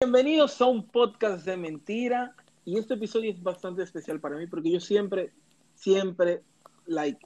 Bienvenidos 0.00 0.60
a 0.60 0.66
un 0.66 0.86
podcast 0.86 1.44
de 1.44 1.56
mentira. 1.56 2.32
Y 2.64 2.78
este 2.78 2.94
episodio 2.94 3.32
es 3.32 3.42
bastante 3.42 3.82
especial 3.82 4.20
para 4.20 4.36
mí 4.36 4.46
porque 4.46 4.70
yo 4.70 4.78
siempre, 4.78 5.32
siempre, 5.74 6.44
like, 6.86 7.18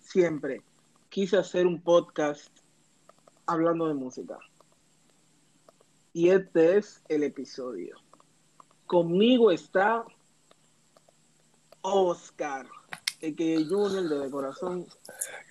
siempre 0.00 0.60
quise 1.08 1.36
hacer 1.36 1.68
un 1.68 1.80
podcast 1.80 2.50
hablando 3.46 3.86
de 3.86 3.94
música. 3.94 4.40
Y 6.12 6.30
este 6.30 6.78
es 6.78 7.00
el 7.08 7.22
episodio. 7.22 7.94
Conmigo 8.86 9.52
está 9.52 10.04
Oscar, 11.82 12.66
a.k.a. 13.22 13.64
Junior 13.68 14.08
de 14.08 14.30
Corazón, 14.30 14.86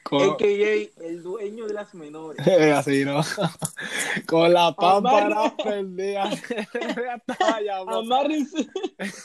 Con, 0.04 0.32
a.k.a. 0.32 1.06
el 1.06 1.24
dueño 1.24 1.68
de 1.68 1.74
las 1.74 1.94
menores. 1.94 2.46
así, 2.76 3.04
¿no? 3.06 3.22
Con 4.28 4.54
la 4.54 4.74
pámpara 4.76 5.28
Amarre- 5.28 5.56
prendida. 5.64 6.30
Estaba 6.32 7.62
llamando. 7.62 8.16
Amarre 8.16 8.46
su, 8.46 8.68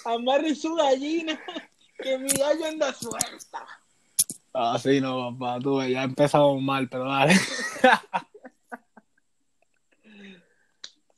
amarre 0.04 0.54
su 0.54 0.74
gallina, 0.74 1.38
que 1.98 2.18
mi 2.18 2.28
gallo 2.30 2.66
anda 2.66 2.92
suelta. 2.92 3.66
Así 4.52 5.00
no, 5.00 5.36
papá. 5.38 5.60
Tú 5.60 5.82
ya 5.82 6.02
empezamos 6.02 6.60
mal, 6.60 6.88
pero 6.88 7.04
dale. 7.04 7.34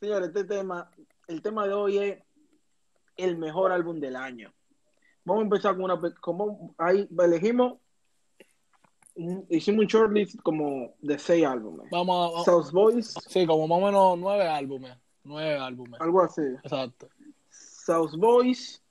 Señores, 0.01 0.29
este 0.29 0.45
tema, 0.45 0.91
el 1.29 1.41
tema 1.43 1.67
de 1.67 1.75
hoy 1.75 1.99
es 1.99 2.19
el 3.17 3.37
mejor 3.39 3.73
álbum 3.73 4.01
del 4.01 4.17
año. 4.17 4.53
Vamos 5.25 5.43
a 5.43 5.45
empezar 5.45 5.75
con 5.77 5.85
una, 5.85 6.01
como 6.21 6.75
ahí 6.79 7.09
elegimos, 7.19 7.75
un- 9.15 9.47
hicimos 9.51 9.81
un 9.83 9.87
shortlist 9.87 10.41
como 10.43 10.95
de 11.01 11.19
seis 11.19 11.45
álbumes. 11.47 11.89
Vamos 11.91 12.41
a. 12.41 12.45
South 12.51 12.71
Boys, 12.73 13.15
Sí, 13.29 13.47
como 13.47 13.69
más 13.69 13.79
o 13.79 13.87
menos 13.87 14.19
nueve 14.19 14.49
álbumes. 14.49 14.97
Nueve 15.25 15.57
álbumes. 15.59 16.01
algo 16.01 16.23
así. 16.23 16.43
Exacto. 16.65 17.09
South 17.51 18.15
Boys 18.17 18.83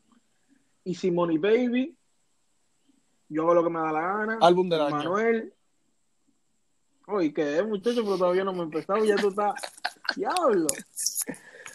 y 0.84 0.96
Simone 0.96 1.38
Baby. 1.38 1.96
Yo 3.30 3.44
hago 3.44 3.54
lo 3.56 3.64
que 3.64 3.70
me 3.70 3.80
da 3.80 3.92
la 3.92 4.02
gana. 4.02 4.38
Álbum 4.42 4.70
del 4.70 4.82
año. 4.82 4.96
Manuel. 4.96 5.54
Oye, 7.08 7.34
que 7.34 7.58
es 7.58 7.68
muchacho, 7.68 8.04
pero 8.04 8.18
todavía 8.18 8.44
no 8.44 8.54
me 8.54 8.60
he 8.60 8.64
empezado. 8.64 9.04
Ya 9.04 9.16
tú 9.18 9.30
estás. 9.30 9.54
Diablo. 10.16 10.68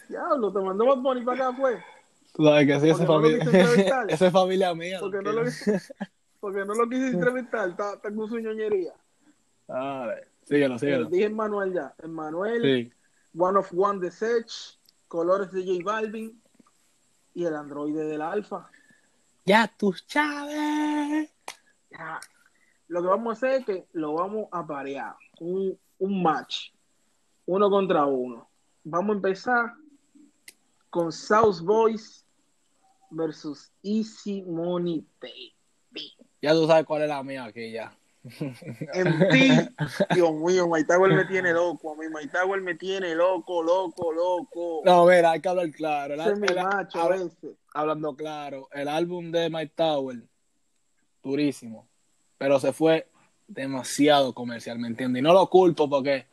Diablo, 0.08 0.52
te 0.52 0.60
mandó 0.60 0.86
más 0.86 1.02
Bunny 1.02 1.24
para 1.24 1.48
acá, 1.48 1.56
pues. 1.58 1.82
Tú 2.36 2.44
sabes 2.44 2.66
que 2.66 2.80
sí, 2.80 2.90
esa 2.90 3.04
no 3.04 3.14
familia. 3.14 3.38
quise 3.46 3.86
esa 4.08 4.26
es 4.26 4.32
familia 4.32 4.74
mía. 4.74 4.98
Porque 5.00 5.22
no 5.22 5.32
lo, 5.32 5.42
tranquilo. 5.44 5.78
porque 6.38 6.64
no 6.66 6.74
lo 6.74 6.86
quise 6.86 7.08
entrevistar. 7.08 7.70
Está, 7.70 7.94
está 7.94 8.14
con 8.14 8.28
su 8.28 8.38
ñoñería. 8.38 8.92
Dale. 9.66 10.28
Síguelo, 10.44 10.78
síguelo. 10.78 11.08
Dije 11.08 11.30
Manuel 11.30 11.72
ya. 11.72 11.94
Manuel, 12.06 12.60
Sí. 12.62 12.92
One 13.38 13.58
of 13.58 13.72
One 13.74 14.00
de 14.00 14.10
Sech, 14.10 14.46
Colores 15.08 15.50
de 15.52 15.64
J 15.64 15.82
Balvin 15.82 16.38
y 17.32 17.46
el 17.46 17.56
androide 17.56 18.04
del 18.04 18.20
Alfa. 18.20 18.68
Ya 19.46 19.66
tus 19.74 20.06
chaves. 20.06 21.30
Ya. 21.90 22.20
Lo 22.88 23.00
que 23.00 23.08
vamos 23.08 23.30
a 23.30 23.32
hacer 23.32 23.60
es 23.60 23.64
que 23.64 23.86
lo 23.92 24.12
vamos 24.12 24.48
a 24.52 24.66
parear. 24.66 25.16
Un, 25.40 25.78
un 26.00 26.22
match. 26.22 26.70
Uno 27.46 27.70
contra 27.70 28.04
uno. 28.04 28.46
Vamos 28.84 29.14
a 29.14 29.16
empezar 29.16 29.72
con 30.90 31.10
South 31.10 31.60
Boys 31.62 32.25
versus 33.10 33.70
Easy 33.82 34.42
Money 34.42 35.04
Baby. 35.20 36.12
Ya 36.42 36.52
tú 36.52 36.66
sabes 36.66 36.84
cuál 36.84 37.02
es 37.02 37.08
la 37.08 37.22
mía 37.22 37.44
aquí 37.44 37.72
ya. 37.72 37.96
En 38.92 39.28
ti, 39.30 39.50
Dios 40.14 40.32
mío, 40.34 40.66
Mike 40.68 40.86
Tower 40.88 41.12
me 41.14 41.24
tiene 41.26 41.52
loco. 41.52 41.92
A 41.92 41.96
mí 41.96 42.06
Mike 42.12 42.28
Tower 42.36 42.60
me 42.60 42.74
tiene 42.74 43.14
loco, 43.14 43.62
loco, 43.62 44.12
loco. 44.12 44.82
No, 44.84 45.06
mira, 45.06 45.30
hay 45.32 45.40
que 45.40 45.48
hablar 45.48 45.70
claro. 45.70 46.14
El- 46.14 46.40
mi 46.40 46.48
el- 46.48 46.56
macho 46.56 46.98
a 47.00 47.04
habla- 47.04 47.16
veces. 47.24 47.56
hablando 47.72 48.16
claro, 48.16 48.68
el 48.72 48.88
álbum 48.88 49.30
de 49.30 49.48
Mike 49.48 49.72
Tower, 49.76 50.16
durísimo, 51.22 51.86
pero 52.38 52.58
se 52.60 52.72
fue 52.72 53.08
demasiado 53.48 54.32
comercial, 54.34 54.78
¿me 54.78 54.88
entiendes? 54.88 55.20
Y 55.20 55.22
no 55.22 55.32
lo 55.32 55.48
culpo 55.48 55.88
porque 55.88 56.26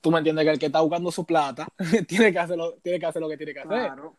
tú 0.00 0.10
me 0.10 0.18
entiendes 0.18 0.44
que 0.44 0.50
el 0.52 0.58
que 0.58 0.66
está 0.66 0.80
buscando 0.80 1.10
su 1.10 1.24
plata 1.26 1.66
tiene 2.08 2.32
que 2.32 2.38
hacer 2.38 2.56
lo, 2.56 2.74
tiene 2.74 2.98
que 3.00 3.06
hacer 3.06 3.20
lo 3.20 3.28
que 3.28 3.36
tiene 3.36 3.52
que 3.52 3.60
hacer. 3.60 3.68
Claro. 3.70 4.16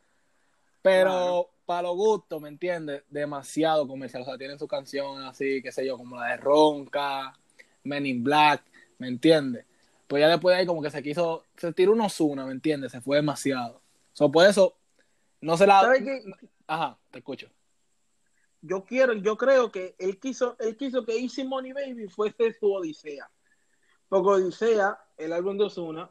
Pero 0.82 1.02
claro. 1.10 1.50
Para 1.72 1.84
los 1.84 1.96
gustos, 1.96 2.42
¿me 2.42 2.50
entiendes? 2.50 3.02
Demasiado 3.09 3.88
comercial. 3.88 4.24
O 4.24 4.26
sea, 4.26 4.38
tienen 4.38 4.59
su 4.59 4.68
canción 4.68 5.24
así, 5.24 5.62
qué 5.62 5.72
sé 5.72 5.86
yo, 5.86 5.98
como 5.98 6.18
la 6.18 6.26
de 6.26 6.36
Ronca, 6.36 7.34
Men 7.86 8.06
in 8.06 8.26
Black, 8.26 8.62
¿me 8.98 9.08
entiendes? 9.08 9.66
Pues 10.06 10.20
ya 10.20 10.28
después 10.28 10.54
de 10.54 10.59
ahí 10.59 10.66
como 10.66 10.82
que 10.82 10.90
se 10.90 11.02
quiso, 11.02 11.46
se 11.56 11.72
tiró 11.72 11.94
unos 11.94 12.20
una, 12.20 12.46
¿me 12.46 12.52
entiendes? 12.52 12.92
Se 12.92 13.00
fue 13.00 13.16
demasiado. 13.16 13.82
So, 14.12 14.30
por 14.30 14.46
eso, 14.48 14.76
no 15.40 15.56
se 15.56 15.66
la... 15.66 15.80
¿Sabes 15.80 16.04
qué? 16.04 16.22
Ajá, 16.68 17.00
te 17.09 17.20
escucho. 17.20 17.48
Yo 18.62 18.84
quiero, 18.84 19.14
yo 19.14 19.38
creo 19.38 19.72
que 19.72 19.96
él 19.98 20.20
quiso, 20.20 20.58
él 20.59 20.76
quiso 20.76 21.06
que 21.06 21.18
Easy 21.18 21.46
Money 21.46 21.72
Baby 21.72 22.09
fuese 22.09 22.52
su 22.52 22.70
Odisea. 22.70 23.32
Porque 24.09 24.28
Odisea, 24.28 25.00
el 25.16 25.32
álbum 25.32 25.58
de 25.58 25.64
Ozuna, 25.64 26.09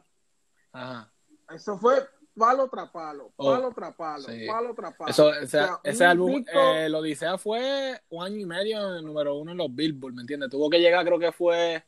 Ajá. 0.73 1.13
eso 1.51 1.77
fue 1.77 1.99
palo 2.37 2.69
tras 2.69 2.91
palo, 2.91 3.33
Oh, 3.37 3.53
palo 3.53 3.73
tras 3.73 3.95
palo, 3.95 4.23
sí. 4.25 4.47
palo 4.47 4.75
tras 4.75 4.95
palo. 4.95 5.11
Eso, 5.11 5.27
O 5.27 5.31
ese, 5.35 5.47
sea, 5.49 5.81
ese 5.85 6.05
un 6.05 6.11
álbum, 6.11 6.35
disco- 6.45 6.59
eh, 6.59 6.87
el 6.87 6.95
Odisea 6.95 7.37
fue 7.39 8.01
un 8.11 8.25
año 8.25 8.37
y 8.37 8.47
medio 8.47 8.89
en 8.91 8.97
el 8.99 9.05
número 9.05 9.37
uno 9.37 9.53
en 9.53 9.59
los 9.59 9.75
Billboard, 9.75 10.15
¿me 10.15 10.23
entiendes? 10.23 10.51
Tuvo 10.51 10.71
que 10.71 10.79
llegar, 10.81 11.05
creo 11.05 11.19
que 11.19 11.33
fue 11.33 11.85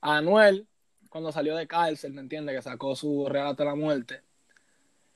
Anuel, 0.00 0.66
cuando 1.10 1.32
salió 1.32 1.56
de 1.56 1.66
cárcel, 1.66 2.12
¿me 2.12 2.20
entiendes? 2.20 2.54
Que 2.56 2.62
sacó 2.62 2.94
su 2.94 3.26
Real 3.28 3.46
hasta 3.48 3.64
la 3.64 3.74
muerte. 3.74 4.22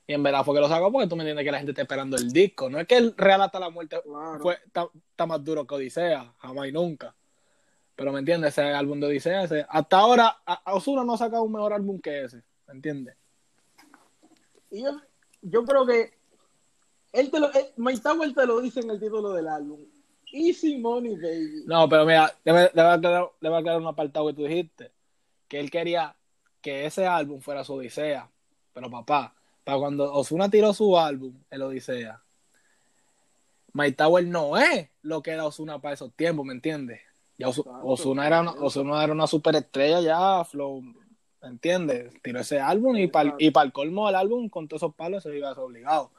Y 0.07 0.13
en 0.13 0.23
verdad 0.23 0.43
fue 0.43 0.55
que 0.55 0.61
lo 0.61 0.67
sacó 0.67 0.91
porque 0.91 1.07
tú 1.07 1.15
me 1.15 1.21
entiendes 1.23 1.45
que 1.45 1.51
la 1.51 1.57
gente 1.59 1.71
está 1.71 1.83
esperando 1.83 2.17
el 2.17 2.31
disco. 2.31 2.69
No 2.69 2.79
es 2.79 2.87
que 2.87 2.97
el 2.97 3.15
Real 3.15 3.41
hasta 3.41 3.59
la 3.59 3.69
muerte 3.69 4.01
Claro. 4.03 4.39
fue 4.41 4.57
está, 4.65 5.25
más 5.27 5.43
duro 5.43 5.65
que 5.67 5.75
Odisea, 5.75 6.33
jamás 6.39 6.67
y 6.67 6.71
nunca. 6.71 7.15
Pero 7.95 8.11
me 8.11 8.19
entiendes, 8.19 8.57
ese 8.57 8.63
álbum 8.63 8.99
de 8.99 9.07
Odisea, 9.07 9.43
ese- 9.43 9.65
hasta 9.69 9.97
ahora, 9.97 10.37
a- 10.45 10.61
a 10.71 10.73
Ozuna 10.73 11.03
no 11.03 11.13
ha 11.13 11.17
sacado 11.17 11.43
un 11.43 11.51
mejor 11.51 11.71
álbum 11.73 12.01
que 12.01 12.23
ese, 12.23 12.37
¿me 12.67 12.73
entiendes? 12.73 13.15
Y 14.71 14.83
yo, 14.83 14.91
yo 15.41 15.63
creo 15.65 15.85
que 15.85 16.13
él 17.13 17.29
te 17.29 17.39
lo, 17.39 17.51
él, 17.53 17.65
Mike 17.77 18.01
Tower 18.01 18.33
te 18.33 18.45
lo 18.47 18.61
dice 18.61 18.79
en 18.79 18.89
el 18.89 18.99
título 18.99 19.31
del 19.33 19.47
álbum. 19.47 19.79
Easy 20.33 20.77
Money 20.77 21.15
Baby. 21.17 21.63
No, 21.65 21.89
pero 21.89 22.05
mira, 22.05 22.33
debe, 22.45 22.61
aclarar, 22.63 23.01
debe 23.41 23.57
aclarar 23.57 23.81
un 23.81 23.87
apartado 23.87 24.27
que 24.27 24.33
tú 24.33 24.43
dijiste. 24.45 24.91
Que 25.49 25.59
él 25.59 25.69
quería 25.69 26.15
que 26.61 26.85
ese 26.85 27.05
álbum 27.05 27.41
fuera 27.41 27.65
su 27.65 27.73
Odisea. 27.73 28.29
Pero 28.73 28.89
papá, 28.89 29.35
para 29.65 29.77
cuando 29.77 30.13
Osuna 30.13 30.49
tiró 30.49 30.73
su 30.73 30.97
álbum, 30.97 31.33
el 31.49 31.61
Odisea, 31.63 32.23
Mike 33.73 33.97
Tower 33.97 34.25
no 34.25 34.57
es 34.57 34.89
lo 35.01 35.21
que 35.21 35.31
era 35.31 35.45
Osuna 35.45 35.79
para 35.79 35.93
esos 35.95 36.13
tiempos, 36.13 36.45
¿me 36.45 36.53
entiendes? 36.53 37.01
Ya 37.37 37.47
Osu- 37.47 37.61
Exacto. 37.65 37.87
Ozuna 37.87 38.27
era, 38.27 38.41
una- 38.41 38.51
Ozuna 38.53 39.03
era 39.03 39.11
una 39.13 39.27
superestrella 39.27 39.99
ya, 40.01 40.43
Flow, 40.45 40.81
¿me 40.81 41.00
entiendes? 41.47 42.13
Tiró 42.21 42.39
ese 42.39 42.59
álbum 42.59 42.95
y 42.97 43.07
para 43.07 43.35
y 43.39 43.51
para 43.51 43.65
el 43.65 43.71
colmo 43.71 44.07
del 44.07 44.15
álbum, 44.15 44.49
con 44.49 44.67
todos 44.67 44.83
esos 44.83 44.95
palos, 44.95 45.23
se 45.23 45.35
iba 45.35 45.49
a 45.49 45.55
ser 45.55 45.63
obligado. 45.63 46.11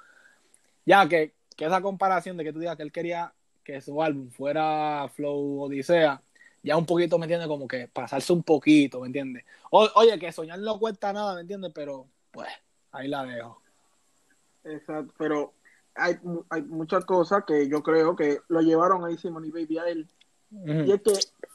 Ya 0.84 1.08
que, 1.08 1.32
que 1.56 1.64
esa 1.64 1.80
comparación 1.80 2.36
de 2.36 2.44
que 2.44 2.52
tú 2.52 2.58
digas 2.58 2.76
que 2.76 2.82
él 2.82 2.92
quería 2.92 3.32
que 3.62 3.80
su 3.80 4.02
álbum 4.02 4.30
fuera 4.30 5.08
Flow 5.14 5.62
Odisea, 5.62 6.20
ya 6.62 6.76
un 6.76 6.86
poquito, 6.86 7.18
¿me 7.18 7.26
entiendes? 7.26 7.48
Como 7.48 7.68
que 7.68 7.88
pasarse 7.88 8.32
un 8.32 8.42
poquito, 8.42 9.00
¿me 9.00 9.06
entiendes? 9.06 9.44
O- 9.70 9.88
oye, 9.94 10.18
que 10.18 10.32
soñar 10.32 10.58
no 10.58 10.78
cuesta 10.78 11.12
nada, 11.12 11.34
¿me 11.34 11.42
entiendes? 11.42 11.72
Pero, 11.74 12.06
pues, 12.30 12.48
ahí 12.90 13.08
la 13.08 13.24
dejo. 13.24 13.60
Exacto, 14.64 15.12
pero 15.18 15.52
hay, 15.94 16.18
hay 16.50 16.62
muchas 16.62 17.04
cosas 17.04 17.44
que 17.46 17.68
yo 17.68 17.82
creo 17.82 18.16
que 18.16 18.40
lo 18.48 18.60
llevaron 18.60 19.04
a 19.04 19.10
Easy 19.10 19.30
Money 19.30 19.50
Baby 19.50 19.78
a 19.78 19.88
él. 19.88 20.08
Y 20.50 20.92
es 20.92 21.00
que 21.02 21.12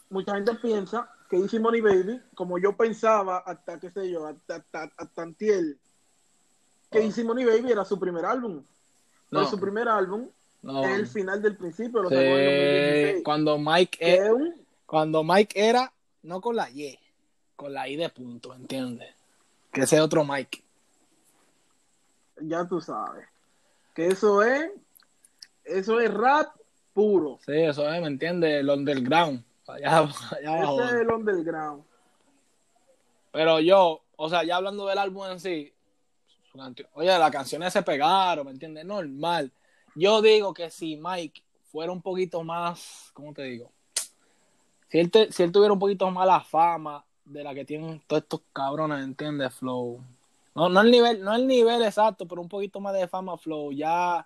mucha 0.10 0.34
gente 0.36 0.56
piensa 0.56 1.10
que 1.30 1.38
Easy 1.38 1.60
Money 1.60 1.82
Baby, 1.82 2.22
como 2.36 2.58
yo 2.58 2.76
pensaba 2.78 3.40
hasta, 3.40 3.80
qué 3.80 3.92
sé 3.92 4.10
yo, 4.10 4.26
hasta, 4.28 4.56
hasta, 4.58 4.92
hasta 4.98 5.22
antier, 5.22 5.64
que 6.92 7.00
Oh. 7.00 7.02
Easy 7.02 7.24
Money 7.24 7.46
Baby 7.46 7.72
era 7.72 7.84
su 7.86 8.00
primer 8.00 8.26
álbum. 8.26 8.64
No, 9.30 9.46
su 9.46 9.60
primer 9.60 9.90
álbum 9.90 10.30
no. 10.62 10.84
es 10.86 11.00
el 11.00 11.08
final 11.08 11.42
del 11.42 11.58
principio, 11.58 12.02
lo 12.02 12.10
Sí, 12.10 12.16
sacó 12.16 12.26
en 12.28 12.32
el 12.40 12.46
2016. 12.46 13.24
cuando 13.26 13.58
Mike 13.58 13.98
Que 13.98 14.16
e- 14.16 14.32
un- 14.32 14.56
cuando 14.86 15.24
Mike 15.24 15.68
era 15.68 15.92
no 16.24 16.40
con 16.40 16.56
la 16.56 16.70
Y, 16.70 16.98
con 17.58 17.74
la 17.74 17.90
I 17.90 17.98
de 17.98 18.08
punto, 18.10 18.54
¿entiendes? 18.54 19.14
Que 19.72 19.82
ese 19.82 20.00
otro 20.00 20.24
Mike. 20.24 20.64
ya 22.42 22.66
tú 22.68 22.80
sabes. 22.82 23.26
Que 23.94 24.08
eso 24.08 24.42
es, 24.44 24.72
eso 25.66 26.00
es 26.00 26.14
rap 26.14 26.56
puro. 26.94 27.40
Sí, 27.46 27.54
eso 27.54 27.92
es, 27.92 28.00
¿me 28.02 28.08
entiendes? 28.08 28.62
El 28.62 28.70
underground. 28.70 29.44
Allá. 29.68 30.04
Ese 30.42 30.84
es 30.86 30.92
el 31.02 31.12
underground. 31.12 31.84
Pero 33.32 33.60
yo, 33.60 34.02
o 34.16 34.30
sea, 34.30 34.44
ya 34.44 34.56
hablando 34.56 34.88
del 34.88 34.98
álbum 34.98 35.26
en 35.28 35.40
sí, 35.40 35.72
oye, 36.94 37.18
las 37.20 37.32
canciones 37.32 37.74
se 37.74 37.84
pegaron, 37.84 38.46
¿me 38.46 38.52
entiendes? 38.52 38.86
Normal. 38.86 39.52
Yo 39.96 40.22
digo 40.22 40.54
que 40.54 40.70
si 40.70 40.98
Mike 40.98 41.44
fuera 41.72 41.92
un 41.92 42.02
poquito 42.02 42.44
más, 42.44 43.12
¿cómo 43.14 43.34
te 43.34 43.44
digo? 43.44 43.72
Si 44.90 45.00
él, 45.00 45.12
te- 45.12 45.32
si 45.32 45.44
él 45.44 45.52
tuviera 45.52 45.74
un 45.74 45.80
poquito 45.80 46.10
más 46.10 46.26
la 46.26 46.40
fama 46.40 47.04
de 47.26 47.44
la 47.44 47.54
que 47.54 47.66
tienen 47.66 48.02
todos 48.08 48.24
estos 48.24 48.42
cabrones, 48.54 49.04
¿entiendes? 49.04 49.54
Flow. 49.56 50.02
No, 50.56 50.70
no 50.70 50.82
el 50.82 50.90
nivel, 50.90 51.22
no 51.24 51.36
el 51.36 51.46
nivel 51.46 51.84
exacto, 51.84 52.28
pero 52.28 52.42
un 52.42 52.50
poquito 52.50 52.80
más 52.80 52.94
de 52.94 53.08
fama 53.08 53.38
flow, 53.38 53.72
ya 53.72 54.26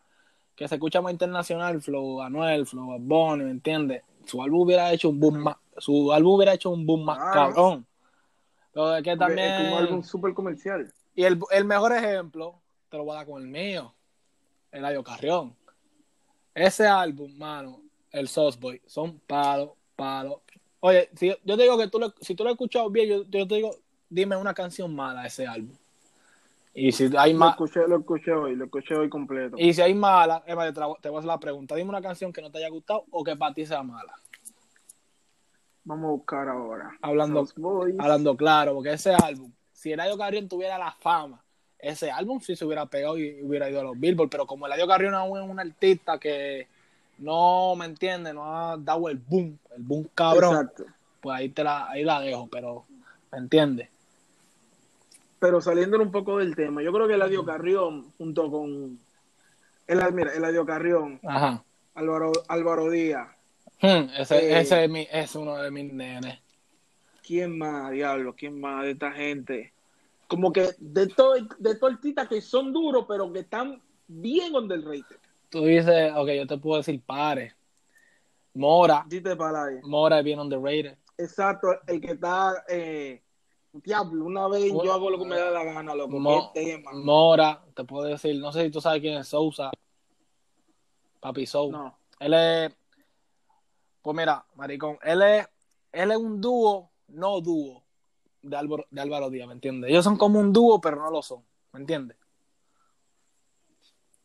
que 0.56 0.68
se 0.68 0.76
escucha 0.76 1.02
más 1.02 1.12
internacional, 1.12 1.82
flow 1.82 2.22
Anuel, 2.22 2.66
flow 2.66 2.98
Bonnie, 3.00 3.46
¿me 3.46 3.52
entiendes? 3.52 4.04
Su 4.26 4.42
álbum 4.42 4.62
hubiera 4.62 4.92
hecho 4.94 5.10
un 5.10 5.20
boom 5.20 5.38
más, 5.44 5.56
su 5.78 6.12
álbum 6.14 6.36
hubiera 6.36 6.54
hecho 6.54 6.70
un 6.70 6.86
boom 6.86 7.04
más 7.06 7.18
Ah. 7.22 7.32
cabrón. 7.34 7.86
Pero 8.74 8.96
es 8.96 9.04
que 9.04 9.18
también 9.18 9.50
Es 9.50 9.74
algo 9.74 10.04
súper 10.04 10.34
comercial. 10.34 10.94
y 11.16 11.24
el, 11.24 11.40
el 11.52 11.66
mejor 11.66 11.92
ejemplo, 11.94 12.62
te 12.90 12.98
lo 12.98 13.04
voy 13.04 13.14
a 13.14 13.18
dar 13.18 13.26
con 13.26 13.42
el 13.42 13.48
mío, 13.48 13.94
Eladio 14.72 15.04
Carrión. 15.04 15.56
Ese 16.54 16.86
álbum, 16.88 17.36
mano, 17.38 17.82
el 18.12 18.28
Sauce 18.28 18.58
Boy, 18.60 18.82
son 18.86 19.20
palo, 19.20 19.76
palo. 19.96 20.42
Oye, 20.82 21.10
si 21.16 21.28
yo 21.30 21.58
te 21.58 21.64
digo 21.64 21.78
que 21.78 21.88
tú 21.88 22.00
lo, 22.00 22.14
si 22.22 22.34
tú 22.36 22.44
lo 22.44 22.50
has 22.50 22.54
escuchado 22.56 22.90
bien, 22.90 23.08
yo, 23.10 23.24
yo 23.30 23.48
te 23.48 23.56
digo, 23.56 23.76
dime 24.10 24.36
una 24.36 24.54
canción 24.54 24.94
mala 24.96 25.22
de 25.22 25.28
ese 25.28 25.46
álbum. 25.48 25.76
Y 26.74 26.92
si 26.92 27.10
hay 27.18 27.34
Lo 27.34 27.40
más, 27.40 27.52
escuché, 27.52 27.88
lo 27.88 27.98
escuché 27.98 28.32
hoy, 28.32 28.56
lo 28.56 28.66
escuché 28.66 28.96
hoy 28.96 29.10
completo. 29.10 29.58
y 29.60 29.74
si 29.74 29.82
hay 29.82 29.94
mala, 29.94 30.42
yo 30.48 30.56
te, 30.74 30.82
voy 31.10 31.16
a 31.16 31.20
hacer 31.20 31.26
la 31.26 31.40
pregunta, 31.40 31.76
dime 31.76 31.90
una 31.90 32.02
canción 32.02 32.32
que 32.32 32.42
no 32.42 32.50
te 32.50 32.60
haya 32.60 32.70
gustado 32.70 33.04
o 33.12 33.24
que 33.24 33.36
para 33.36 33.54
ti 33.54 33.66
sea 33.66 33.84
mala. 33.84 34.14
Vamos 35.84 36.06
a 36.06 36.12
buscar 36.12 36.48
ahora. 36.48 36.98
Hablando, 37.02 37.46
hablando 38.00 38.38
claro, 38.38 38.76
porque 38.76 38.94
ese 38.94 39.14
álbum, 39.14 39.52
si 39.74 39.92
Eladio 39.92 40.18
Carrión 40.18 40.48
tuviera 40.48 40.78
la 40.78 40.92
fama, 40.92 41.44
ese 41.78 42.10
álbum 42.12 42.40
sí 42.40 42.56
se 42.56 42.64
hubiera 42.64 42.86
pegado 42.86 43.18
y 43.18 43.42
hubiera 43.42 43.70
ido 43.70 43.82
a 43.82 43.84
los 43.84 44.00
Billboard, 44.00 44.30
pero 44.30 44.46
como 44.46 44.66
Eladio 44.66 44.88
Carrión 44.88 45.16
aún 45.16 45.42
es 45.42 45.50
un 45.50 45.60
artista 45.60 46.20
que 46.20 46.68
no 47.18 47.76
me 47.76 47.86
entiende, 47.86 48.34
no 48.34 48.46
ha 48.46 48.78
dado 48.78 49.10
el 49.10 49.18
boom, 49.18 49.58
el 49.76 49.84
boom 49.84 50.08
cabrón, 50.16 50.56
Exacto. 50.56 50.86
pues 51.20 51.38
ahí 51.38 51.50
te 51.50 51.64
la, 51.64 51.90
ahí 51.90 52.04
la 52.04 52.22
dejo, 52.22 52.48
pero 52.48 52.86
¿me 53.32 53.40
entiendes? 53.40 53.90
Pero 55.42 55.60
saliendo 55.60 56.00
un 56.00 56.12
poco 56.12 56.38
del 56.38 56.56
tema, 56.56 56.84
yo 56.84 56.94
creo 56.94 57.08
que 57.08 57.16
Eladio 57.16 57.44
Carrión, 57.44 58.14
junto 58.20 58.52
con. 58.52 59.00
El, 59.88 60.14
mira, 60.14 60.36
Eladio 60.36 60.64
Carrión, 60.68 61.20
Ajá. 61.28 61.64
Álvaro, 61.96 62.32
Álvaro 62.48 62.92
Díaz, 62.92 63.28
Hmm, 63.82 64.06
ese, 64.20 64.36
Eh. 64.38 64.60
ese 64.60 64.84
es, 64.84 64.90
mi, 64.92 65.08
es 65.12 65.36
uno 65.36 65.56
de 65.58 65.72
mis 65.72 65.92
nenes. 65.92 66.38
¿quién 67.26 67.58
más, 67.58 67.90
diablo? 67.90 68.36
¿Quién 68.36 68.62
más 68.62 68.84
de 68.84 68.92
esta 68.92 69.12
gente? 69.14 69.74
Como 70.28 70.54
que 70.54 70.70
de 70.78 71.08
todo, 71.08 71.34
de 71.58 71.76
todo 71.76 71.90
artistas 71.90 72.28
que 72.28 72.40
son 72.40 72.72
duros, 72.72 73.06
pero 73.08 73.34
que 73.34 73.40
están 73.40 73.82
bien 74.08 74.56
underrated. 74.56 75.18
Tú 75.50 75.66
dices, 75.66 76.12
ok, 76.16 76.30
yo 76.30 76.46
te 76.46 76.58
puedo 76.60 76.78
decir 76.78 77.02
pare. 77.04 77.56
Mora, 78.54 79.04
Dite 79.08 79.36
para. 79.36 79.66
Mora 79.82 80.20
es 80.20 80.24
bien 80.24 80.40
underrated. 80.40 80.98
Exacto, 81.18 81.70
el 81.88 82.00
que 82.00 82.12
está. 82.12 82.64
Eh, 82.70 83.22
diablo, 83.74 84.26
una 84.26 84.48
vez 84.48 84.72
yo 84.72 84.94
hago 84.94 85.10
lo 85.10 85.18
que 85.18 85.26
me 85.26 85.38
da 85.38 85.50
la 85.52 85.64
gana, 85.64 85.96
loco. 85.96 86.20
Mo- 86.20 86.52
tema. 86.54 86.92
Mora, 86.94 87.64
te 87.74 87.84
puedo 87.84 88.06
decir, 88.06 88.40
no 88.40 88.52
sé 88.52 88.66
si 88.66 88.72
tú 88.72 88.82
sabes 88.82 89.02
quién 89.02 89.18
es 89.18 89.28
Sousa. 89.28 89.72
Papi 91.20 91.46
Sou. 91.46 91.72
No. 91.72 91.98
Él 92.20 92.34
es, 92.34 92.76
pues 94.02 94.16
mira, 94.18 94.46
maricón, 94.56 94.98
él 95.04 95.22
es, 95.22 95.48
él 95.92 96.12
es 96.12 96.18
un 96.18 96.42
dúo, 96.42 96.90
no 97.10 97.42
dúo, 97.42 97.84
de 98.42 98.56
Álvaro, 98.58 98.86
de 98.90 99.02
Álvaro 99.02 99.30
Díaz, 99.30 99.48
¿me 99.48 99.54
entiendes? 99.54 99.90
Ellos 99.90 100.04
son 100.04 100.18
como 100.18 100.40
un 100.40 100.52
dúo, 100.52 100.82
pero 100.82 100.98
no 100.98 101.10
lo 101.12 101.22
son, 101.22 101.44
¿me 101.74 101.80
entiendes? 101.80 102.18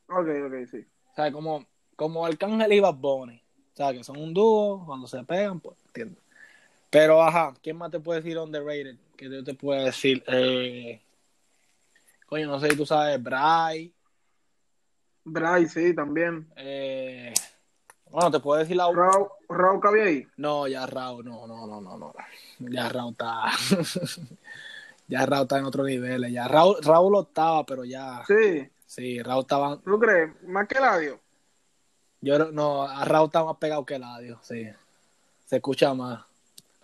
Ok, 0.09 0.29
ok, 0.47 0.55
sí. 0.71 0.87
O 1.11 1.15
sea, 1.15 1.33
como, 1.33 1.65
como 1.97 2.25
Arcángel 2.25 2.73
y 2.73 2.81
Bad 2.81 2.95
Bunny, 2.95 3.43
o 3.73 3.77
sea, 3.77 3.93
que 3.93 4.05
son 4.05 4.17
un 4.19 4.33
dúo, 4.33 4.85
cuando 4.87 5.07
se 5.07 5.23
pegan, 5.25 5.61
pues, 5.61 5.77
¿entiendes? 5.87 6.23
Pero, 6.97 7.23
ajá, 7.23 7.53
¿quién 7.63 7.77
más 7.77 7.91
te 7.91 8.01
puede 8.01 8.23
decir 8.23 8.39
underrated? 8.39 8.97
Que 9.19 9.29
yo 9.29 9.45
te 9.45 9.53
puedo 9.53 9.85
decir, 9.85 10.25
eh, 10.29 10.99
coño, 12.25 12.47
no 12.47 12.59
sé 12.59 12.71
si 12.71 12.77
tú 12.79 12.87
sabes, 12.87 13.23
Bray, 13.23 13.93
Bryce, 15.23 15.89
sí, 15.89 15.95
también. 15.95 16.51
eh, 16.57 17.35
bueno, 18.11 18.31
te 18.31 18.41
puedo 18.41 18.59
decir 18.61 18.77
la 18.79 18.91
Raúl, 18.91 19.29
Raúl 19.47 19.79
cabía 19.79 20.05
ahí. 20.05 20.27
No, 20.39 20.67
ya 20.69 20.87
Raúl, 20.87 21.23
no, 21.23 21.47
no, 21.47 21.67
no, 21.67 21.83
no, 21.83 21.99
no. 21.99 22.15
Ya 22.61 22.89
Raúl 22.89 23.11
está. 23.13 23.43
ya 25.07 25.27
Raúl 25.27 25.43
está 25.43 25.59
en 25.59 25.65
otro 25.67 25.85
nivel. 25.85 26.33
Ya 26.33 26.49
Raúl, 26.49 26.77
Raúl 26.83 27.13
lo 27.13 27.23
estaba, 27.25 27.67
pero 27.67 27.85
ya. 27.85 28.25
Sí, 28.27 28.67
Sí, 28.87 29.23
Raúl 29.23 29.43
estaba. 29.43 29.77
¿tú 29.83 29.99
crees? 29.99 30.31
Más 30.45 30.67
que 30.67 30.79
Eladio. 30.79 31.21
Yo 32.23 32.39
no- 32.53 32.85
a 32.85 33.05
Raúl 33.05 33.27
está 33.27 33.45
más 33.45 33.59
pegado 33.59 33.85
que 33.85 33.97
Eladio, 33.97 34.39
sí. 34.41 34.67
Se 35.45 35.57
escucha 35.57 35.93
más. 35.93 36.25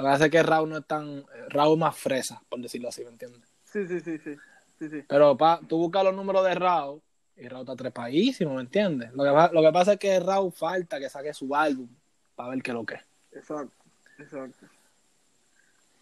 Lo 0.03 0.19
que 0.19 0.25
es 0.25 0.31
que 0.31 0.43
Raúl 0.43 0.69
no 0.69 0.79
es 0.79 0.87
tan. 0.87 1.25
Raúl 1.49 1.75
es 1.75 1.79
más 1.79 1.97
fresa, 1.97 2.43
por 2.49 2.61
decirlo 2.61 2.89
así, 2.89 3.05
¿me 3.05 3.11
entiendes? 3.11 3.43
Sí, 3.65 3.87
sí, 3.87 4.01
sí, 4.01 4.19
sí. 4.19 4.37
sí, 4.79 4.89
sí. 4.89 5.05
Pero 5.09 5.37
pa, 5.37 5.61
tú 5.69 5.79
buscas 5.79 6.05
los 6.05 6.15
números 6.15 6.45
de 6.45 6.55
Raúl 6.55 7.01
y 7.37 7.49
Raúl 7.49 7.63
está 7.63 7.77
trepadísimo, 7.77 8.55
¿me 8.55 8.63
entiendes? 8.63 9.13
Lo 9.15 9.25
que, 9.25 9.55
lo 9.55 9.63
que 9.63 9.73
pasa 9.73 9.93
es 9.95 9.99
que 9.99 10.21
Raúl 10.21 10.53
falta 10.53 10.99
que 10.99 11.09
saque 11.09 11.33
su 11.33 11.55
álbum 11.55 11.89
para 12.35 12.51
ver 12.51 12.63
qué 12.63 12.71
es 12.71 12.75
lo 12.75 12.85
que 12.85 12.95
es. 12.97 13.03
Exacto, 13.33 13.77
exacto. 14.19 14.67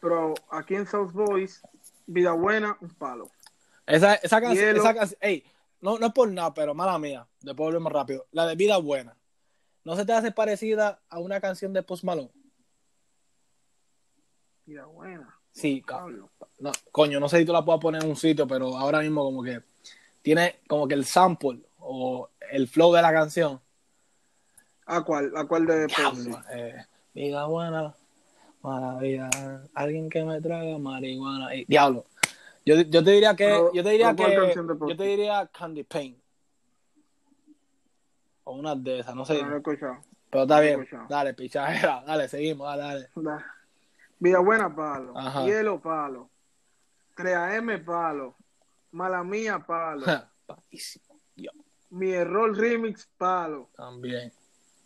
Pero 0.00 0.34
aquí 0.50 0.74
en 0.74 0.86
South 0.86 1.12
Boys, 1.12 1.62
Vida 2.06 2.32
Buena, 2.32 2.76
un 2.80 2.90
palo. 2.90 3.30
Esa, 3.86 4.14
esa 4.14 4.40
canción, 4.40 4.76
esa 4.76 4.94
canción, 4.94 5.18
ey, 5.20 5.44
no, 5.80 5.98
no 5.98 6.06
es 6.06 6.12
por 6.12 6.30
nada, 6.30 6.54
pero 6.54 6.74
mala 6.74 6.98
mía, 6.98 7.26
después 7.40 7.66
volvemos 7.66 7.92
rápido. 7.92 8.26
La 8.32 8.46
de 8.46 8.54
Vida 8.54 8.78
Buena. 8.78 9.16
¿No 9.84 9.96
se 9.96 10.04
te 10.04 10.12
hace 10.12 10.30
parecida 10.30 11.00
a 11.08 11.18
una 11.18 11.40
canción 11.40 11.72
de 11.72 11.82
Post 11.82 12.04
Malone? 12.04 12.30
Vida 14.70 14.84
Buena, 14.84 15.36
Sí, 15.50 15.82
Pablo. 15.84 16.30
no, 16.60 16.70
coño, 16.92 17.18
no 17.18 17.28
sé 17.28 17.38
si 17.38 17.44
tú 17.44 17.52
la 17.52 17.64
puedas 17.64 17.80
poner 17.80 18.04
en 18.04 18.10
un 18.10 18.14
sitio, 18.14 18.46
pero 18.46 18.76
ahora 18.78 19.00
mismo 19.00 19.24
como 19.24 19.42
que 19.42 19.60
tiene 20.22 20.60
como 20.68 20.86
que 20.86 20.94
el 20.94 21.04
sample 21.04 21.60
o 21.80 22.28
el 22.52 22.68
flow 22.68 22.92
de 22.92 23.02
la 23.02 23.12
canción. 23.12 23.60
¿A 24.86 25.02
cuál? 25.02 25.32
¿A 25.36 25.44
cuál 25.48 25.66
de 25.66 25.88
Diablo, 25.88 26.40
eh, 26.54 26.76
vida 27.12 27.46
buena, 27.46 27.92
mala 28.62 28.96
vida, 29.00 29.28
alguien 29.74 30.08
que 30.08 30.22
me 30.22 30.40
traga 30.40 30.78
marihuana. 30.78 31.48
Diablo. 31.66 32.04
Yo, 32.64 32.76
yo 32.82 33.02
te 33.02 33.10
diría 33.10 33.34
que, 33.34 33.46
Pero- 33.46 33.72
yo 33.72 33.82
te 33.82 33.90
diría 33.90 34.14
pero 34.14 34.28
¿cuál 34.52 34.52
que, 34.52 34.86
yo 34.88 34.96
te 34.96 35.02
diría 35.02 35.46
Candy 35.52 35.82
Paint. 35.82 36.16
O 38.44 38.52
una 38.54 38.76
de 38.76 39.00
esas, 39.00 39.16
no 39.16 39.24
sé. 39.26 39.42
No 39.42 39.56
escuchado. 39.56 39.98
Pero 40.30 40.44
está 40.44 40.56
No 40.58 40.62
bien. 40.62 40.88
Dale, 41.08 41.34
pichadera. 41.34 42.04
Dale, 42.06 42.28
seguimos. 42.28 42.68
Dale, 42.68 42.82
dale. 42.82 43.08
Da. 43.16 43.44
Vida 44.20 44.38
Buena, 44.38 44.74
palo. 44.74 45.16
Ajá. 45.16 45.44
Hielo, 45.44 45.80
palo. 45.80 46.30
3AM, 47.16 47.84
palo. 47.84 48.36
Mala 48.92 49.24
Mía, 49.24 49.58
palo. 49.66 50.06
Dios, 51.34 51.54
Mi 51.90 52.12
error 52.12 52.56
remix, 52.56 53.08
palo. 53.16 53.68
también. 53.76 54.32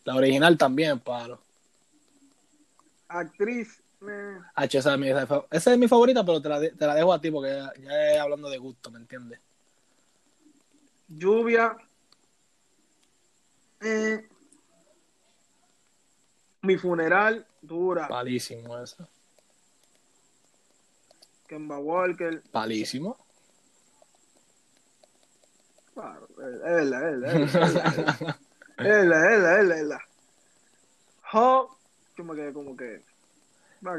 La 0.05 0.15
original 0.15 0.57
también, 0.57 1.01
palo. 1.01 1.41
Actriz, 3.09 3.83
H, 4.55 4.79
esa 4.79 4.93
es 4.95 5.01
mi, 5.01 5.09
esa 5.09 5.73
es 5.73 5.79
mi 5.79 5.89
favorita, 5.89 6.25
pero 6.25 6.41
te 6.43 6.49
la, 6.49 6.61
de- 6.61 6.71
te 6.73 6.87
la 6.87 6.95
dejo 6.95 7.13
a 7.13 7.21
ti 7.21 7.31
porque 7.31 7.51
ya, 7.51 7.73
ya 7.83 8.11
es 8.13 8.21
hablando 8.21 8.49
de 8.51 8.59
gusto, 8.59 8.91
¿me 8.91 8.99
entiendes? 8.99 9.41
lluvia. 11.09 11.77
eh, 13.81 14.29
mi 16.63 16.77
funeral, 16.77 17.47
dura. 17.63 18.09
Palísimo 18.09 18.79
esa. 18.79 19.09
Kemba 21.47 21.79
Walker. 21.79 22.43
Palísimo. 22.51 23.17
Claro, 25.95 26.29
es 26.29 26.61
verdad, 26.63 27.15
es 27.15 27.21
verdad, 27.21 28.37
es 28.79 28.85
verdad, 28.85 29.61
es 29.61 29.69
verdad. 29.69 29.99
Es. 29.99 31.35
Ho, 31.35 31.77
yo 32.17 32.25
me 32.25 32.35
quedé 32.35 32.53
como 32.53 32.77
que. 32.77 33.03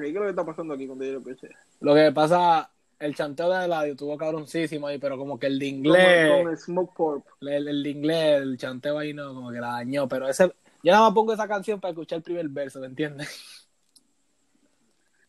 ¿qué 0.01 0.07
es 0.07 0.13
lo 0.13 0.21
que 0.21 0.29
está 0.29 0.45
pasando 0.45 0.73
aquí 0.73 0.87
cuando 0.87 1.05
yo 1.05 1.13
lo 1.13 1.19
escuché? 1.19 1.49
Lo 1.79 1.93
que 1.93 2.11
pasa, 2.11 2.69
el 2.99 3.15
chanteo 3.15 3.49
de 3.49 3.65
Eladio 3.65 3.93
estuvo 3.93 4.17
cabroncísimo 4.17 4.87
ahí, 4.87 4.97
pero 4.97 5.17
como 5.17 5.39
que 5.39 5.47
el 5.47 5.59
de 5.59 5.65
inglés, 5.67 6.43
con 6.43 6.57
Smoke 6.57 6.95
Pop. 6.95 7.25
el, 7.41 7.67
el 7.67 7.83
de 7.83 7.89
inglés, 7.89 8.41
el 8.41 8.57
chanteo 8.57 8.97
ahí 8.97 9.13
no, 9.13 9.33
como 9.33 9.51
que 9.51 9.59
la 9.59 9.73
dañó, 9.73 10.07
pero 10.07 10.27
ese, 10.27 10.47
yo 10.83 10.91
nada 10.91 11.05
más 11.05 11.13
pongo 11.13 11.33
esa 11.33 11.47
canción 11.47 11.79
para 11.79 11.91
escuchar 11.91 12.17
el 12.17 12.23
primer 12.23 12.49
verso, 12.49 12.79
¿me 12.79 12.87
entiendes? 12.87 13.64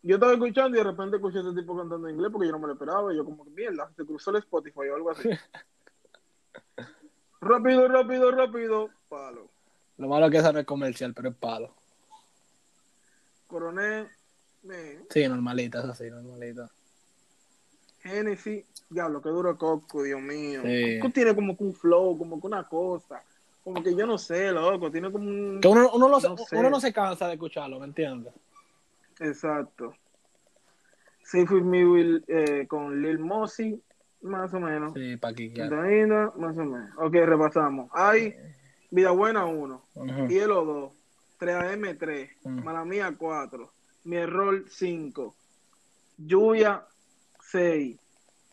Yo 0.07 0.15
estaba 0.17 0.33
escuchando 0.35 0.77
y 0.77 0.79
de 0.79 0.85
repente 0.85 1.17
escuché 1.17 1.39
a 1.39 1.41
ese 1.41 1.53
tipo 1.53 1.77
cantando 1.77 2.07
en 2.09 2.15
inglés 2.15 2.31
porque 2.33 2.47
yo 2.47 2.53
no 2.53 2.61
me 2.61 2.69
lo 2.69 2.75
esperaba. 2.75 3.13
Y 3.13 3.17
yo, 3.17 3.25
como 3.25 3.45
que 3.45 3.51
mierda, 3.51 3.91
se 3.97 4.05
cruzó 4.05 4.31
el 4.31 4.37
Spotify 4.37 4.89
o 4.91 4.95
algo 4.95 5.11
así. 5.11 5.29
rápido, 7.41 7.89
rápido, 7.89 8.31
rápido. 8.31 8.91
Palo. 9.09 9.49
Lo 9.99 10.09
malo 10.09 10.27
es 10.27 10.33
que 10.33 10.39
esa 10.39 10.53
no 10.53 10.59
es 10.61 10.67
comercial, 10.67 11.13
pero 11.15 11.31
es 11.31 11.37
palo. 11.37 11.71
Coronel, 13.47 14.09
Sí, 15.11 15.29
normalita, 15.29 15.79
eso 15.81 15.95
sí, 15.95 16.11
normalita. 16.11 16.69
Genesis. 18.01 18.65
Diablo, 18.91 19.23
qué 19.23 19.29
duro 19.29 19.57
Coco, 19.57 20.03
Dios 20.03 20.21
mío. 20.21 20.63
Sí. 20.65 20.99
Coco 21.01 21.13
tiene 21.13 21.35
como 21.35 21.57
que 21.57 21.65
un 21.65 21.75
flow, 21.75 22.19
como 22.19 22.41
que 22.41 22.47
una 22.47 22.65
cosa. 22.65 23.23
Como 23.65 23.83
que 23.83 23.95
yo 23.95 24.07
no 24.07 24.19
sé, 24.19 24.51
loco. 24.53 24.91
Tiene 24.91 25.11
como 25.11 25.29
un. 25.29 25.61
Que 25.61 25.69
uno, 25.69 25.91
uno, 25.93 26.09
lo- 26.09 26.21
No 26.21 26.37
sé. 26.37 26.57
uno 26.57 26.71
no 26.71 26.81
se 26.81 26.93
cansa 26.93 27.27
de 27.27 27.35
escucharlo, 27.35 27.79
¿me 27.81 27.87
entiendes? 27.87 28.33
Exacto. 29.21 29.95
Safe 31.23 31.55
With 31.55 31.65
Me 31.65 31.85
Will, 31.87 32.25
eh, 32.29 32.67
con 32.69 33.01
Lil 33.03 33.19
Mossy. 33.19 33.83
Más 34.23 34.53
o 34.55 34.61
menos. 34.61 34.95
Sí. 34.95 35.17
Sintonía, 35.37 36.33
más 36.37 36.57
o 36.57 36.65
menos. 36.65 36.91
Ok, 36.99 37.13
repasamos. 37.15 37.91
Hay 37.93 38.35
Vida 38.91 39.11
Buena 39.11 39.45
1, 39.45 39.85
Ujú. 39.95 40.27
Hielo 40.29 40.65
2, 40.65 40.93
3AM 41.39 41.97
3, 41.99 42.31
Mm. 42.45 42.65
Mala 42.65 42.85
Mía 42.85 43.15
4, 43.17 43.71
Mi 44.05 44.17
Error 44.17 44.65
5, 44.69 45.35
Lluvia 46.17 46.85
6, 47.41 47.99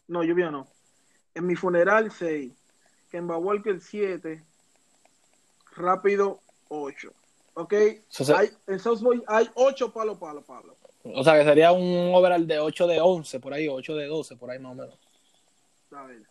no, 0.10 0.24
lluvia 0.24 0.52
no, 0.52 0.68
En 1.34 1.48
mi 1.48 1.56
funeral 1.56 2.12
6, 2.12 2.54
Kemba 3.10 3.38
Walker 3.38 3.80
7, 3.80 4.44
Rápido 5.76 6.40
8. 6.70 7.12
Ok, 7.56 7.74
hay, 7.74 8.50
en 8.68 8.80
Southboy 8.80 9.24
hay 9.28 9.48
8 9.54 9.94
palo, 9.94 10.18
palo, 10.18 10.42
palo. 10.44 10.76
O 11.04 11.24
sea, 11.24 11.38
que 11.38 11.44
sería 11.44 11.72
un 11.72 12.14
overall 12.16 12.48
de 12.48 12.60
8 12.60 12.88
de 12.88 13.00
11, 13.00 13.40
por 13.40 13.54
ahí, 13.54 13.68
8 13.68 13.96
de 13.96 14.08
12, 14.08 14.38
por 14.38 14.50
ahí 14.50 14.60
más 14.60 14.72
o 14.72 14.76
menos. 14.76 15.00
A 15.92 16.04
ver, 16.06 16.24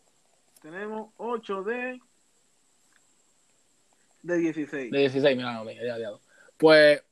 tenemos 0.60 1.10
8 1.18 1.62
de, 1.62 2.00
de 4.22 4.36
16. 4.36 4.90
De 4.90 4.98
16, 4.98 5.36
mira, 5.36 5.52
no, 5.52 5.64
mira, 5.64 5.84
ya, 5.84 5.98
ya. 5.98 6.10
Pues, 6.56 7.02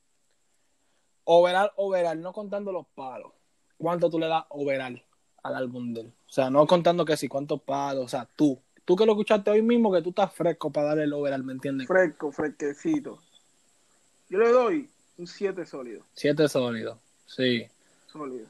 overall, 1.23 1.71
overall, 1.77 2.19
no 2.19 2.33
contando 2.33 2.71
los 2.71 2.87
palos. 2.87 3.31
¿Cuánto 3.77 4.09
tú 4.09 4.19
le 4.19 4.27
das 4.27 4.43
overall 4.49 5.01
al 5.43 5.55
álbum 5.55 5.93
de 5.93 6.01
él? 6.01 6.13
O 6.27 6.31
sea, 6.31 6.49
no 6.49 6.67
contando 6.67 7.05
que 7.05 7.15
si 7.15 7.29
cuántos 7.29 7.61
palos, 7.61 8.05
o 8.05 8.09
sea, 8.09 8.27
tú. 8.35 8.59
Tú 8.83 8.95
que 8.95 9.05
lo 9.05 9.13
escuchaste 9.13 9.51
hoy 9.51 9.61
mismo, 9.61 9.91
que 9.91 10.01
tú 10.01 10.09
estás 10.09 10.33
fresco 10.33 10.71
para 10.71 10.87
darle 10.87 11.03
el 11.03 11.13
overall, 11.13 11.43
¿me 11.43 11.53
entiendes? 11.53 11.87
Fresco, 11.87 12.31
fresquecito. 12.31 13.19
Yo 14.31 14.39
le 14.39 14.49
doy 14.49 14.89
un 15.17 15.27
7 15.27 15.65
sólido. 15.65 16.05
7 16.13 16.47
sólidos, 16.47 16.97
sí. 17.25 17.67
Sólido. 18.07 18.47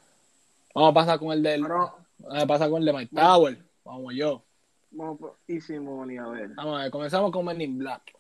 Vamos 0.75 0.91
a 0.91 0.93
pasar 0.93 1.17
con 1.19 1.31
el 1.31 1.41
del. 1.41 1.63
Vamos 1.63 1.91
a 2.29 2.45
pasar 2.45 2.69
con 2.69 2.83
el 2.83 2.85
de 2.85 2.93
Mike 2.93 3.15
Tower. 3.15 3.57
Vamos 3.83 4.13
yo. 4.13 4.43
Vamos 4.91 5.17
por 5.19 5.38
Easy 5.47 5.79
Money, 5.79 6.17
a 6.17 6.27
ver. 6.27 6.50
Vamos 6.50 6.77
a 6.79 6.83
ver, 6.83 6.91
comenzamos 6.91 7.31
con 7.31 7.43
Men 7.45 7.61
in 7.61 7.79
Black. 7.79 8.15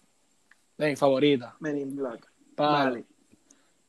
De 0.75 0.87
mi 0.87 0.95
favorita. 0.95 1.55
Men 1.59 1.77
in 1.77 1.95
Black. 1.95 2.27
Palo. 2.55 2.71
Vale. 2.71 3.05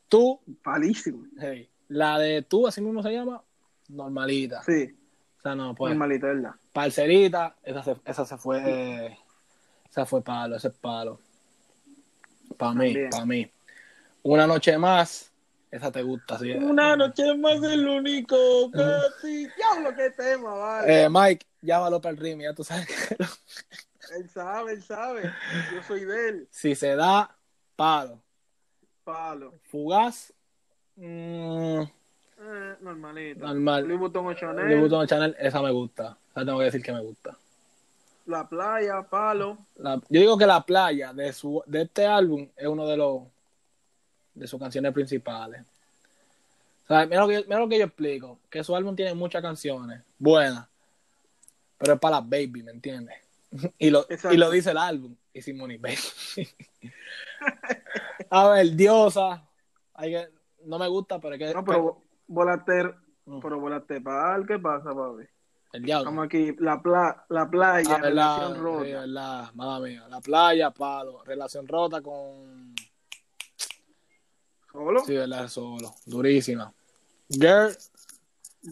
Tú, 0.07 0.39
Palísimo. 0.63 1.25
hey, 1.41 1.67
la 1.89 2.19
de 2.19 2.43
tú, 2.43 2.67
así 2.67 2.83
mismo 2.83 3.03
se 3.03 3.11
llama, 3.11 3.43
normalita. 3.89 4.63
Sí, 4.65 4.95
O 5.39 5.41
sea, 5.41 5.55
no, 5.55 5.75
pues, 5.75 5.93
normalita, 5.93 6.27
¿verdad? 6.27 6.55
parcerita, 6.75 7.57
esa 7.63 7.83
se, 7.83 7.97
esa 8.05 8.27
se 8.27 8.37
fue, 8.37 9.17
esa 9.91 10.05
fue 10.05 10.21
palo, 10.21 10.57
ese 10.57 10.69
es 10.69 10.75
palo. 10.75 11.19
Para 12.59 12.75
mí, 12.75 12.95
para 13.11 13.25
mí. 13.25 13.51
Una 14.23 14.47
noche 14.47 14.79
más, 14.79 15.33
esa 15.71 15.91
te 15.91 16.03
gusta, 16.03 16.39
sí. 16.39 16.51
Una 16.53 16.97
noche 16.97 17.35
más 17.37 17.63
el 17.63 17.87
único. 17.89 18.71
Casi. 18.71 19.47
Diablo, 19.57 19.95
qué 19.97 20.11
tema, 20.11 20.55
vale. 20.55 21.05
Eh, 21.05 21.09
Mike, 21.11 21.47
llámalo 21.61 22.01
para 22.01 22.13
el 22.13 22.19
rim, 22.19 22.41
ya 22.41 22.55
tú 22.55 22.63
sabes 22.65 22.87
que 22.87 23.17
Él 24.17 24.29
sabe, 24.29 24.73
él 24.73 24.83
sabe. 24.83 25.23
Yo 25.75 25.83
soy 25.83 26.05
de 26.05 26.29
él. 26.29 26.49
si 26.51 26.75
se 26.75 26.95
da, 26.95 27.35
palo. 27.77 28.21
Palo. 29.05 29.55
Fugaz, 29.65 30.33
mm, 30.97 31.81
Eh, 32.45 32.77
normalita. 32.81 33.47
Normal. 33.47 33.85
Louis 33.87 33.99
Vuitton 34.01 34.35
Chanel. 34.37 34.69
de 34.69 34.81
Button 34.81 35.07
Channel, 35.07 35.37
esa 35.39 35.63
me 35.63 35.71
gusta. 35.71 36.17
Esa 36.31 36.45
tengo 36.45 36.59
que 36.59 36.65
decir 36.67 36.83
que 36.83 36.93
me 36.93 37.01
gusta. 37.01 37.37
La 38.27 38.49
playa, 38.49 39.03
palo. 39.03 39.59
La- 39.77 39.97
yo 40.09 40.21
digo 40.21 40.37
que 40.39 40.47
la 40.47 40.61
playa 40.65 41.13
de 41.13 41.33
su 41.33 41.63
de 41.67 41.83
este 41.83 42.07
álbum 42.07 42.49
es 42.57 42.67
uno 42.67 42.87
de 42.87 42.97
los 42.97 43.23
de 44.35 44.47
sus 44.47 44.59
canciones 44.61 44.93
principales. 44.93 45.63
O 46.85 46.87
sea, 46.89 47.07
mira, 47.07 47.21
lo 47.23 47.29
que 47.29 47.35
yo, 47.35 47.41
mira 47.45 47.59
lo 47.61 47.69
que 47.69 47.79
yo 47.79 47.85
explico, 47.85 48.39
que 48.51 48.65
su 48.65 48.75
álbum 48.75 48.95
tiene 48.97 49.15
muchas 49.15 49.41
canciones 49.43 50.03
buenas, 50.19 50.67
pero 51.79 51.95
es 51.95 52.01
para 52.01 52.17
las 52.21 52.29
baby, 52.29 52.63
¿me 52.63 52.73
entiendes? 52.73 53.17
Y 53.79 53.91
lo, 53.91 54.03
Exacto. 54.09 54.33
y 54.35 54.39
lo 54.39 54.51
dice 54.51 54.71
el 54.71 54.79
álbum, 54.79 55.15
y 55.35 55.43
Simone 55.43 55.79
Baby. 55.79 55.99
A 58.31 58.49
ver, 58.49 58.75
Diosa, 58.75 59.45
hay 59.95 60.13
que, 60.13 60.29
no 60.65 60.79
me 60.79 60.89
gusta, 60.89 61.19
pero 61.21 61.35
es 61.35 61.39
que 61.39 61.53
No, 61.55 61.65
pero 61.65 62.01
volater. 62.27 62.95
Mm. 63.27 63.41
Pero 63.41 63.61
volater, 63.61 64.03
¿para 64.03 64.43
¿qué 64.47 64.59
pasa, 64.59 64.95
papi? 64.95 65.25
el 65.75 65.83
diablo. 65.85 66.11
Estamos 66.11 66.25
aquí. 66.27 66.55
La, 66.59 66.81
pla, 66.83 67.25
la 67.29 67.49
playa, 67.49 67.95
Ah, 67.95 67.99
relación 67.99 68.63
rota. 68.63 68.85
sí, 68.85 69.55
mala 69.55 69.81
mía. 69.81 70.07
La 70.09 70.21
playa, 70.21 70.71
palo, 70.71 71.23
relación 71.25 71.67
rota 71.69 72.03
con 72.03 72.75
¿Solo? 74.73 75.05
Sí, 75.05 75.15
verdad, 75.15 75.49
solo. 75.49 75.95
Durísima. 76.07 76.73
Girl, 77.29 77.77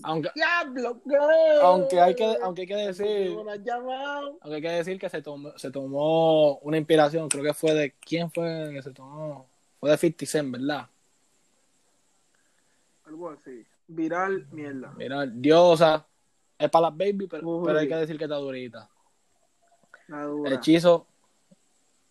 aunque, 0.02 0.30
Diablo, 0.34 1.00
girl. 1.04 1.60
aunque 1.62 2.00
hay 2.00 2.14
que, 2.14 2.36
aunque 2.42 2.62
hay 2.62 2.68
que 2.68 2.76
decir, 2.76 3.36
aunque 3.36 4.54
hay 4.54 4.62
que 4.62 4.70
decir 4.70 4.98
que 4.98 5.08
se 5.08 5.20
tomó, 5.20 5.56
se 5.58 5.70
tomó 5.70 6.58
una 6.58 6.78
inspiración, 6.78 7.28
creo 7.28 7.42
que 7.42 7.54
fue 7.54 7.74
de, 7.74 7.92
¿quién 7.92 8.30
fue 8.30 8.70
que 8.72 8.82
se 8.82 8.92
tomó? 8.92 9.48
Fue 9.80 9.90
de 9.90 9.96
50 9.96 10.26
Cent, 10.26 10.52
¿verdad? 10.52 10.88
Algo 13.04 13.30
así. 13.30 13.66
Viral, 13.88 14.46
mierda. 14.52 14.92
Mira, 14.96 15.26
Diosa, 15.26 16.06
es 16.56 16.70
para 16.70 16.90
las 16.90 16.96
baby, 16.96 17.26
pero, 17.26 17.48
Uy. 17.48 17.66
pero 17.66 17.78
hay 17.80 17.88
que 17.88 17.96
decir 17.96 18.16
que 18.16 18.24
está 18.24 18.36
durita. 18.36 18.88
Dura. 20.06 20.54
Hechizo 20.54 21.06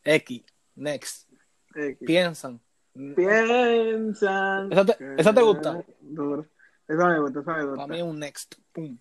X, 0.03 0.43
next, 0.75 1.29
X. 1.75 1.97
piensan. 2.05 2.59
Piensan. 2.93 4.71
¿Esa 4.71 4.85
te- 4.85 5.15
esa 5.17 5.33
te 5.33 5.41
gusta? 5.41 5.83
Esa 6.87 7.07
me 7.07 7.19
gusta, 7.19 7.39
esa 7.41 7.53
me 7.57 7.63
gusta. 7.65 7.75
Para 7.75 7.87
mí 7.87 7.97
es 7.97 8.03
un 8.03 8.19
next, 8.19 8.55
pum. 8.73 8.97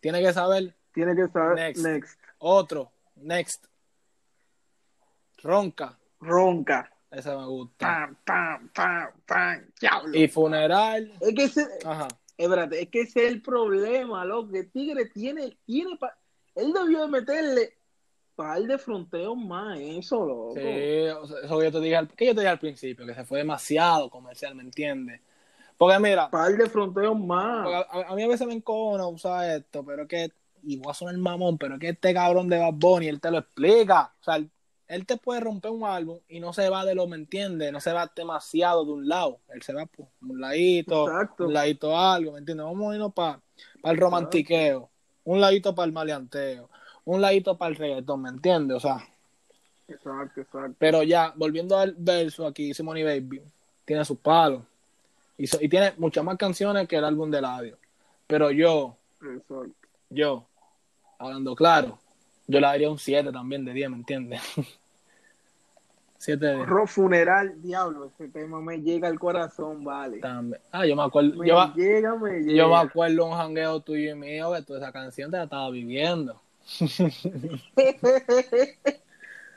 Tiene 0.00 0.20
que 0.22 0.32
saber 0.32 0.74
Tiene 0.92 1.14
que 1.14 1.22
estar 1.22 1.54
Next. 1.54 1.82
next. 1.84 2.18
otro, 2.38 2.90
next. 3.16 3.66
Ronca, 5.42 5.98
Ronca. 6.20 6.90
esa 7.10 7.36
me 7.38 7.46
gusta. 7.46 7.86
Pam, 7.86 8.16
pam, 8.24 8.68
pam, 8.74 9.08
pam. 9.26 9.66
Diablo. 9.80 10.16
Y 10.18 10.28
funeral. 10.28 11.12
Es 11.20 11.34
que 11.34 11.44
ese, 11.44 11.66
Ajá. 11.84 12.08
espérate, 12.36 12.82
es 12.82 12.88
que 12.90 13.00
ese 13.02 13.26
es 13.26 13.32
el 13.32 13.42
problema, 13.42 14.24
loco. 14.24 14.52
Que 14.52 14.64
Tigre 14.64 15.06
tiene, 15.06 15.56
tiene 15.64 15.96
pa- 15.96 16.16
él 16.54 16.72
debió 16.72 17.02
de 17.02 17.08
meterle 17.08 17.78
par 18.40 18.62
de 18.62 18.78
fronteos 18.78 19.36
más, 19.36 19.78
eso, 19.78 20.24
loco. 20.24 20.54
Sí, 20.54 20.62
eso 20.62 21.58
que 21.58 21.64
yo 21.64 21.72
te 21.72 21.80
dije, 21.80 21.96
al, 21.96 22.08
que 22.08 22.26
yo 22.26 22.34
te 22.34 22.40
dije 22.40 22.48
al 22.50 22.58
principio, 22.58 23.04
que 23.04 23.14
se 23.14 23.24
fue 23.24 23.38
demasiado 23.40 24.08
comercial, 24.08 24.54
¿me 24.54 24.62
entiendes? 24.62 25.20
Porque 25.76 25.98
mira, 25.98 26.30
Par 26.30 26.56
de 26.56 26.68
fronteos 26.68 27.18
más. 27.18 27.68
a, 27.90 28.10
a 28.10 28.14
mí 28.14 28.22
a 28.22 28.28
veces 28.28 28.46
me 28.46 28.54
encona 28.54 29.06
usar 29.06 29.50
esto, 29.50 29.84
pero 29.84 30.02
es 30.02 30.08
que, 30.08 30.32
y 30.62 30.78
voy 30.78 30.90
a 30.90 30.94
sonar 30.94 31.16
mamón, 31.18 31.58
pero 31.58 31.74
es 31.74 31.80
que 31.80 31.90
este 31.90 32.14
cabrón 32.14 32.48
de 32.48 32.58
Bad 32.58 32.74
Bunny, 32.74 33.08
él 33.08 33.20
te 33.20 33.30
lo 33.30 33.38
explica. 33.38 34.12
O 34.20 34.24
sea, 34.24 34.36
él, 34.36 34.50
él 34.88 35.04
te 35.04 35.18
puede 35.18 35.40
romper 35.40 35.70
un 35.70 35.84
álbum 35.84 36.18
y 36.28 36.40
no 36.40 36.52
se 36.54 36.68
va 36.70 36.84
de 36.86 36.94
lo, 36.94 37.06
¿me 37.06 37.16
entiendes? 37.16 37.72
No 37.72 37.80
se 37.80 37.92
va 37.92 38.10
demasiado 38.16 38.84
de 38.86 38.92
un 38.92 39.06
lado. 39.08 39.40
Él 39.54 39.62
se 39.62 39.72
va 39.74 39.84
por 39.86 40.06
un 40.22 40.40
ladito, 40.40 41.08
Exacto. 41.08 41.46
un 41.46 41.52
ladito 41.52 41.96
algo, 41.98 42.32
¿me 42.32 42.38
entiendes? 42.38 42.64
Vamos 42.64 42.90
a 42.90 42.94
irnos 42.94 43.12
para 43.12 43.40
el 43.84 43.96
romantiqueo, 43.98 44.90
un 45.24 45.40
ladito 45.40 45.74
para 45.74 45.86
el 45.86 45.92
maleanteo, 45.92 46.70
un 47.14 47.20
ladito 47.20 47.56
para 47.56 47.70
el 47.70 47.76
reggaetón, 47.76 48.22
¿me 48.22 48.28
entiendes? 48.30 48.76
O 48.76 48.80
sea, 48.80 49.04
Exacto, 49.88 50.40
exacto. 50.40 50.76
pero 50.78 51.02
ya, 51.02 51.32
volviendo 51.34 51.76
al 51.76 51.94
verso 51.98 52.46
aquí, 52.46 52.72
Simone 52.72 53.02
Baby, 53.02 53.42
tiene 53.84 54.04
sus 54.04 54.18
palos. 54.18 54.62
Y, 55.36 55.46
so- 55.48 55.58
y 55.60 55.68
tiene 55.68 55.92
muchas 55.96 56.22
más 56.22 56.36
canciones 56.36 56.86
que 56.86 56.96
el 56.96 57.04
álbum 57.04 57.30
de 57.30 57.40
Ladio. 57.40 57.76
Pero 58.28 58.50
yo, 58.52 58.96
exacto. 59.20 59.72
yo, 60.10 60.46
hablando 61.18 61.56
claro, 61.56 61.98
yo 62.46 62.60
le 62.60 62.66
daría 62.66 62.88
un 62.90 62.98
7 62.98 63.32
también 63.32 63.64
de 63.64 63.72
10, 63.72 63.90
¿me 63.90 63.96
entiendes? 63.96 64.40
7 66.18 66.46
de 66.46 66.54
10 66.56 66.68
Ro- 66.68 66.86
Funeral, 66.86 67.60
diablo, 67.62 68.06
ese 68.14 68.28
tema 68.28 68.60
me 68.60 68.80
llega 68.82 69.08
al 69.08 69.18
corazón, 69.18 69.82
vale. 69.82 70.18
también. 70.20 70.60
Ah, 70.70 70.86
yo 70.86 70.94
me 70.94 71.02
acuerdo, 71.02 71.34
Me 71.36 71.48
yo, 71.48 71.66
me- 71.68 71.74
llega, 71.82 72.14
me 72.14 72.38
llega. 72.40 72.52
yo 72.54 72.68
me 72.68 72.76
acuerdo 72.76 73.24
un 73.26 73.32
jangueo 73.32 73.80
tuyo 73.80 74.12
y 74.12 74.14
mío 74.14 74.52
que 74.52 74.62
tú 74.62 74.76
esa 74.76 74.92
canción 74.92 75.30
te 75.30 75.38
la 75.38 75.44
estaba 75.44 75.68
viviendo. 75.70 76.40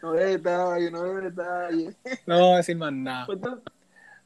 no 0.02 0.12
de 0.14 0.26
detalle, 0.38 0.92
no 0.92 1.04
de 1.04 1.22
detalle. 1.30 1.96
No 2.26 2.40
voy 2.40 2.54
a 2.54 2.58
decir 2.58 2.76
más 2.78 2.92
nada. 2.94 3.26
Pues, 3.26 3.40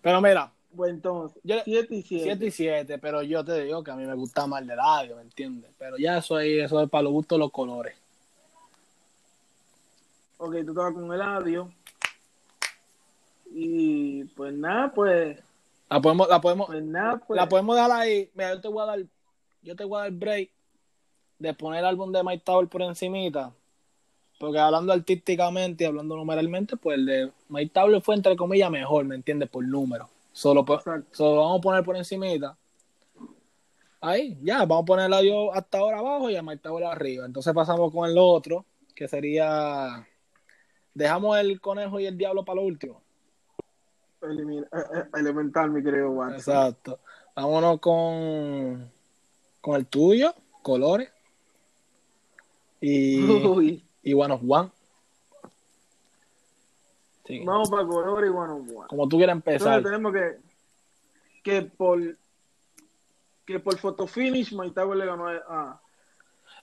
Pero 0.01 0.21
mira, 0.21 0.51
pues 0.75 0.91
entonces, 0.91 1.41
Yo- 1.43 1.61
7 1.65 1.95
y 1.95 2.01
7. 2.03 2.23
7 2.23 2.45
y 2.45 2.51
7, 2.51 2.97
pero 2.99 3.23
yo 3.23 3.43
te 3.43 3.63
digo 3.63 3.83
que 3.83 3.91
a 3.91 3.95
mí 3.95 4.05
me 4.05 4.15
gusta 4.15 4.47
más 4.47 4.61
el 4.61 4.67
de 4.67 4.75
¿me 5.15 5.21
entiendes? 5.21 5.71
Pero 5.77 5.97
ya 5.97 6.17
eso 6.19 6.35
ahí, 6.35 6.59
eso 6.59 6.81
es 6.81 6.89
para 6.89 7.03
los 7.03 7.11
gustos 7.13 7.37
los 7.39 7.51
colores. 7.51 7.95
Ok, 10.37 10.53
tú 10.65 10.71
estabas 10.71 10.93
con 10.93 11.11
el 11.11 11.21
audio. 11.21 11.71
Y 13.51 14.23
pues 14.25 14.53
nada, 14.53 14.91
pues, 14.93 15.39
La 15.89 15.99
podemos, 15.99 16.27
la 16.29 16.39
podemos, 16.41 16.67
pues 16.67 16.83
nada, 16.83 17.17
pues. 17.17 17.37
la 17.37 17.49
podemos 17.49 17.75
dejar 17.75 17.91
ahí. 17.91 18.29
Mira, 18.35 18.53
yo 18.53 18.61
te 18.61 18.67
voy 18.67 18.83
a 18.83 18.85
dar, 18.85 18.99
yo 19.63 19.75
te 19.75 19.83
voy 19.83 19.97
a 19.99 20.01
dar 20.03 20.11
break 20.11 20.49
de 21.39 21.53
poner 21.53 21.79
el 21.79 21.85
álbum 21.85 22.11
de 22.11 22.23
Mike 22.23 22.43
Tower 22.45 22.67
por 22.67 22.81
encimita. 22.81 23.51
Porque 24.39 24.59
hablando 24.59 24.93
artísticamente 24.93 25.83
y 25.83 25.87
hablando 25.87 26.15
numeralmente, 26.15 26.77
pues 26.77 26.97
el 26.97 27.05
de 27.05 27.31
Mike 27.49 27.71
Tower 27.73 28.01
fue 28.01 28.15
entre 28.15 28.35
comillas 28.35 28.69
mejor, 28.69 29.03
¿me 29.05 29.15
entiendes? 29.15 29.49
Por 29.49 29.65
número. 29.65 30.09
Solo, 30.31 30.63
solo 31.11 31.35
lo 31.35 31.41
vamos 31.41 31.59
a 31.59 31.61
poner 31.61 31.83
por 31.83 31.95
encimita. 31.97 32.55
Ahí, 33.99 34.37
ya, 34.43 34.59
vamos 34.59 34.83
a 34.83 34.85
ponerla 34.85 35.23
yo 35.23 35.51
hasta 35.51 35.79
ahora 35.79 35.97
abajo 35.97 36.29
y 36.29 36.35
a 36.35 36.43
Mike 36.43 36.61
Tower 36.61 36.83
arriba. 36.83 37.25
Entonces 37.25 37.51
pasamos 37.53 37.91
con 37.91 38.07
el 38.07 38.15
otro, 38.19 38.63
que 38.93 39.07
sería. 39.07 40.07
Dejamos 40.93 41.37
el 41.39 41.59
conejo 41.59 41.99
y 41.99 42.05
el 42.05 42.15
diablo 42.15 42.45
para 42.45 42.57
lo 42.61 42.67
último. 42.67 43.01
Elimina- 44.21 44.67
eh, 44.71 44.99
eh, 44.99 45.03
elemental, 45.19 45.71
mi 45.71 45.83
querido 45.83 46.11
Watson. 46.11 46.35
Exacto. 46.35 46.99
Vámonos 47.35 47.79
con, 47.79 48.91
con 49.61 49.75
el 49.75 49.87
tuyo, 49.87 50.33
colores. 50.61 51.09
Y, 52.81 53.23
Uy, 53.23 53.83
y 54.03 54.13
bueno, 54.13 54.37
Juan. 54.37 54.71
Sí. 57.25 57.43
vamos 57.43 57.69
para 57.69 57.85
color 57.85 58.25
y 58.25 58.29
bueno, 58.29 58.59
bueno. 58.59 58.87
Como 58.87 59.07
tú 59.09 59.17
quieras 59.17 59.35
empezar. 59.35 59.79
Entonces 59.79 59.83
tenemos 59.83 60.13
que 60.13 60.47
que 61.43 61.61
por 61.63 61.99
que 63.45 63.59
por 63.59 63.77
fotofinish 63.77 64.55
Tower 64.73 64.97
le 64.97 65.05
ganó 65.05 65.27
a 65.27 65.81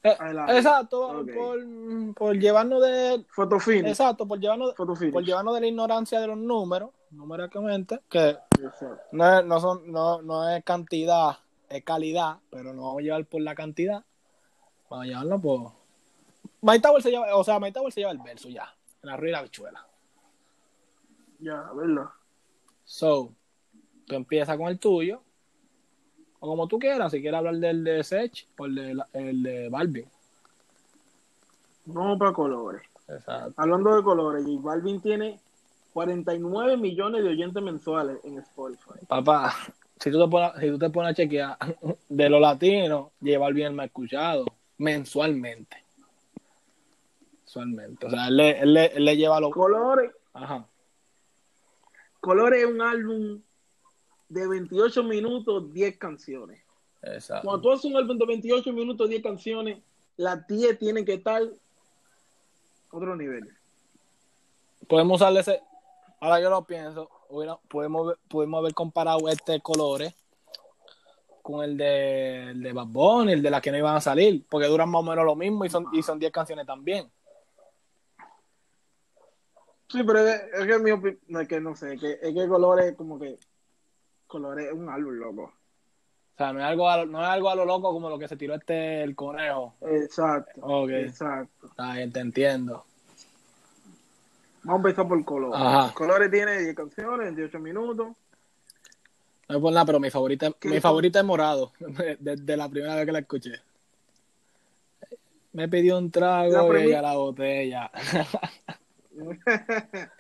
Eh, 0.03 0.17
a 0.19 0.57
exacto, 0.57 1.21
Ok. 1.21 1.31
por, 1.35 2.15
por 2.15 2.37
llevarnos 2.39 2.83
de. 2.83 3.25
fotofinish. 3.31 3.89
Exacto, 3.89 4.27
por 4.27 4.39
llevarnos, 4.39 4.75
Fotofinish. 4.75 5.13
por 5.13 5.23
llevarnos 5.25 5.55
de 5.55 5.61
la 5.63 5.67
ignorancia 5.67 6.21
de 6.21 6.27
los 6.27 6.37
números, 6.39 6.91
numéricamente, 7.11 8.01
que 8.09 8.37
no 9.13 9.39
es, 9.39 9.45
no 9.47 9.61
son, 9.61 9.91
no, 9.91 10.21
no 10.23 10.49
es 10.51 10.63
cantidad, 10.65 11.39
es 11.71 11.83
calidad, 11.85 12.37
pero 12.51 12.73
no 12.75 12.83
vamos 12.85 12.99
a 12.99 13.03
llevar 13.03 13.25
por 13.27 13.41
la 13.41 13.55
cantidad. 13.55 14.03
Vamos 14.91 15.05
a 15.05 15.09
llevarlo 15.09 15.41
por. 15.41 15.84
Mike 16.65 16.81
Tower 16.81 17.03
se 17.03 17.11
lleva, 17.11 17.37
o 17.37 17.45
sea, 17.45 17.61
Mike 17.61 17.75
Tower 17.75 17.93
se 17.93 18.01
lleva 18.01 18.13
el 18.13 18.19
verso 18.19 18.49
ya, 18.49 18.75
en 19.03 19.11
la 19.11 19.19
rueda 19.19 19.29
y 19.29 19.33
la 19.33 19.43
bichuela. 19.43 19.87
Ya, 21.39 21.71
¿verdad? 21.75 22.09
So, 22.87 23.35
tú 24.07 24.15
empiezas 24.15 24.57
con 24.57 24.69
el 24.69 24.79
tuyo, 24.79 25.21
o 26.41 26.49
como 26.49 26.67
tú 26.67 26.79
quieras, 26.79 27.13
si 27.13 27.21
quieres 27.21 27.37
hablar 27.37 27.57
del 27.57 27.85
de 27.85 28.03
Sech 28.03 28.49
o 28.57 28.65
el 28.65 28.75
de, 28.75 29.03
el 29.13 29.43
de 29.43 29.69
Balvin. 29.69 30.07
Vamos 31.85 32.19
para 32.19 32.33
colores. 32.33 32.83
Exacto. 33.09 33.53
Hablando 33.59 33.95
de 33.95 34.03
colores, 34.03 34.47
J 34.47 34.59
Balvin 34.63 35.03
tiene 35.03 35.39
49 35.93 36.79
millones 36.79 37.25
de 37.25 37.29
oyentes 37.29 37.63
mensuales 37.63 38.25
en 38.25 38.39
Spotify. 38.39 39.05
Papá, 39.07 39.53
si 40.01 40.11
tú 40.11 40.19
te 40.19 40.31
pones, 40.31 40.53
si 40.61 40.71
tú 40.71 40.79
te 40.79 40.89
pones 40.89 41.11
a 41.11 41.15
chequear 41.15 41.59
de 42.09 42.31
los 42.31 42.41
latinos, 42.41 43.09
lleva 43.21 43.49
el 43.49 43.55
bien 43.55 43.75
más 43.77 43.87
escuchado 43.87 44.47
mensualmente. 44.79 45.84
Mensualmente. 47.55 48.07
O 48.07 48.11
sea, 48.11 48.29
él 48.29 48.37
le, 48.37 48.59
él 48.61 48.75
le, 48.75 48.87
él 48.87 49.05
le 49.05 49.17
lleva 49.17 49.41
los. 49.41 49.51
Colores, 49.53 50.11
Ajá. 50.33 50.67
Colores 52.21 52.63
es 52.65 52.71
un 52.71 52.81
álbum 52.81 53.41
de 54.29 54.49
28 54.49 55.03
minutos, 55.05 55.73
10 55.73 55.99
canciones. 55.99 56.63
Exacto. 57.03 57.47
Cuando 57.47 57.63
tú 57.63 57.73
haces 57.73 57.85
un 57.85 57.97
álbum 57.97 58.17
de 58.19 58.27
28 58.27 58.73
minutos, 58.73 59.09
10 59.09 59.23
canciones, 59.23 59.79
las 60.17 60.47
10 60.47 60.79
tienen 60.79 61.05
que 61.05 61.15
estar 61.15 61.43
otro 62.91 63.15
nivel. 63.17 63.49
Podemos 64.89 65.21
usarle 65.21 65.41
ese. 65.41 65.61
Ahora 66.21 66.41
yo 66.41 66.49
lo 66.51 66.65
pienso. 66.65 67.11
hubiera- 67.29 67.59
podemos, 67.69 68.15
podemos 68.29 68.59
haber 68.59 68.73
comparado 68.75 69.29
este 69.29 69.61
colores 69.61 70.15
con 71.43 71.63
el 71.63 71.77
de, 71.77 72.51
el 72.53 72.63
de 72.63 72.73
Bad 72.73 72.87
Bunny, 72.87 73.33
el 73.33 73.43
de 73.43 73.51
las 73.51 73.61
que 73.61 73.71
no 73.71 73.77
iban 73.77 73.97
a 73.97 74.01
salir. 74.01 74.45
Porque 74.49 74.67
duran 74.67 74.89
más 74.89 75.01
o 75.01 75.03
menos 75.05 75.25
lo 75.27 75.37
mismo 75.37 75.65
y 75.67 75.69
son, 75.71 75.87
y 75.93 76.03
son 76.03 76.19
10 76.19 76.33
canciones 76.33 76.65
también. 76.67 77.11
Sí, 79.95 80.03
pero 80.03 80.19
es, 80.27 80.43
es 80.53 80.67
que 80.67 80.79
mi 80.81 80.91
opinión, 80.91 81.21
no, 81.29 81.39
es 81.41 81.47
que 81.47 81.61
no 81.61 81.77
sé, 81.77 81.95
es 81.95 82.01
que, 82.01 82.19
es 82.21 82.35
que 82.35 82.49
Colores 82.49 82.97
como 82.97 83.17
que 83.17 83.39
Colores 84.27 84.67
es 84.67 84.73
un 84.73 84.89
álbum 84.89 85.15
loco. 85.15 85.43
O 85.45 86.37
sea, 86.37 86.53
no 86.53 86.59
es 86.59 86.65
algo 86.67 86.91
a, 86.91 86.97
lo- 86.97 87.07
no 87.07 87.23
es 87.23 87.29
algo 87.29 87.49
a 87.49 87.55
lo 87.55 87.65
loco 87.65 87.93
como 87.93 88.11
lo 88.11 88.19
que 88.19 88.27
se 88.27 88.37
tiró 88.37 88.57
este 88.57 89.05
el 89.05 89.15
conejo. 89.15 89.75
Exacto. 89.83 90.61
Ok. 90.63 90.91
Exacto. 90.91 91.69
Está 91.69 91.95
bien, 91.95 92.11
te 92.13 92.19
entiendo. 92.19 92.85
Vamos 94.65 94.85
a 94.85 94.89
empezar 94.89 95.07
por 95.07 95.25
Colores. 95.25 95.61
Ajá. 95.63 95.95
Colores 95.95 96.29
tiene 96.33 96.59
10 96.59 96.75
canciones, 96.75 97.27
28 97.27 97.61
minutos. 97.61 98.09
No 99.49 99.55
es 99.57 99.63
por 99.63 99.73
nada, 99.73 99.87
pero 99.87 100.01
mi 100.01 100.11
favorita, 100.11 100.51
¿Qué 100.59 100.71
mi 100.71 100.81
favorita 100.81 101.21
es 101.21 101.25
morado. 101.25 101.71
Desde 102.19 102.57
la 102.57 102.69
primera 102.69 102.97
vez 102.97 103.07
que 103.07 103.13
la 103.13 103.21
escuché. 103.21 103.61
Me 105.53 105.69
pidió 105.69 105.99
un 105.99 106.11
trago 106.11 106.77
y 106.77 106.91
la 106.91 107.15
botella. 107.15 107.93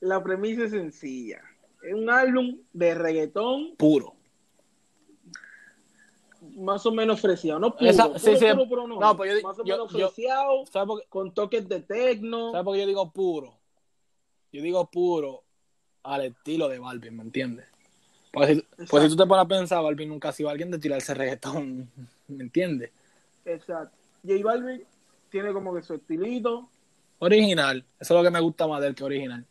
La 0.00 0.22
premisa 0.22 0.64
es 0.64 0.70
sencilla. 0.70 1.40
Es 1.82 1.94
un 1.94 2.10
álbum 2.10 2.58
de 2.72 2.94
reggaetón 2.94 3.76
Puro. 3.76 4.14
más 6.56 6.84
o 6.86 6.92
menos 6.92 7.20
freciado. 7.20 7.58
No 7.58 7.74
puro, 7.76 7.90
Esa- 7.90 8.06
puro, 8.08 8.18
sí, 8.18 8.36
sí. 8.36 8.46
puro, 8.52 8.68
puro, 8.68 8.86
no. 8.88 9.00
No, 9.00 9.16
pues 9.16 9.34
yo- 9.40 9.46
más 9.48 9.58
o 9.58 9.64
yo- 9.64 9.74
menos 9.74 9.92
yo- 9.92 10.08
freciado, 10.10 10.66
¿Sabes 10.66 10.86
por, 10.86 11.00
qué- 11.00 11.06
con 11.08 11.32
toques 11.34 11.68
de 11.68 11.80
tecno. 11.80 12.50
¿Sabes 12.52 12.64
por 12.64 12.74
qué 12.74 12.80
yo 12.82 12.86
digo 12.86 13.10
puro? 13.10 13.58
Yo 14.52 14.62
digo 14.62 14.88
puro 14.90 15.42
al 16.02 16.24
estilo 16.26 16.68
de 16.68 16.78
Balvin, 16.78 17.16
¿me 17.16 17.22
entiendes? 17.22 17.66
Pues 18.32 18.48
si, 18.58 18.66
pues 18.90 19.02
si 19.04 19.08
tú 19.08 19.16
te 19.16 19.26
pones 19.26 19.44
a 19.44 19.48
pensar, 19.48 19.82
Balvin 19.82 20.08
nunca 20.08 20.28
ha 20.28 20.32
sido 20.32 20.48
alguien 20.50 20.70
de 20.70 20.78
tirarse 20.78 21.14
reggaetón, 21.14 21.90
¿me 22.28 22.44
entiendes? 22.44 22.90
Exacto. 23.44 23.96
J 24.26 24.42
Balvin 24.44 24.84
tiene 25.30 25.52
como 25.52 25.74
que 25.74 25.82
su 25.82 25.94
estilito. 25.94 26.68
Original. 27.18 27.84
Eso 27.98 28.14
es 28.14 28.18
lo 28.18 28.22
que 28.22 28.30
me 28.30 28.40
gusta 28.40 28.66
más 28.66 28.80
de 28.80 28.88
él 28.88 28.94
que 28.94 29.04
original. 29.04 29.46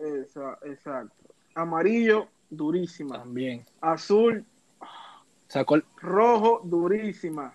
Esa- 0.00 0.58
exacto. 0.64 1.14
Amarillo, 1.54 2.28
durísima. 2.48 3.18
También. 3.18 3.64
Azul, 3.80 4.44
Sacó 5.48 5.74
el... 5.74 5.84
rojo, 6.00 6.60
durísima. 6.64 7.54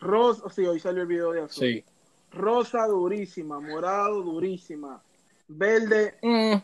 Rosa, 0.00 0.50
sí, 0.50 0.66
hoy 0.66 0.78
salió 0.78 1.02
el 1.02 1.08
video 1.08 1.32
de 1.32 1.42
azul. 1.42 1.64
Sí. 1.66 1.84
Rosa, 2.32 2.86
durísima. 2.86 3.58
Morado, 3.58 4.20
durísima. 4.22 5.02
Verde, 5.48 6.18
Mm, 6.22 6.56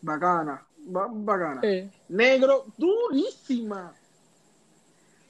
bacana. 0.00 0.66
ba- 0.86 1.08
bacana. 1.10 1.60
sí. 1.62 1.90
Negro, 2.08 2.64
durísima. 2.78 3.92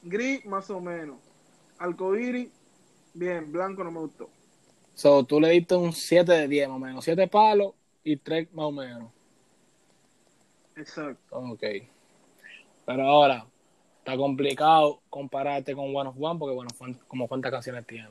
Gris, 0.04 0.44
más 0.46 0.70
o 0.70 0.80
menos. 0.80 1.16
Alcoiris, 1.78 2.50
bien. 3.14 3.50
Blanco 3.50 3.82
no 3.82 3.90
me 3.90 4.00
gustó. 4.00 4.28
So, 4.94 5.24
tú 5.24 5.40
le 5.40 5.50
diste 5.50 5.74
un 5.74 5.92
7 5.92 6.30
de 6.32 6.48
10 6.48 6.68
más 6.68 6.76
o 6.76 6.78
menos. 6.78 7.04
7 7.04 7.26
palos 7.28 7.72
y 8.04 8.16
3 8.16 8.52
más 8.52 8.66
o 8.66 8.72
menos. 8.72 9.10
Exacto. 10.76 11.36
Ok. 11.36 11.62
Pero 12.86 13.02
ahora, 13.02 13.46
está 13.98 14.16
complicado 14.16 15.00
compararte 15.10 15.74
con 15.74 15.94
One 15.94 16.10
of 16.10 16.16
One 16.18 16.38
porque 16.38 16.56
One 16.56 16.68
of 16.72 16.80
One, 16.80 16.98
como 17.08 17.26
cuántas 17.26 17.50
canciones 17.50 17.86
tiene. 17.86 18.08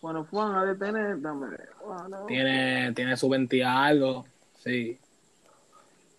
Bueno, 0.00 0.26
Juan, 0.30 0.54
ha 0.54 0.64
de 0.64 0.76
tener, 0.76 1.20
dame. 1.20 1.48
Bueno, 1.84 2.26
Tiene, 2.26 2.92
tiene 2.92 3.16
su 3.16 3.28
20 3.28 3.56
y 3.56 3.62
algo. 3.62 4.24
Sí. 4.58 4.98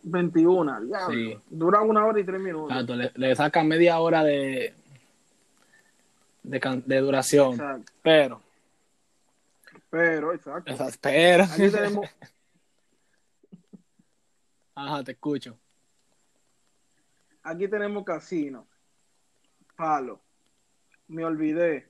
21, 0.03 0.81
diablo. 0.81 1.13
Sí. 1.13 1.37
Dura 1.49 1.81
una 1.81 2.05
hora 2.05 2.19
y 2.19 2.23
tres 2.23 2.39
minutos. 2.41 2.71
Exacto, 2.71 2.95
le, 2.95 3.11
le 3.15 3.35
sacan 3.35 3.67
media 3.67 3.99
hora 3.99 4.23
de, 4.23 4.73
de, 6.43 6.83
de 6.85 6.99
duración. 6.99 7.51
Exacto. 7.53 7.93
Pero, 8.01 8.41
Pero, 9.89 10.33
exacto. 10.33 10.71
esas. 10.71 10.95
Aquí 10.97 11.71
tenemos, 11.71 12.05
Ajá, 14.75 15.03
te 15.03 15.13
escucho. 15.13 15.57
aquí 17.43 17.67
tenemos 17.67 18.03
Casino. 18.03 18.67
Palo. 19.75 20.19
Me 21.07 21.23
olvidé. 21.23 21.87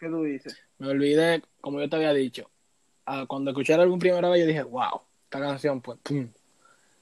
¿Qué 0.00 0.08
tú 0.08 0.22
dices? 0.24 0.56
Me 0.78 0.88
olvidé, 0.88 1.42
como 1.60 1.80
yo 1.80 1.88
te 1.88 1.96
había 1.96 2.12
dicho. 2.12 2.50
ah, 3.06 3.24
cuando 3.28 3.50
escuché 3.50 3.74
el 3.74 3.80
álbum 3.80 3.98
primera 3.98 4.28
vez, 4.28 4.40
yo 4.40 4.46
dije, 4.46 4.62
wow, 4.62 5.02
esta 5.24 5.40
canción, 5.40 5.80
pues, 5.80 5.98
pum. 6.02 6.28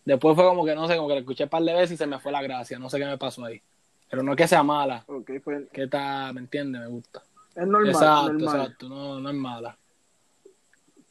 Después 0.05 0.37
fue 0.37 0.45
como 0.45 0.65
que, 0.65 0.75
no 0.75 0.87
sé, 0.87 0.97
como 0.97 1.09
que 1.09 1.15
la 1.15 1.21
escuché 1.21 1.45
un 1.45 1.51
par 1.51 1.63
de 1.63 1.73
veces 1.75 1.93
y 1.93 1.97
se 1.97 2.07
me 2.07 2.19
fue 2.21 2.31
la 2.33 2.43
gracia. 2.43 2.79
No 2.79 2.89
sé 2.89 2.99
qué 2.99 3.07
me 3.07 3.19
pasó 3.19 3.45
ahí. 3.45 3.61
Pero 4.09 4.23
no 4.23 4.33
es 4.33 4.39
que 4.39 4.47
sea 4.47 4.63
mala, 4.63 5.03
Ok, 5.09 5.31
pues 5.43 5.69
que 5.73 5.83
está, 5.85 6.33
¿me 6.33 6.41
entiendes? 6.41 6.81
Me 6.81 6.87
gusta. 6.87 7.23
Es 7.57 7.67
normal. 7.67 7.89
exacto, 7.89 8.33
normal. 8.33 8.61
exacto. 8.61 8.89
No, 8.89 9.21
no 9.21 9.29
es 9.31 9.35
mala. 9.35 9.79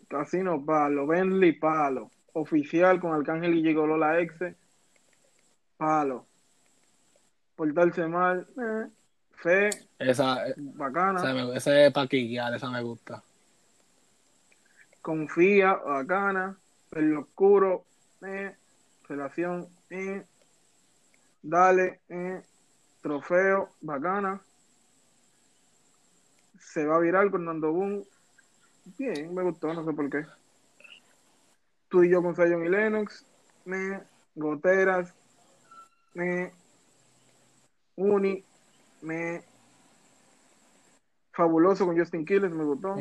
Casino, 0.08 0.64
palo. 0.64 1.06
Bentley, 1.08 1.54
palo. 1.54 2.12
Oficial 2.34 3.00
con 3.00 3.12
Arcángel 3.14 3.56
y 3.56 3.64
Gigolo 3.64 3.98
la 3.98 4.20
ex. 4.20 4.34
Palo. 5.78 6.26
Portarse 7.56 8.08
mal. 8.08 8.48
eh. 8.58 8.88
Fe, 9.38 9.70
Esa, 10.00 10.46
bacana. 10.58 11.20
esa, 11.20 11.34
me- 11.34 11.56
esa 11.56 11.82
es 11.86 11.92
pa' 11.94 12.08
quiquear, 12.08 12.54
esa 12.54 12.70
me 12.70 12.82
gusta. 12.82 13.22
Confía, 15.02 15.74
bacana. 15.74 16.58
El 16.92 17.16
oscuro, 17.18 17.84
eh. 18.26 18.56
Relación, 19.08 19.68
eh. 19.90 20.24
Dale, 21.44 22.00
eh. 22.10 22.42
Trofeo, 23.02 23.70
bacana. 23.82 24.42
Se 26.76 26.86
va 26.86 26.98
a 26.98 27.00
virar 27.00 27.32
con 27.32 27.46
Nando 27.46 27.72
Boom. 27.72 28.04
Bien, 28.98 29.34
me 29.34 29.44
gustó, 29.44 29.74
no 29.74 29.86
sé 29.86 29.94
por 29.94 30.10
qué. 30.10 30.26
Tú 31.88 32.04
y 32.04 32.10
yo 32.10 32.22
con 32.22 32.36
Zion 32.36 32.66
y 32.66 32.68
Lennox. 32.68 33.26
Me. 33.64 34.02
Goteras. 34.36 35.14
Me. 36.14 36.52
Uni, 37.96 38.44
me. 39.02 39.42
Fabuloso 41.32 41.86
con 41.86 41.98
Justin 41.98 42.26
Quiles, 42.26 42.52
me 42.52 42.66
gustó. 42.66 42.98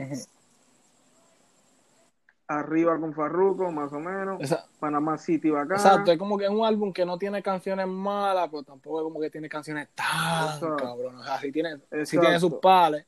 Arriba 2.46 2.96
con 3.00 3.12
Farruko, 3.12 3.72
más 3.72 3.92
o 3.92 3.98
menos. 3.98 4.40
Esa- 4.40 4.68
Panamá 4.78 5.18
City, 5.18 5.50
bacana. 5.50 5.74
Exacto, 5.74 6.12
es 6.12 6.18
como 6.18 6.38
que 6.38 6.44
es 6.44 6.50
un 6.50 6.64
álbum 6.64 6.92
que 6.92 7.04
no 7.04 7.18
tiene 7.18 7.42
canciones 7.42 7.88
malas, 7.88 8.48
pero 8.50 8.62
tampoco 8.62 9.00
es 9.00 9.02
como 9.02 9.18
que 9.20 9.30
tiene 9.30 9.48
canciones 9.48 9.88
tan 9.96 10.44
Exacto. 10.54 10.76
cabrón. 10.76 11.16
O 11.16 11.24
sea, 11.24 11.40
sí 11.40 11.50
tiene, 11.50 11.76
sí 11.76 11.82
Exacto. 11.90 12.20
tiene 12.20 12.38
sus 12.38 12.54
pales. 12.54 13.04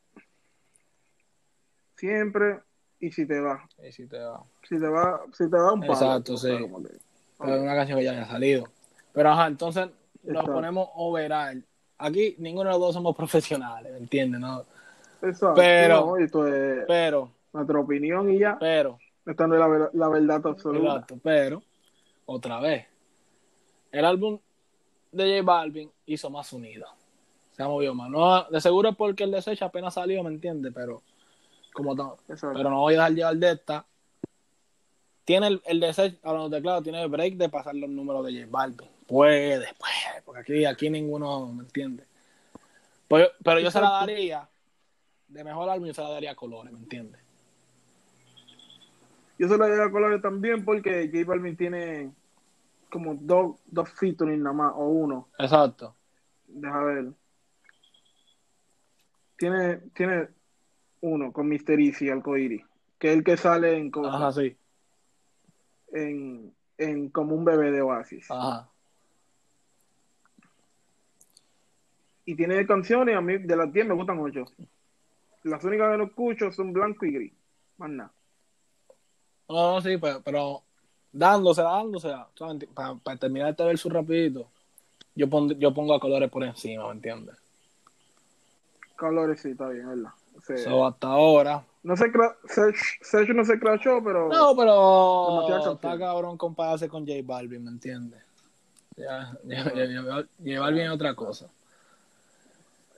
Siempre. 1.97 2.61
Y 3.01 3.11
si 3.11 3.27
te 3.27 3.41
va. 3.41 3.69
Y 3.87 3.93
sí 3.93 4.07
te 4.07 4.19
va. 4.19 4.43
Si 4.63 4.79
te 4.81 4.87
va, 4.89 5.21
si 5.33 5.51
te 5.51 5.57
va 5.57 5.73
un 5.73 5.81
palo. 5.81 5.93
Exacto, 5.93 6.37
sí. 6.37 6.49
Pero 7.39 7.63
una 7.63 7.75
canción 7.75 7.99
que 7.99 8.05
ya 8.05 8.13
había 8.13 8.27
salido. 8.27 8.65
Pero 9.13 9.31
ajá, 9.31 9.47
entonces 9.49 9.89
nos 10.23 10.45
ponemos 10.45 10.89
overall. 10.95 11.63
Aquí 11.99 12.35
ninguno 12.39 12.65
de 12.71 12.75
los 12.75 12.81
dos 12.81 12.95
somos 12.95 13.15
profesionales, 13.17 13.93
¿me 13.93 13.99
entiendes? 13.99 14.41
No? 14.41 14.63
Exacto. 15.23 15.55
Pero- 15.55 16.07
No, 16.07 16.17
esto 16.19 16.47
es 16.47 16.85
Pero, 16.87 17.31
nuestra 17.53 17.79
opinión 17.81 18.31
y 18.31 18.39
ya. 18.39 18.57
pero, 18.59 18.99
Esta 19.25 19.47
no 19.47 19.55
es 19.55 19.61
la, 19.61 19.67
ver- 19.67 19.91
la 19.95 20.09
verdad 20.09 20.47
absoluta. 20.47 20.89
exacto, 20.95 21.19
pero, 21.23 21.63
otra 22.27 22.61
vez, 22.61 22.87
el 23.93 24.05
álbum 24.05 24.39
de 25.13 25.39
J 25.39 25.43
Balvin 25.43 25.91
hizo 26.07 26.29
más 26.31 26.53
unido. 26.53 26.87
Se 27.53 27.63
ha 27.63 27.69
movido 27.69 27.95
más. 27.95 28.11
No, 28.11 28.45
de 28.45 28.61
seguro 28.61 28.91
es 28.91 28.97
porque 28.97 29.25
el 29.25 29.31
de 29.31 29.41
Secha 29.41 29.67
apenas 29.67 29.95
salió, 29.95 30.23
¿me 30.23 30.29
entiendes? 30.31 30.73
Pero, 30.75 31.03
como 31.77 31.93
Exacto. 32.29 32.57
pero 32.57 32.71
no 32.71 32.81
voy 32.81 32.95
a 32.95 32.97
dejar 32.97 33.13
llevar 33.13 33.37
de 33.37 33.53
esta. 33.53 33.85
Tiene 35.27 35.49
el, 35.49 35.63
el 35.67 35.81
de 35.81 35.93
Sech, 35.93 36.19
a 36.25 36.33
los 36.33 36.51
teclados, 36.51 36.83
tiene 36.83 37.03
el 37.03 37.11
break 37.11 37.35
de 37.35 37.51
pasar 37.51 37.75
los 37.75 37.91
números 37.91 38.25
de 38.25 38.33
J 38.33 38.47
Balvin. 38.51 38.89
Puede, 39.07 39.75
puede, 39.75 40.23
porque 40.25 40.41
aquí, 40.41 40.65
aquí 40.65 40.89
ninguno 40.89 41.49
me 41.49 41.65
entiende. 41.65 42.05
Pero, 43.09 43.29
pero 43.45 43.61
yo 43.61 43.71
se 43.71 43.81
la 43.81 43.91
daría, 43.91 44.49
de 45.29 45.45
mejor 45.45 45.69
álbum, 45.69 45.89
yo 45.89 45.95
se 45.95 46.01
la 46.01 46.11
daría 46.11 46.31
a 46.31 46.35
colores, 46.35 46.73
¿me 46.73 46.79
entiendes? 46.79 47.21
Yo 49.39 49.49
se 49.49 49.59
la 49.59 49.69
doy 49.69 49.81
a 49.81 49.91
colores 49.91 50.23
también 50.23 50.65
porque 50.65 51.11
J 51.13 51.25
Balvin 51.27 51.57
tiene 51.57 52.11
como 52.89 53.15
dos, 53.17 53.57
dos 53.67 53.91
featuring 53.91 54.43
nada 54.43 54.55
más, 54.55 54.73
o 54.75 54.87
uno. 54.87 55.29
Exacto. 55.39 55.95
Deja 56.47 56.83
ver. 56.85 57.13
Tiene, 59.37 59.77
tiene 59.95 60.29
uno 61.01 61.33
con 61.33 61.49
Mr. 61.49 61.79
Easy, 61.81 62.09
Alcoiri, 62.11 62.65
que 62.99 63.11
es 63.13 63.17
el 63.19 63.25
que 63.25 63.37
sale 63.37 63.77
en, 63.77 63.91
cosas, 63.91 64.15
Ajá, 64.15 64.33
sí. 64.33 64.57
en, 65.93 66.53
en 66.79 67.09
como 67.11 67.35
un 67.35 67.45
bebé 67.45 67.71
de 67.71 67.83
Oasis. 67.83 68.31
Ajá. 68.31 68.69
Y 72.25 72.35
tiene 72.35 72.67
canciones, 72.67 73.17
a 73.17 73.21
mí 73.21 73.39
de 73.39 73.57
las 73.57 73.73
10 73.73 73.87
me 73.87 73.95
gustan 73.95 74.19
8. 74.19 74.45
Las 75.45 75.63
únicas 75.63 75.93
que 75.93 75.99
no 75.99 76.05
escucho 76.05 76.51
son 76.51 76.73
blanco 76.73 77.07
y 77.07 77.13
gris. 77.13 77.33
Más 77.79 77.91
nada. 77.91 78.13
No, 79.49 79.75
no, 79.75 79.81
sí, 79.81 79.97
pero, 79.99 80.21
pero 80.23 80.63
dándosela, 81.13 81.71
dándosela. 81.71 82.29
Para, 82.75 82.95
para 82.97 83.17
terminar 83.17 83.51
este 83.51 83.63
verso 83.65 83.89
rapidito, 83.89 84.49
yo, 85.15 85.31
pon- 85.31 85.57
yo 85.61 85.73
pongo 85.73 85.95
a 85.95 86.01
colores 86.01 86.29
por 86.31 86.43
encima, 86.43 86.87
¿me 86.89 86.95
entiendes? 86.95 87.37
Colores 88.97 89.41
sí, 89.41 89.51
está 89.51 89.69
bien, 89.69 89.87
¿verdad? 89.89 90.11
So, 90.63 90.87
hasta 90.87 91.07
ahora. 91.09 91.65
no 91.83 91.97
se 91.97 92.07
Sech 93.03 93.29
no 93.35 93.45
se 93.45 93.59
crashó, 93.59 94.03
pero 94.05 94.29
No, 94.29 94.55
pero 94.57 95.73
está 95.73 95.99
cabrón 95.99 96.37
compararse 96.37 96.89
con 96.89 97.07
J 97.07 97.21
Balvin, 97.25 97.65
¿me 97.65 97.71
entiendes? 97.71 98.23
Ya, 98.97 99.37
ya, 99.45 99.65
ya, 99.75 99.85
ya- 99.87 100.27
J 100.45 100.61
Balvin 100.61 100.83
es 100.87 100.91
otra 100.91 101.15
cosa. 101.15 101.49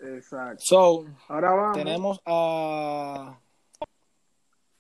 exacto. 0.01 0.63
So, 0.65 1.05
Ahora 1.29 1.51
vamos. 1.53 1.77
tenemos 1.77 2.21
a 2.25 3.37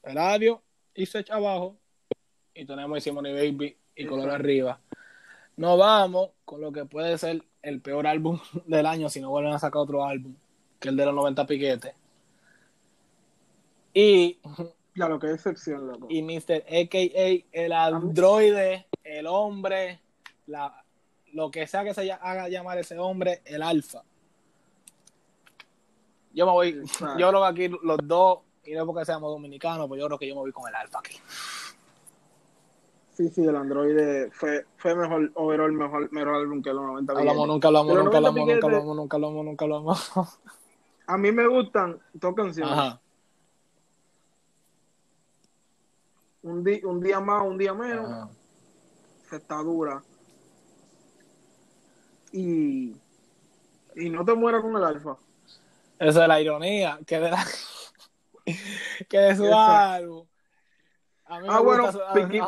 Eladio 0.03 0.63
y 0.95 1.07
Sech 1.07 1.31
abajo 1.31 1.77
y 2.55 2.65
tenemos 2.65 2.97
a 2.99 3.01
Simone 3.01 3.33
Baby 3.33 3.77
y 3.95 4.07
Color 4.07 4.25
Exacto. 4.27 4.43
arriba. 4.43 4.81
Nos 5.57 5.79
vamos 5.79 6.31
con 6.45 6.61
lo 6.61 6.71
que 6.73 6.85
puede 6.85 7.19
ser 7.19 7.43
el 7.63 7.81
peor 7.81 8.07
álbum 8.07 8.39
del 8.67 8.87
año 8.87 9.09
si 9.09 9.21
no 9.21 9.31
vuelven 9.31 9.53
a 9.53 9.59
sacar 9.59 9.83
otro 9.83 10.05
álbum 10.05 10.35
que 10.79 10.89
el 10.91 10.97
de 10.97 11.05
los 11.07 11.15
90 11.15 11.47
piquetes. 11.47 11.95
Y, 14.01 14.39
Ya 14.95 15.09
lo 15.09 15.19
que 15.19 15.27
es 15.27 15.35
excepción, 15.35 15.89
loco. 15.89 16.07
y 16.09 16.23
Mr. 16.23 16.63
AKA, 16.69 17.45
el 17.51 17.73
androide, 17.73 18.87
el 19.03 19.27
hombre, 19.27 19.99
la, 20.47 20.85
lo 21.33 21.51
que 21.51 21.67
sea 21.67 21.83
que 21.83 21.95
se 21.95 22.13
haga 22.13 22.49
llamar 22.49 22.79
ese 22.79 22.97
hombre, 22.97 23.43
el 23.45 23.61
alfa. 23.61 24.03
Yo 26.33 26.47
me 26.47 26.53
voy, 26.53 26.81
yo 27.19 27.29
creo 27.29 27.41
que 27.41 27.47
aquí 27.49 27.69
los 27.83 27.99
dos, 28.05 28.39
y 28.65 28.73
no 28.75 28.81
es 28.83 28.87
porque 28.87 29.05
seamos 29.05 29.31
dominicanos, 29.33 29.89
pues 29.89 29.99
yo 30.01 30.07
creo 30.07 30.19
que 30.19 30.29
yo 30.29 30.35
me 30.37 30.43
voy 30.43 30.53
con 30.53 30.69
el 30.69 30.75
alfa 30.77 31.01
aquí. 31.01 31.17
Sí, 33.15 33.29
sí, 33.31 33.43
el 33.45 33.57
Android 33.57 34.31
fue, 34.31 34.65
fue 34.77 34.95
mejor, 34.95 35.33
overall, 35.35 35.73
mejor, 35.73 36.13
mejor 36.13 36.37
álbum 36.37 36.63
que 36.63 36.73
los 36.73 36.85
90 36.85 37.15
Hablamos, 37.15 37.49
nunca 37.49 37.67
hablamos, 37.67 37.89
nunca 37.97 38.03
90 38.05 38.17
hablamos, 38.19 38.39
nunca 38.39 38.53
piquetes- 38.53 38.65
hablamos, 38.65 38.97
nunca 38.97 39.17
hablamos, 39.17 39.45
nunca 39.45 39.65
hablamos. 39.65 40.13
A 41.09 41.19
mí 41.19 41.33
me 41.33 41.49
gustan 41.49 41.99
dos 42.13 42.35
canciones. 42.37 42.73
Ajá, 42.73 43.01
Un, 46.43 46.63
di- 46.65 46.83
un 46.85 47.01
día 47.01 47.21
más, 47.21 47.43
un 47.43 47.59
día 47.59 47.75
menos. 47.75 48.07
ajá. 48.11 48.29
Se 49.29 49.37
está 49.37 49.57
dura. 49.57 50.03
Y, 52.33 52.95
y 53.97 54.11
no 54.11 54.25
te 54.25 54.35
mueras 54.35 54.63
con 54.63 54.77
el 54.77 54.85
alfa. 54.85 55.17
Esa 55.99 56.23
es 56.23 56.29
la 56.29 56.41
ironía, 56.41 56.99
que 57.07 57.19
de 57.19 57.31
la 57.31 57.45
que 59.09 59.19
de 59.19 59.37
su 59.37 59.53
álbum. 59.53 60.27
Ah, 61.31 61.61
bueno, 61.61 61.93
su- 61.93 62.01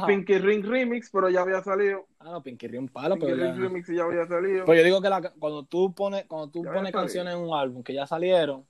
Pinky, 0.07 0.39
Ring 0.39 0.65
Remix, 0.65 1.11
pero 1.11 1.29
ya 1.29 1.43
había 1.43 1.63
salido. 1.63 2.07
Ah, 2.19 2.31
no, 2.31 2.43
Pinky 2.43 2.67
Ring 2.67 2.81
un 2.83 2.89
palo, 2.89 3.17
Pinky 3.17 3.27
pero 3.33 3.37
ya. 3.37 3.53
Ring 3.53 3.63
Remix 3.63 3.89
ya 3.89 4.05
había 4.05 4.27
salido. 4.27 4.65
Pues 4.65 4.79
yo 4.79 4.85
digo 4.85 5.03
que 5.03 5.11
la- 5.11 5.21
cuando 5.39 5.65
tú 5.65 5.93
pones, 5.95 6.25
cuando 6.27 6.49
tú 6.49 6.65
Ya 6.65 6.73
pones 6.73 6.93
canciones 6.93 7.35
en 7.35 7.41
un 7.41 7.55
álbum 7.55 7.83
que 7.83 7.93
ya 7.93 8.07
salieron, 8.07 8.67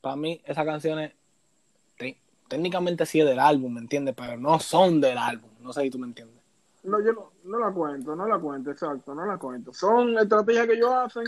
para 0.00 0.14
mí 0.14 0.40
esas 0.44 0.64
canciones 0.64 1.12
te- 1.12 1.19
técnicamente 2.50 3.06
sí 3.06 3.20
es 3.20 3.26
del 3.26 3.38
álbum, 3.38 3.74
¿me 3.74 3.80
entiendes? 3.80 4.14
Pero 4.16 4.36
no 4.36 4.58
son 4.58 5.00
del 5.00 5.16
álbum. 5.16 5.50
No 5.60 5.72
sé 5.72 5.82
si 5.82 5.90
tú 5.90 5.98
me 5.98 6.06
entiendes. 6.06 6.42
No, 6.82 6.98
yo 7.00 7.12
no, 7.12 7.32
no 7.44 7.58
la 7.58 7.72
cuento, 7.72 8.16
no 8.16 8.26
la 8.26 8.38
cuento, 8.38 8.70
exacto, 8.70 9.14
no 9.14 9.24
la 9.24 9.38
cuento. 9.38 9.72
Son 9.72 10.18
estrategias 10.18 10.66
que 10.66 10.72
ellos 10.74 10.90
hacen 10.90 11.24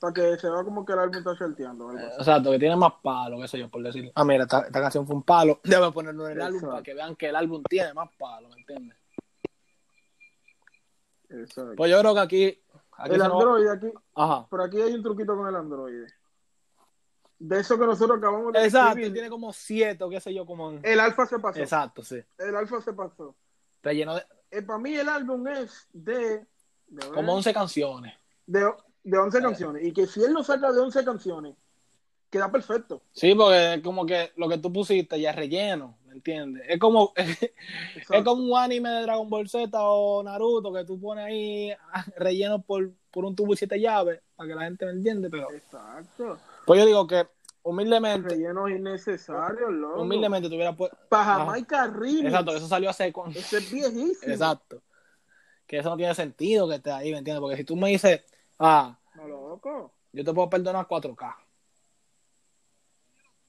para 0.00 0.14
que 0.14 0.38
se 0.38 0.48
vea 0.48 0.64
como 0.64 0.84
que 0.84 0.92
el 0.92 1.00
álbum 1.00 1.18
está 1.18 1.30
algo 1.70 1.90
así. 1.90 2.04
Exacto, 2.18 2.50
que 2.50 2.58
tiene 2.58 2.76
más 2.76 2.94
palo, 3.02 3.40
qué 3.40 3.48
sé 3.48 3.58
yo, 3.58 3.68
por 3.68 3.82
decir. 3.82 4.10
Ah, 4.14 4.24
mira, 4.24 4.44
esta, 4.44 4.60
esta 4.60 4.80
canción 4.80 5.06
fue 5.06 5.16
un 5.16 5.22
palo. 5.22 5.60
Debe 5.64 5.92
ponerlo 5.92 6.26
en 6.28 6.32
el 6.32 6.42
álbum 6.42 6.62
para 6.62 6.82
que 6.82 6.94
vean 6.94 7.14
que 7.14 7.28
el 7.28 7.36
álbum 7.36 7.62
tiene 7.68 7.92
más 7.92 8.08
palo, 8.18 8.48
¿me 8.48 8.56
entiendes? 8.56 8.96
Exacto. 11.28 11.74
Pues 11.76 11.90
yo 11.90 11.98
creo 12.00 12.14
que 12.14 12.20
aquí. 12.20 12.62
aquí 12.92 13.14
el 13.14 13.22
Android 13.22 13.68
aquí, 13.68 13.92
Ajá. 14.14 14.46
por 14.48 14.62
aquí 14.62 14.80
hay 14.80 14.94
un 14.94 15.02
truquito 15.02 15.36
con 15.36 15.46
el 15.46 15.56
Android. 15.56 16.04
De 17.38 17.60
eso 17.60 17.78
que 17.78 17.84
nosotros 17.86 18.18
acabamos 18.18 18.52
de 18.52 18.64
Exacto, 18.64 18.88
escribir, 18.90 19.12
tiene 19.12 19.28
como 19.30 19.52
siete, 19.52 20.04
o 20.04 20.08
qué 20.08 20.20
sé 20.20 20.32
yo, 20.32 20.46
como. 20.46 20.70
en- 20.70 20.80
el 20.82 21.00
alfa 21.00 21.26
se 21.26 21.38
pasó. 21.38 21.58
Exacto, 21.60 22.02
sí. 22.02 22.22
El 22.38 22.56
alfa 22.56 22.80
se 22.80 22.92
pasó. 22.92 23.34
Relleno 23.82 24.14
de. 24.14 24.62
para 24.62 24.78
mí 24.78 24.94
el 24.94 25.08
álbum 25.08 25.46
es 25.48 25.88
de, 25.92 26.46
de, 26.86 27.08
Como 27.12 27.34
11 27.34 27.52
canciones. 27.52 28.14
de, 28.46 28.70
de 29.02 29.18
11 29.18 29.38
Eh. 29.38 29.42
canciones. 29.42 29.84
Y 29.84 29.92
que 29.92 30.06
si 30.06 30.22
él 30.22 30.32
no 30.32 30.42
saca 30.44 30.70
de 30.72 30.80
11 30.80 31.04
canciones, 31.04 31.54
queda 32.30 32.50
perfecto. 32.50 33.02
Sí, 33.12 33.34
porque 33.34 33.74
es 33.74 33.82
como 33.82 34.06
que 34.06 34.32
lo 34.36 34.48
que 34.48 34.58
tú 34.58 34.72
pusiste 34.72 35.20
ya 35.20 35.30
es 35.30 35.36
relleno, 35.36 35.98
¿me 36.03 36.03
entiendes? 36.14 36.64
Es 36.68 36.78
como, 36.78 37.12
es 37.16 37.42
Exacto. 37.96 38.24
como 38.24 38.52
un 38.54 38.58
anime 38.58 38.88
de 38.90 39.02
Dragon 39.02 39.28
Ball 39.28 39.48
Z 39.48 39.70
o 39.80 40.22
Naruto 40.22 40.72
que 40.72 40.84
tú 40.84 41.00
pones 41.00 41.24
ahí 41.26 41.70
ah, 41.92 42.04
relleno 42.16 42.60
por, 42.62 42.90
por 43.10 43.24
un 43.24 43.34
tubo 43.36 43.54
y 43.54 43.56
siete 43.56 43.80
llaves 43.80 44.20
para 44.36 44.48
que 44.48 44.54
la 44.54 44.62
gente 44.64 44.84
me 44.86 44.92
entiende, 44.92 45.30
pero 45.30 45.50
Exacto. 45.52 46.38
pues 46.66 46.80
yo 46.80 46.86
digo 46.86 47.06
que 47.06 47.26
humildemente, 47.62 48.28
Rellenos 48.30 48.70
innecesarios, 48.70 49.72
loco. 49.72 50.02
humildemente 50.02 50.48
tuviera 50.48 50.74
puesto, 50.76 50.96
Para 51.08 51.24
Jamaica 51.24 51.86
Remix. 51.86 52.24
exacto, 52.26 52.54
eso 52.56 52.68
salió 52.68 52.90
hace 52.90 53.12
con, 53.12 53.30
Ese 53.30 53.58
es 53.58 53.72
viejísimo. 53.72 54.32
exacto, 54.32 54.82
que 55.66 55.78
eso 55.78 55.88
no 55.90 55.96
tiene 55.96 56.14
sentido 56.14 56.68
que 56.68 56.74
esté 56.74 56.90
ahí, 56.90 57.10
¿me 57.12 57.18
entiendes? 57.18 57.40
Porque 57.40 57.56
si 57.56 57.64
tú 57.64 57.74
me 57.76 57.88
dices, 57.88 58.22
ah, 58.58 58.98
No, 59.14 59.26
loco. 59.28 59.92
yo 60.12 60.22
te 60.24 60.32
puedo 60.34 60.50
perdonar 60.50 60.86
4K, 60.86 61.36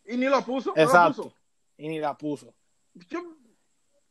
Y 0.07 0.17
ni 0.17 0.27
lo 0.27 0.41
puso. 0.43 0.69
no 0.69 0.75
lo 0.77 0.83
exacto, 0.83 1.23
puso. 1.23 1.33
Y 1.77 1.87
ni 1.89 1.99
la 1.99 2.17
puso. 2.17 2.53
Yo, 3.09 3.19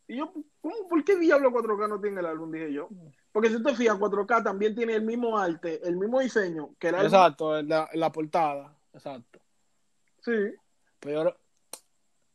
y 0.07 0.19
yo, 0.19 0.33
¿cómo, 0.61 0.75
¿por 0.89 1.03
qué 1.05 1.17
Diablo 1.17 1.51
4K 1.51 1.89
no 1.89 2.01
tiene 2.01 2.21
el 2.21 2.27
álbum? 2.27 2.51
Dije 2.51 2.73
yo. 2.73 2.89
Porque 3.33 3.49
si 3.51 3.63
te 3.63 3.75
fijas, 3.75 3.99
4K 3.99 4.45
también 4.45 4.75
tiene 4.75 4.95
el 4.95 5.03
mismo 5.03 5.37
arte, 5.39 5.81
el 5.87 5.97
mismo 5.97 6.21
diseño 6.21 6.71
que 6.79 6.89
el 6.89 6.95
álbum. 6.97 7.07
Exacto, 7.07 7.63
la, 7.63 7.89
la 7.95 8.13
portada, 8.13 8.77
exacto. 8.93 9.41
Sí, 10.23 10.33
Pero 11.01 11.15
yo 11.15 11.21
creo- 11.23 11.37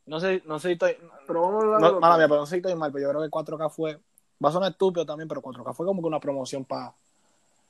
no 0.06 0.18
sé, 0.20 0.42
no 0.46 0.58
sé 0.58 0.68
si 0.68 0.72
estoy, 0.72 0.96
pero 1.26 1.42
vamos 1.42 1.62
a 1.64 1.78
no, 1.78 2.00
mala 2.00 2.16
mía, 2.16 2.26
pero 2.28 2.40
no 2.40 2.46
sé 2.46 2.56
si 2.56 2.56
estoy 2.56 2.74
mal, 2.74 2.90
pero 2.92 3.04
yo 3.04 3.10
creo 3.10 3.22
que 3.22 3.30
4K 3.30 3.70
fue, 3.70 3.98
va 4.44 4.48
a 4.48 4.52
sonar 4.52 4.72
estúpido 4.72 5.06
también, 5.06 5.28
pero 5.28 5.40
4K 5.40 5.72
fue 5.72 5.86
como 5.86 6.02
que 6.02 6.08
una 6.08 6.20
promoción 6.20 6.64
para 6.64 6.92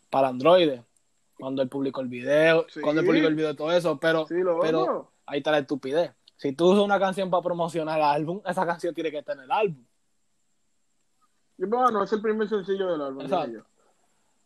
para 0.08 0.28
Android. 0.28 0.80
cuando 1.38 1.62
él 1.62 1.68
publicó 1.68 2.00
el 2.00 2.08
video, 2.08 2.66
Sí. 2.68 2.80
cuando 2.80 3.00
él 3.00 3.06
publicó 3.06 3.28
el 3.28 3.34
video 3.34 3.48
de 3.50 3.54
todo 3.56 3.70
eso, 3.72 3.98
pero, 4.00 4.26
Sí, 4.26 4.34
pero 4.60 5.10
ahí 5.26 5.38
está 5.38 5.50
la 5.52 5.58
estupidez. 5.58 6.12
Si 6.40 6.52
tú 6.54 6.70
usas 6.72 6.82
una 6.84 6.98
canción 6.98 7.28
para 7.28 7.42
promocionar 7.42 7.98
el 7.98 8.04
álbum, 8.04 8.40
esa 8.46 8.64
canción 8.64 8.94
tiene 8.94 9.10
que 9.10 9.18
estar 9.18 9.36
en 9.36 9.42
el 9.42 9.52
álbum. 9.52 9.84
Y 11.58 11.66
bueno, 11.66 12.02
es 12.02 12.10
el 12.14 12.22
primer 12.22 12.48
sencillo 12.48 12.90
del 12.92 13.02
álbum. 13.02 13.20
Exacto. 13.22 13.66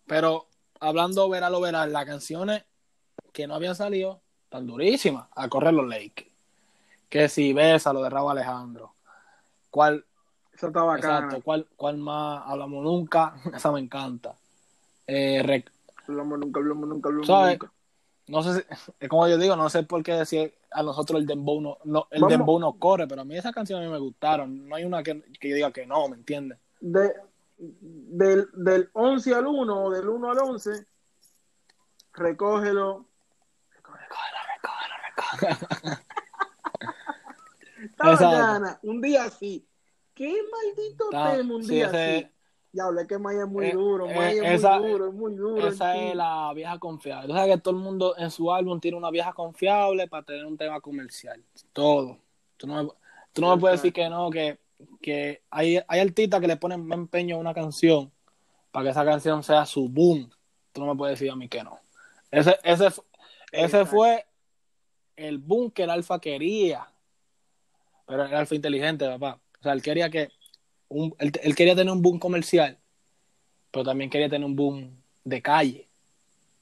Pero 0.05 0.47
hablando 0.81 1.29
verá 1.29 1.49
lo 1.51 1.61
verá, 1.61 1.87
las 1.87 2.05
canciones 2.05 2.65
que 3.33 3.47
no 3.47 3.55
habían 3.55 3.77
salido 3.77 4.21
están 4.43 4.67
durísimas. 4.67 5.29
A 5.37 5.49
correr 5.49 5.73
los 5.73 5.87
Lakers. 5.87 6.29
Que 7.09 7.29
si 7.29 7.53
besa 7.53 7.93
lo 7.93 8.03
de 8.03 8.11
Raúl 8.11 8.33
Alejandro. 8.33 8.95
¿Cuál, 9.71 10.05
Esa 10.53 10.67
está 10.67 10.83
bacana. 10.83 11.15
exacto, 11.27 11.43
¿cuál, 11.45 11.69
cuál 11.77 11.99
más 11.99 12.43
hablamos 12.45 12.83
nunca? 12.83 13.37
Esa 13.55 13.71
me 13.71 13.79
encanta. 13.79 14.35
Eh, 15.07 15.43
rec- 15.45 15.71
Hablamos 16.09 16.41
nunca, 16.41 16.59
hablamos 16.59 16.89
nunca, 16.89 17.09
hablamos 17.09 17.27
¿Sabes? 17.29 17.53
nunca. 17.61 17.73
no 18.27 18.43
sé 18.43 18.55
si, 18.61 18.67
es 18.99 19.09
como 19.09 19.29
yo 19.29 19.39
digo, 19.39 19.55
no 19.55 19.71
sé 19.71 19.85
por 19.85 20.03
qué 20.03 20.15
decir 20.15 20.53
a 20.75 20.83
nosotros 20.83 21.21
el 21.21 21.27
dembow 21.27 21.61
no, 21.61 21.79
no- 21.85 22.09
el 22.11 22.21
Vamos. 22.21 22.37
dembow 22.37 22.59
no 22.59 22.79
corre, 22.79 23.07
pero 23.09 23.23
a 23.23 23.25
mí 23.25 23.37
esas 23.37 23.55
canciones 23.55 23.91
me 23.91 23.99
gustaron. 23.99 24.69
No 24.69 24.75
hay 24.77 24.85
una 24.85 25.03
que, 25.03 25.23
que 25.41 25.49
yo 25.49 25.55
diga 25.55 25.73
que 25.73 25.87
no, 25.87 26.09
¿me 26.09 26.17
entiendes? 26.17 26.59
De, 26.81 27.13
del, 27.57 28.49
del 28.53 28.91
11 28.93 29.35
al 29.35 29.47
1 29.47 29.85
o 29.85 29.91
del 29.91 30.09
1 30.09 30.31
al 30.31 30.39
11, 30.39 30.87
recógelo. 32.13 33.07
Está 37.83 38.13
Exacto. 38.13 38.25
bacana. 38.25 38.79
Un 38.83 39.01
día 39.01 39.25
así. 39.25 39.67
Qué 40.15 40.37
maldito 40.51 41.11
tema 41.11 41.55
un 41.57 41.67
día 41.67 41.87
así. 41.89 42.29
Ya 42.75 42.87
hablé 42.87 43.07
que 43.07 43.19
Maya 43.19 43.43
es 43.45 43.49
muy 43.49 43.67
Eh, 43.67 43.73
duro, 43.73 44.07
eh, 44.11 44.15
Maya 44.17 44.31
es 44.53 44.59
esa- 44.61 44.81
muy 44.81 44.91
duro, 44.91 45.09
es 45.09 45.15
muy 45.15 45.35
duro. 45.37 45.69
Esa 45.69 45.97
es 45.97 46.17
la 46.17 46.53
vieja 46.55 46.77
confiable. 46.81 47.33
Sabes 47.33 47.55
que 47.55 47.61
todo 47.61 47.75
el 47.77 47.81
mundo 47.81 48.17
en 48.19 48.33
su 48.33 48.53
álbum 48.53 48.81
tiene 48.81 48.97
una 48.97 49.11
vieja 49.11 49.33
confiable 49.33 50.09
para 50.09 50.25
tener 50.25 50.45
un 50.45 50.57
tema 50.59 50.81
comercial. 50.81 51.41
Todo. 51.73 52.19
Tú 52.57 52.67
no 52.67 52.83
me, 52.83 52.91
tú 53.33 53.43
no 53.43 53.55
me 53.55 53.61
puedes 53.61 53.81
decir 53.81 53.93
que 53.93 54.09
no, 54.11 54.29
que, 54.29 54.59
que 55.01 55.43
hay, 55.51 55.81
hay 55.87 56.01
artistas 56.01 56.41
que 56.41 56.49
le 56.49 56.57
ponen 56.57 56.85
más 56.85 56.99
empeño 56.99 57.37
a 57.37 57.39
una 57.39 57.55
canción 57.55 58.11
para 58.73 58.87
que 58.87 58.91
esa 58.91 59.05
canción 59.05 59.45
sea 59.45 59.65
su 59.67 59.89
boom. 59.89 60.29
Tú 60.73 60.81
no 60.81 60.89
me 60.93 60.99
puedes 60.99 61.17
decir 61.21 61.31
a 61.31 61.37
mí 61.37 61.49
que 61.49 61.63
no. 61.63 61.79
Ese, 62.33 62.59
ese, 62.65 62.89
ese 63.53 63.85
fue 63.87 64.27
el 65.15 65.39
boom 65.39 65.71
que 65.71 65.85
el 65.85 65.91
Alfa 65.91 66.19
quería. 66.19 66.89
Pero 68.05 68.25
el 68.25 68.35
Alfa 68.35 68.57
inteligente, 68.57 69.07
papá. 69.07 69.39
O 69.61 69.63
sea, 69.63 69.73
él 69.75 69.81
quería 69.83 70.11
que 70.11 70.31
un, 70.95 71.15
él, 71.19 71.33
él 71.43 71.55
quería 71.55 71.75
tener 71.75 71.93
un 71.93 72.03
boom 72.03 72.19
comercial, 72.19 72.79
pero 73.71 73.85
también 73.85 74.11
quería 74.11 74.29
tener 74.29 74.47
un 74.47 74.57
boom 74.57 74.97
de 75.25 75.43
calle, 75.43 75.89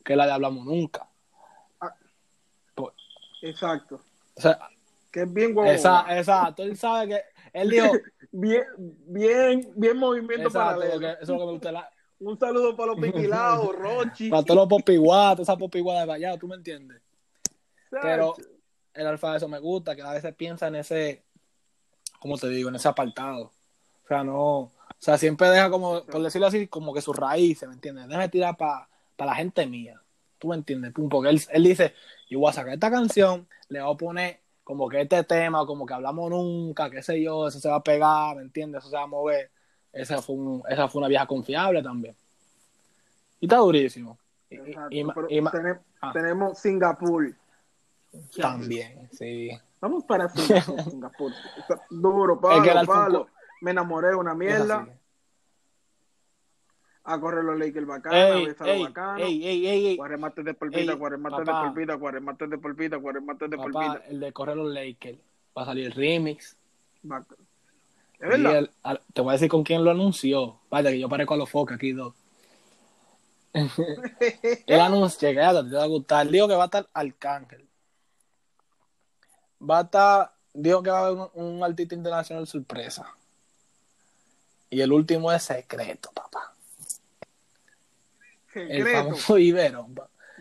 que 0.05 0.13
es 0.15 0.17
la 0.17 0.27
de 0.27 0.33
Hablamos 0.33 0.65
Nunca. 0.65 1.09
Exacto. 3.43 4.01
O 4.37 4.41
sea, 4.41 4.59
Que 5.11 5.23
es 5.23 5.33
bien 5.33 5.55
esa, 5.67 6.07
exacto, 6.17 6.63
él 6.63 6.77
sabe 6.77 7.09
que, 7.09 7.21
él 7.53 7.69
dijo, 7.71 7.93
Bien, 8.35 8.63
bien, 8.79 9.71
bien 9.77 9.99
movimiento 9.99 10.47
exacto, 10.49 10.81
paralelo. 10.81 11.09
eso 11.09 11.21
es 11.21 11.29
lo 11.29 11.39
que 11.39 11.45
me 11.45 11.53
gusta, 11.53 11.73
la- 11.73 11.91
Un 12.21 12.39
saludo 12.39 12.75
para 12.77 12.93
los 12.93 13.01
piquilados, 13.01 13.75
Rochi. 13.77 14.31
para 14.31 14.43
todos 14.45 14.61
los 14.61 14.69
popiguatas, 14.69 15.41
esa 15.41 15.57
popiguada 15.59 16.01
de 16.01 16.07
vallado, 16.07 16.39
¿tú 16.39 16.49
me 16.49 16.55
entiendes? 16.55 17.03
Pero 17.91 18.35
el 18.95 19.07
alfa 19.07 19.33
de 19.33 19.37
eso 19.39 19.49
me 19.49 19.59
gusta, 19.59 19.95
que 19.95 20.03
a 20.03 20.13
veces 20.13 20.35
piensa 20.35 20.69
en 20.69 20.77
ese, 20.77 21.25
¿cómo 22.21 22.39
te 22.39 22.49
digo? 22.49 22.69
En 22.71 22.77
ese 22.77 22.89
apartado. 22.89 23.51
O 24.05 24.09
sea, 24.09 24.25
no, 24.25 24.59
o 24.61 24.73
sea, 24.99 25.17
siempre 25.19 25.49
deja 25.49 25.71
como, 25.71 26.05
por 26.05 26.23
decirlo 26.23 26.47
así, 26.47 26.67
como 26.69 26.93
que 26.93 27.01
sus 27.01 27.17
raíces, 27.17 27.69
¿me 27.69 27.75
entiendes? 27.75 28.07
Déjame 28.09 28.29
tirar 28.29 28.57
para 28.57 28.89
la 29.19 29.35
gente 29.35 29.67
mía. 29.67 30.01
¿Tú 30.39 30.49
me 30.49 30.57
entiendes? 30.57 30.93
Pum, 30.93 31.09
Porque 31.09 31.31
él, 31.31 31.41
él 31.51 31.63
dice, 31.65 31.95
yo 32.29 32.41
voy 32.41 32.51
a 32.51 32.53
sacar 32.53 32.75
esta 32.75 32.91
canción, 32.91 33.47
le 33.69 33.81
voy 33.81 33.95
a 33.95 33.97
poner 33.97 34.41
como 34.65 34.89
que 34.89 35.01
este 35.03 35.23
tema, 35.25 35.65
como 35.67 35.87
que 35.87 35.95
hablamos 35.95 36.31
nunca, 36.31 36.91
qué 36.91 37.03
sé 37.03 37.23
yo, 37.23 37.47
eso 37.49 37.59
se 37.61 37.69
va 37.69 37.77
a 37.77 37.83
pegar, 37.83 38.37
¿me 38.37 38.43
entiendes? 38.43 38.81
Eso 38.81 38.91
se 38.91 38.97
va 38.97 39.03
a 39.03 39.07
mover. 39.07 39.51
Esa 39.93 40.21
fue, 40.23 40.35
un- 40.37 40.63
esa 40.69 40.89
fue 40.89 41.01
una 41.01 41.09
vieja 41.09 41.27
confiable 41.27 41.83
también. 41.83 42.15
Y 43.41 43.47
está 43.47 43.57
durísimo. 43.59 44.19
Y- 44.51 44.57
Exacto, 44.57 44.89
y- 44.91 45.01
y- 45.01 45.05
pero 45.15 45.27
y- 45.31 45.41
tenem- 45.41 45.81
ah. 46.01 46.11
tenemos 46.13 46.59
Singapur. 46.59 47.35
también, 48.41 49.09
sí. 49.13 49.51
Vamos 49.81 50.05
para 50.05 50.29
Singapur. 50.29 50.83
Singapur. 50.91 51.33
Está 51.59 51.83
duro, 51.91 52.35
Es 52.35 52.41
palo, 52.41 52.63
que 52.63 52.71
el 52.71 52.79
Alfa- 52.79 52.93
palo. 53.05 53.27
Me 53.63 53.71
enamoré 53.71 54.09
de 54.09 54.17
una 54.17 54.35
mierda. 54.35 54.89
A 57.05 57.21
correr 57.21 57.45
los 57.45 57.59
Lakers 57.59 57.87
bacana, 57.87 58.37
Ey, 58.37 58.47
besalo 58.47 58.73
ey, 58.73 58.83
bacano. 58.83 59.25
ey, 59.25 59.47
ey, 59.47 59.67
ey, 59.67 59.87
ey. 59.87 59.97
Guarremate 59.97 60.43
de 60.43 60.55
polpita, 60.55 60.93
Ey, 60.93 60.99
guarremate 60.99 61.37
de 61.41 61.47
papá. 61.47 61.65
polpita, 61.73 61.95
guarremate 61.95 62.47
de 62.49 62.59
polpita, 62.59 62.97
guarremate 62.97 63.49
de 63.49 63.57
Papá, 63.57 63.71
polpita. 63.71 64.07
el 64.09 64.21
de 64.21 64.33
correr 64.33 64.57
los 64.57 64.73
Lakers. 64.73 65.19
Va 65.57 65.63
a 65.63 65.65
salir 65.67 65.87
el 65.87 65.93
remix. 65.93 66.57
Bac- 67.05 67.37
Es 68.21 68.29
verdad. 68.29 68.59
el- 68.59 68.71
al- 68.83 69.03
te 69.13 69.21
voy 69.21 69.31
a 69.31 69.33
decir 69.33 69.49
con 69.49 69.63
quién 69.65 69.85
lo 69.85 69.91
anunció. 69.93 70.61
Vaya, 70.71 70.91
que 70.91 70.99
yo 71.01 71.09
parezco 71.09 71.35
a 71.35 71.37
los 71.37 71.51
focos 71.51 71.75
aquí 71.77 71.93
dos. 71.93 72.15
El 74.67 74.81
anuncio, 74.81 75.29
que 75.29 75.35
te 75.35 75.41
va 75.41 75.83
a 75.83 75.87
gustar. 75.87 76.29
Dijo 76.29 76.49
que 76.49 76.55
va 76.55 76.63
a 76.63 76.67
estar 76.67 76.89
Arcángel. 76.95 77.69
Va 79.61 79.79
a 79.79 79.83
estar, 79.83 80.35
dijo 80.55 80.83
que 80.83 80.91
va 80.91 80.99
a 81.01 81.07
haber 81.07 81.29
un, 81.35 81.47
un 81.57 81.65
artista 81.65 81.95
internacional 81.95 82.47
sorpresa. 82.47 83.07
Y 84.73 84.81
el 84.81 84.91
último 84.91 85.31
es 85.31 85.43
secreto, 85.43 86.11
papá. 86.15 86.55
El 88.55 88.69
Secreto. 88.85 88.99
famoso 89.05 89.37
Ibero. 89.39 89.87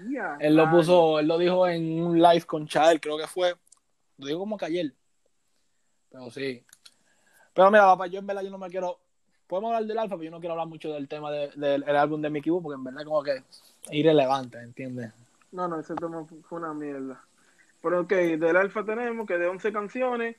Ya, 0.09 0.37
Él 0.39 0.55
lo 0.55 0.69
puso, 0.71 1.19
él 1.19 1.27
lo 1.27 1.37
dijo 1.37 1.67
en 1.67 2.01
un 2.01 2.17
live 2.21 2.43
con 2.45 2.65
Chael, 2.65 3.01
creo 3.01 3.17
que 3.17 3.27
fue. 3.27 3.53
Lo 4.17 4.25
digo 4.27 4.39
como 4.39 4.57
que 4.57 4.65
ayer. 4.65 4.93
Pero 6.09 6.31
sí. 6.31 6.63
Pero 7.53 7.69
mira, 7.69 7.83
papá, 7.83 8.07
yo 8.07 8.19
en 8.19 8.27
verdad 8.27 8.41
yo 8.41 8.49
no 8.49 8.57
me 8.57 8.69
quiero. 8.69 8.99
Podemos 9.47 9.67
hablar 9.73 9.85
del 9.85 9.97
alfa, 9.99 10.15
pero 10.15 10.23
yo 10.23 10.31
no 10.31 10.39
quiero 10.39 10.53
hablar 10.53 10.67
mucho 10.67 10.93
del 10.93 11.09
tema 11.09 11.29
de- 11.29 11.49
del 11.49 11.83
el 11.85 11.95
álbum 11.97 12.21
de 12.21 12.29
Mickey 12.29 12.49
Boo, 12.51 12.61
porque 12.61 12.75
en 12.75 12.85
verdad 12.85 13.03
como 13.03 13.21
que 13.21 13.35
es 13.35 13.43
irrelevante, 13.91 14.59
¿entiendes? 14.59 15.11
No, 15.51 15.67
no, 15.67 15.77
ese 15.77 15.93
tema 15.95 16.23
fu- 16.25 16.41
fue 16.43 16.59
una 16.59 16.73
mierda. 16.73 17.21
Pero 17.81 17.99
ok, 18.01 18.09
del 18.13 18.55
Alfa 18.55 18.85
tenemos 18.85 19.27
que 19.27 19.37
de 19.37 19.47
11 19.49 19.73
canciones, 19.73 20.37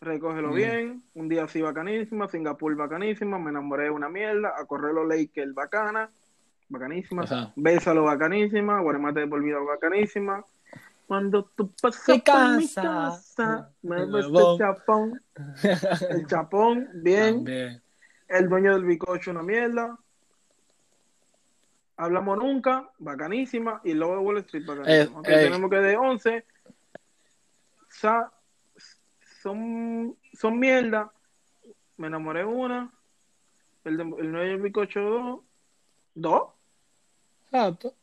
recógelo 0.00 0.48
Mm. 0.50 0.54
bien, 0.54 1.02
un 1.14 1.28
día 1.28 1.44
así 1.44 1.60
bacanísima, 1.60 2.26
Singapur 2.28 2.74
bacanísima, 2.74 3.38
me 3.38 3.50
enamoré 3.50 3.84
de 3.84 3.90
una 3.90 4.08
mierda, 4.08 4.54
a 4.56 4.64
correr 4.64 4.94
los 4.94 5.06
Lakers 5.06 5.52
bacana, 5.54 6.08
bacanísima, 6.68 7.22
Ajá. 7.24 7.52
Bésalo 7.56 8.04
bacanísima, 8.04 8.80
Guaremate 8.80 9.20
de 9.20 9.26
por 9.28 9.42
vida 9.42 9.58
bacanísima. 9.58 10.44
Cuando 11.06 11.44
tú 11.56 11.72
pasas 11.82 12.08
Mi 12.08 12.20
por 12.20 12.56
mi 12.56 12.68
casa, 12.68 13.70
me 13.82 14.06
ves 14.06 14.26
el 14.26 14.58
chapón, 14.58 15.20
el 16.10 16.26
chapón, 16.26 16.88
bien, 16.94 17.36
También. 17.36 17.82
el 18.28 18.48
dueño 18.48 18.72
del 18.74 18.84
bicocho 18.84 19.32
una 19.32 19.42
mierda. 19.42 19.98
Hablamos 21.96 22.38
nunca, 22.38 22.88
bacanísima, 22.98 23.80
y 23.84 23.92
luego 23.92 24.14
de 24.14 24.18
Wall 24.20 24.38
Street, 24.38 24.64
bacanísima. 24.66 25.16
Eh, 25.16 25.18
Ok, 25.20 25.28
ey. 25.28 25.44
tenemos 25.44 25.68
que 25.70 25.76
de 25.76 25.96
11, 25.96 26.44
sa- 27.88 28.32
son, 29.42 30.16
son 30.38 30.58
mierda. 30.58 31.12
Me 31.96 32.06
enamoré 32.06 32.44
una, 32.44 32.92
el, 33.84 33.96
de- 33.96 34.02
el 34.02 34.32
dueño 34.32 34.38
del 34.38 34.62
bicocho 34.62 35.00
dos, 35.00 35.40
dos, 36.14 36.42
Exacto. 37.46 37.94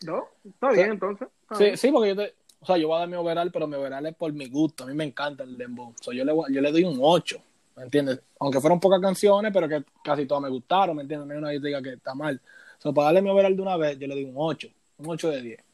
dos, 0.00 0.22
está 0.44 0.70
bien 0.70 0.92
entonces. 0.92 1.28
está 1.42 1.54
Sí, 1.56 1.64
bien. 1.64 1.76
sí, 1.76 1.90
porque 1.92 2.08
yo 2.10 2.16
te. 2.16 2.34
O 2.62 2.66
sea, 2.66 2.76
yo 2.76 2.88
voy 2.88 2.96
a 2.96 3.00
dar 3.00 3.08
mi 3.08 3.16
overall, 3.16 3.50
pero 3.50 3.66
mi 3.66 3.74
overall 3.76 4.04
es 4.06 4.14
por 4.14 4.32
mi 4.34 4.46
gusto. 4.46 4.84
A 4.84 4.86
mí 4.86 4.92
me 4.94 5.04
encanta 5.04 5.44
el 5.44 5.56
dembow. 5.56 5.88
O 5.98 6.02
sea, 6.02 6.12
yo 6.14 6.24
le, 6.24 6.32
yo 6.54 6.60
le 6.60 6.70
doy 6.70 6.84
un 6.84 6.98
8, 7.00 7.38
¿me 7.76 7.84
entiendes? 7.84 8.20
Aunque 8.38 8.60
fueron 8.60 8.78
pocas 8.78 9.00
canciones, 9.00 9.50
pero 9.52 9.66
que 9.66 9.82
casi 10.04 10.26
todas 10.26 10.42
me 10.42 10.50
gustaron, 10.50 10.94
¿me 10.94 11.02
entiendes? 11.02 11.26
No 11.26 11.32
hay 11.32 11.38
una 11.38 11.50
que 11.52 11.58
diga 11.66 11.82
que 11.82 11.94
está 11.94 12.14
mal. 12.14 12.38
O 12.78 12.82
sea, 12.82 12.92
para 12.92 13.06
darle 13.06 13.22
mi 13.22 13.30
overall 13.30 13.56
de 13.56 13.62
una 13.62 13.78
vez, 13.78 13.98
yo 13.98 14.06
le 14.06 14.14
doy 14.14 14.24
un 14.24 14.34
8, 14.36 14.68
un 14.98 15.06
8 15.08 15.30
de 15.30 15.40
10. 15.40 15.64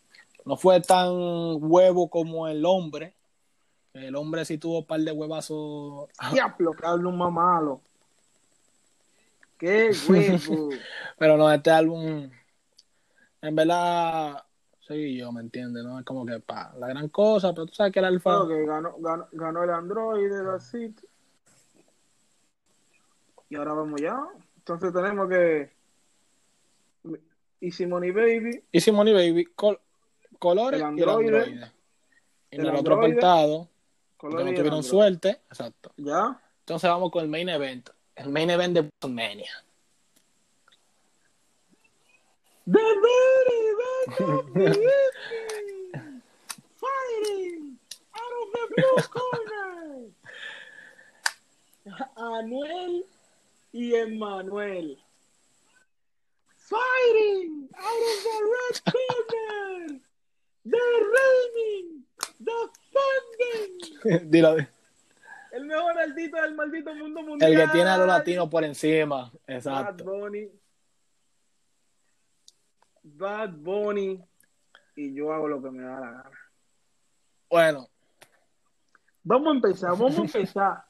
No 0.45 0.57
fue 0.57 0.81
tan 0.81 1.09
huevo 1.61 2.09
como 2.09 2.47
el 2.47 2.65
hombre. 2.65 3.15
El 3.97 4.15
hombre 4.17 4.45
sí 4.45 4.59
tuvo 4.59 4.81
un 4.81 4.87
par 4.87 5.01
de 5.01 5.13
huevazos. 5.13 6.09
Diablo, 6.33 6.73
que 6.73 6.87
un 6.87 7.17
más 7.19 7.33
malo. 7.33 7.81
Qué 9.59 9.91
huevo. 10.09 10.69
Pero 11.19 11.37
no, 11.37 11.51
este 11.51 11.71
álbum, 11.71 12.31
en 13.41 13.57
verdad, 13.57 14.45
sí, 14.87 15.17
yo 15.17 15.33
me 15.33 15.41
entiende, 15.41 15.83
¿no? 15.83 15.99
Es 15.99 16.05
como 16.05 16.27
que 16.27 16.41
pa, 16.41 16.75
la 16.79 16.89
gran 16.89 17.09
cosa, 17.09 17.55
pero 17.55 17.67
tú 17.67 17.75
sabes 17.75 17.93
que 17.93 18.01
el 18.01 18.05
alfa. 18.05 18.31
Claro 18.31 18.49
que 18.49 18.67
ganó, 18.67 18.95
ganó, 18.99 19.29
ganó 19.33 19.65
el 19.65 19.71
Android 19.71 20.31
de 20.31 20.43
la 20.45 20.61
City. 20.61 21.07
Y 23.49 23.57
ahora 23.57 23.73
vamos 23.75 24.01
ya. 24.01 24.19
Entonces 24.57 24.93
tenemos 24.93 25.29
que. 25.29 25.71
Easy 27.61 27.87
Money 27.87 28.11
Baby. 28.11 28.63
Y 28.73 28.81
Simone 28.81 29.13
Baby, 29.15 29.47
col- 29.55 29.81
colores 30.39 30.81
El 30.83 30.99
y 30.99 31.03
el 31.03 31.09
androide. 31.09 31.39
androide. 31.39 31.73
Y 32.51 32.55
en 32.57 32.61
El 32.61 32.67
el 32.69 32.77
otro 32.77 32.95
androide. 32.95 33.13
apartado, 33.15 33.69
porque 34.19 34.45
no 34.45 34.55
tuvieron 34.55 34.83
suerte, 34.83 35.41
exacto. 35.51 35.93
Ya. 35.97 36.41
Entonces 36.61 36.91
vamos 36.91 37.11
con 37.11 37.23
el 37.23 37.29
main 37.29 37.49
event. 37.49 37.91
El 38.15 38.31
main 38.31 38.51
event 38.51 38.75
de 38.75 38.83
WrestleMania. 38.83 39.51
The 42.67 42.73
Very 42.73 43.67
Fighting 46.77 47.79
out 48.15 48.33
of 48.41 48.49
the 48.53 48.65
blue 48.75 48.99
corner. 49.11 50.11
Anuel 52.17 53.05
y 53.73 53.95
Emmanuel. 53.95 54.97
Fighting 56.57 57.69
out 57.77 58.03
of 58.11 58.19
the 58.25 58.39
red 58.55 58.77
corner. 58.93 60.01
The 60.65 60.87
reigning, 61.17 62.03
Dilo. 64.25 64.57
El 65.53 65.65
mejor 65.65 65.95
maldito 65.95 66.37
del 66.43 66.55
maldito 66.55 66.95
mundo 66.95 67.23
mundial. 67.23 67.53
El 67.53 67.59
que 67.59 67.69
tiene 67.73 67.91
a 67.91 67.99
los 67.99 68.07
latinos 68.07 68.49
por 68.49 68.65
encima. 68.65 69.31
Bad 69.33 69.57
Exacto. 69.57 70.05
Bunny. 70.05 70.51
Bad 73.03 73.51
Bunny. 73.53 74.23
Y 74.97 75.15
yo 75.15 75.33
hago 75.33 75.49
lo 75.49 75.63
que 75.63 75.71
me 75.71 75.83
da 75.83 76.01
la 76.01 76.11
gana. 76.11 76.31
Bueno, 77.49 77.89
Vamos 79.29 79.49
a 79.49 79.57
empezar, 79.57 79.91
vamos 79.91 80.17
a 80.17 80.21
empezar. 80.21 80.85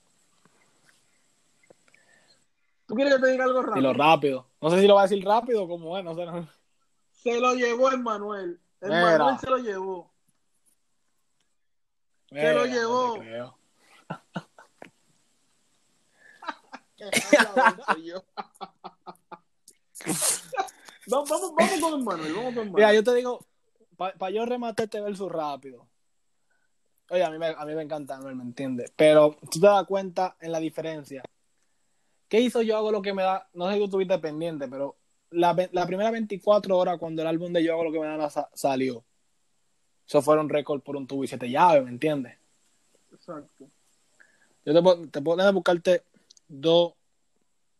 ¿Tú 2.86 2.94
quieres 2.94 3.14
que 3.14 3.20
te 3.22 3.30
diga 3.30 3.44
algo 3.44 3.62
rápido? 3.62 3.76
dilo 3.76 3.92
rápido. 3.94 4.46
No 4.60 4.70
sé 4.70 4.80
si 4.80 4.86
lo 4.86 4.94
va 4.96 5.00
a 5.00 5.06
decir 5.08 5.24
rápido 5.24 5.64
o 5.64 5.68
como 5.68 5.96
es, 5.96 6.04
no 6.04 6.14
sé. 6.14 6.26
no. 6.26 6.46
Se 7.12 7.40
lo 7.40 7.54
llevó 7.54 7.90
Emmanuel. 7.90 8.60
Mira. 8.82 9.14
Emmanuel 9.14 9.38
se 9.38 9.48
lo 9.48 9.56
llevó. 9.56 10.12
Se 12.28 12.52
lo 12.54 12.64
Mira, 12.64 12.74
llevó. 12.74 13.16
no 16.98 17.04
vamos, 21.24 21.28
vamos, 21.28 21.54
vamos 21.54 21.80
con 21.80 22.00
Emmanuel, 22.00 22.34
vamos 22.34 22.54
con 22.54 22.64
Mira, 22.72 22.90
Emmanuel. 22.90 22.94
yo 22.96 23.04
te 23.04 23.14
digo, 23.14 23.46
para 23.96 24.30
yo 24.30 24.44
rematar 24.46 24.84
este 24.84 25.00
verso 25.00 25.28
rápido. 25.28 25.88
Oye, 27.10 27.22
a 27.22 27.30
mí, 27.30 27.38
me, 27.38 27.46
a 27.48 27.64
mí 27.64 27.74
me 27.74 27.82
encanta 27.82 28.16
Anuel, 28.16 28.34
¿me 28.34 28.42
entiendes? 28.42 28.92
Pero 28.96 29.36
tú 29.50 29.60
te 29.60 29.66
das 29.66 29.86
cuenta 29.86 30.36
en 30.40 30.50
la 30.50 30.58
diferencia. 30.58 31.22
¿Qué 32.28 32.40
hizo 32.40 32.62
yo 32.62 32.76
hago 32.76 32.90
lo 32.90 33.02
que 33.02 33.14
me 33.14 33.22
da? 33.22 33.48
No 33.52 33.68
sé 33.68 33.74
si 33.74 33.78
tú 33.78 33.84
estuviste 33.84 34.18
pendiente, 34.18 34.66
pero 34.66 34.96
la, 35.30 35.54
la 35.70 35.86
primera 35.86 36.10
24 36.10 36.76
horas 36.76 36.98
cuando 36.98 37.22
el 37.22 37.28
álbum 37.28 37.52
de 37.52 37.62
Yo 37.62 37.74
hago 37.74 37.84
lo 37.84 37.92
que 37.92 38.00
me 38.00 38.06
da 38.06 38.28
salió, 38.54 39.04
eso 40.06 40.22
fueron 40.22 40.48
récord 40.48 40.80
por 40.82 40.96
un 40.96 41.06
tubo 41.06 41.24
y 41.24 41.28
siete 41.28 41.50
llaves, 41.50 41.82
¿me 41.84 41.90
entiendes? 41.90 42.36
Exacto. 43.12 43.68
Yo 44.64 44.74
te, 44.74 44.82
puedo- 44.82 45.08
te 45.08 45.20
puedo 45.22 45.52
buscarte 45.52 46.02
dos, 46.48 46.94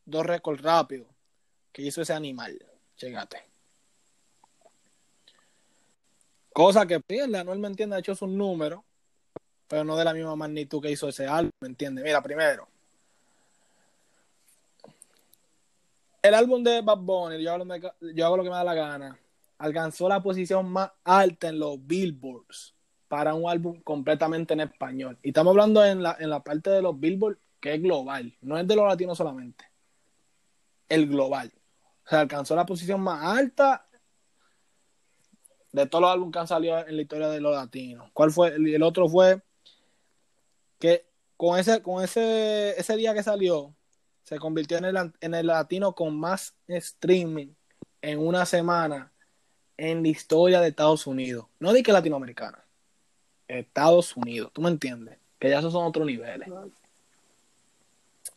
dos 0.04 0.24
récords 0.26 0.62
rápidos 0.62 1.08
que 1.72 1.82
hizo 1.82 2.02
ese 2.02 2.12
animal. 2.12 2.58
Chégate. 2.96 3.42
Cosa 6.52 6.86
que 6.86 7.00
sí, 7.08 7.18
el 7.18 7.32
de 7.32 7.38
Anuel 7.38 7.58
me 7.58 7.68
entiende, 7.68 7.96
ha 7.96 7.98
hecho 7.98 8.14
sus 8.14 8.28
números, 8.28 8.80
pero 9.68 9.84
no 9.84 9.96
de 9.96 10.04
la 10.04 10.14
misma 10.14 10.36
magnitud 10.36 10.80
que 10.80 10.90
hizo 10.90 11.08
ese 11.08 11.26
álbum, 11.26 11.50
¿me 11.60 11.68
entiendes? 11.68 12.02
Mira, 12.04 12.22
primero. 12.22 12.66
El 16.22 16.34
álbum 16.34 16.62
de 16.64 16.80
Bad 16.80 16.98
Bunny, 16.98 17.42
yo 17.42 17.52
hago, 17.52 17.64
lo 17.64 17.74
que- 17.80 18.14
yo 18.14 18.26
hago 18.26 18.36
lo 18.38 18.42
que 18.42 18.48
me 18.48 18.56
da 18.56 18.64
la 18.64 18.74
gana, 18.74 19.18
alcanzó 19.58 20.08
la 20.08 20.22
posición 20.22 20.70
más 20.70 20.90
alta 21.04 21.48
en 21.48 21.58
los 21.58 21.84
billboards 21.86 22.74
para 23.08 23.34
un 23.34 23.48
álbum 23.48 23.80
completamente 23.82 24.54
en 24.54 24.60
español. 24.60 25.18
Y 25.22 25.28
estamos 25.28 25.52
hablando 25.52 25.84
en 25.84 26.02
la, 26.02 26.16
en 26.18 26.30
la 26.30 26.42
parte 26.42 26.70
de 26.70 26.82
los 26.82 26.98
billboards 26.98 27.38
que 27.60 27.74
es 27.74 27.82
global, 27.82 28.36
no 28.40 28.58
es 28.58 28.66
de 28.66 28.76
los 28.76 28.86
latinos 28.86 29.16
solamente. 29.16 29.64
El 30.88 31.08
global. 31.08 31.52
O 32.04 32.08
sea, 32.08 32.20
alcanzó 32.20 32.54
la 32.54 32.66
posición 32.66 33.00
más 33.00 33.24
alta 33.24 33.88
de 35.72 35.86
todos 35.86 36.02
los 36.02 36.10
álbumes 36.10 36.32
que 36.32 36.38
han 36.38 36.46
salido 36.46 36.78
en 36.86 36.96
la 36.96 37.02
historia 37.02 37.28
de 37.28 37.40
los 37.40 37.54
latinos. 37.54 38.10
¿Cuál 38.12 38.30
fue? 38.30 38.54
El, 38.54 38.82
otro 38.82 39.08
fue 39.08 39.42
que 40.78 41.06
con 41.36 41.58
ese, 41.58 41.82
con 41.82 42.04
ese, 42.04 42.78
ese 42.78 42.96
día 42.96 43.14
que 43.14 43.22
salió, 43.22 43.74
se 44.22 44.38
convirtió 44.38 44.78
en 44.78 44.84
el, 44.84 45.12
en 45.20 45.34
el 45.34 45.46
latino 45.46 45.94
con 45.94 46.18
más 46.18 46.54
streaming 46.66 47.48
en 48.00 48.18
una 48.18 48.46
semana 48.46 49.12
en 49.76 50.02
la 50.02 50.08
historia 50.08 50.60
de 50.60 50.68
Estados 50.68 51.06
Unidos. 51.06 51.46
No 51.60 51.72
di 51.72 51.82
que 51.82 51.92
latinoamericana. 51.92 52.64
Estados 53.48 54.16
Unidos. 54.16 54.50
¿Tú 54.52 54.62
me 54.62 54.70
entiendes? 54.70 55.18
Que 55.38 55.50
ya 55.50 55.58
esos 55.58 55.72
son 55.72 55.84
otros 55.84 56.06
niveles. 56.06 56.48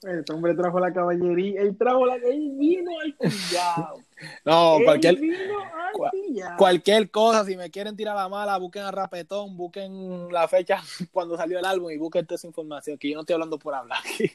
Este 0.02 0.32
hombre 0.32 0.54
trajo 0.54 0.80
la 0.80 0.94
caballería, 0.94 1.62
él 1.62 1.76
trajo 1.78 2.06
la, 2.06 2.16
él 2.16 2.54
vino 2.56 2.92
al 3.00 3.14
pillado. 3.16 4.02
No, 4.46 4.78
él 4.78 4.84
cualquier, 4.84 5.16
vino 5.18 5.62
al 5.62 6.58
cualquier 6.58 7.10
cosa, 7.10 7.46
si 7.46 7.56
me 7.56 7.70
quieren 7.72 7.96
tirar 7.96 8.16
la 8.16 8.28
mala, 8.28 8.58
busquen 8.58 8.84
a 8.84 8.92
Rapetón, 8.92 9.56
busquen 9.56 10.32
la 10.32 10.48
fecha 10.48 10.82
cuando 11.12 11.38
salió 11.38 11.60
el 11.60 11.66
álbum 11.66 11.90
y 11.92 11.98
busquen 11.98 12.26
toda 12.26 12.36
esa 12.36 12.48
información, 12.48 12.98
que 12.98 13.10
yo 13.10 13.16
no 13.16 13.22
estoy 13.22 13.34
hablando 13.34 13.58
por 13.58 13.74
hablar 13.74 14.00
aquí. 14.00 14.32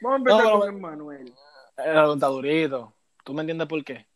Vamos 0.00 0.12
a 0.12 0.16
empezar 0.16 0.44
No, 0.44 0.60
con 0.60 0.68
Emmanuel. 0.68 1.34
El 1.76 2.12
está 2.14 2.26
durito. 2.26 2.92
¿Tú 3.24 3.34
me 3.34 3.42
entiendes 3.42 3.68
por 3.68 3.84
qué? 3.84 4.06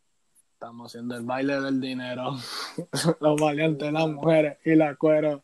Estamos 0.57 0.91
haciendo 0.91 1.15
el 1.15 1.23
baile 1.23 1.61
del 1.61 1.79
dinero. 1.79 2.31
Los 3.19 3.39
valientes, 3.39 3.93
las 3.93 4.09
mujeres 4.09 4.57
y 4.65 4.73
la 4.73 4.95
cuero. 4.95 5.43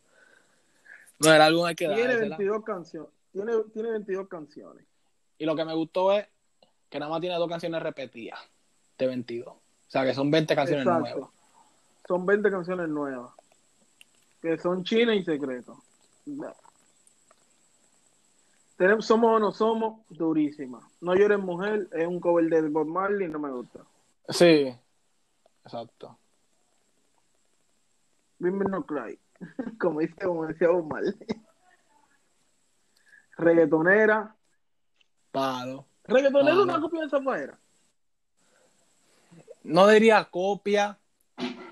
No, 1.20 1.30
álbum 1.30 1.66
hay 1.66 1.76
que 1.76 1.86
Tiene 1.86 2.02
dársela. 2.02 2.36
22 2.36 2.64
canciones. 2.64 3.10
Tiene, 3.30 3.52
tiene 3.72 3.90
22 3.92 4.26
canciones. 4.26 4.84
Y 5.38 5.44
lo 5.44 5.54
que 5.54 5.64
me 5.64 5.72
gustó 5.72 6.10
es 6.10 6.26
que 6.90 6.98
nada 6.98 7.12
más 7.12 7.20
tiene 7.20 7.36
dos 7.36 7.48
canciones 7.48 7.80
repetidas 7.80 8.40
de 8.98 9.06
22. 9.06 9.46
O 9.46 9.60
sea, 9.86 10.04
que 10.04 10.14
son 10.14 10.32
20 10.32 10.52
canciones 10.56 10.84
Exacto. 10.84 11.10
nuevas. 11.10 11.30
Son 12.08 12.26
20 12.26 12.50
canciones 12.50 12.88
nuevas. 12.88 13.30
Que 14.42 14.58
son 14.58 14.82
China 14.82 15.14
y 15.14 15.22
Secreto. 15.22 15.80
No. 16.26 16.52
Tenemos, 18.76 19.06
somos 19.06 19.36
o 19.36 19.38
no 19.38 19.52
somos, 19.52 20.00
durísima. 20.08 20.80
No 21.00 21.14
llores 21.14 21.38
mujer, 21.38 21.88
es 21.92 22.04
un 22.04 22.18
cover 22.18 22.46
de 22.46 22.62
Bob 22.68 22.88
Marley, 22.88 23.28
no 23.28 23.38
me 23.38 23.52
gusta. 23.52 23.78
Sí, 24.28 24.74
exacto. 25.64 26.18
Women 28.40 28.70
no 28.70 28.84
cry. 28.84 29.18
Como 29.80 30.00
dice, 30.00 30.14
como 30.22 30.46
decía 30.46 30.68
Marley. 30.70 31.14
Reggaetonera. 33.36 34.34
Palo. 35.32 35.86
Reggaetonera 36.04 36.52
es 36.52 36.62
una 36.62 36.80
copia 36.80 37.02
de 37.02 37.08
Zafaera. 37.08 37.58
No 39.64 39.88
diría 39.88 40.24
copia, 40.24 40.98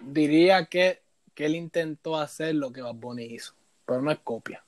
diría 0.00 0.64
que, 0.64 1.02
que 1.34 1.46
él 1.46 1.54
intentó 1.54 2.16
hacer 2.16 2.54
lo 2.54 2.72
que 2.72 2.80
Bad 2.80 2.94
Bunny 2.94 3.24
hizo, 3.24 3.54
pero 3.84 4.00
no 4.00 4.10
es 4.10 4.18
copia. 4.20 4.64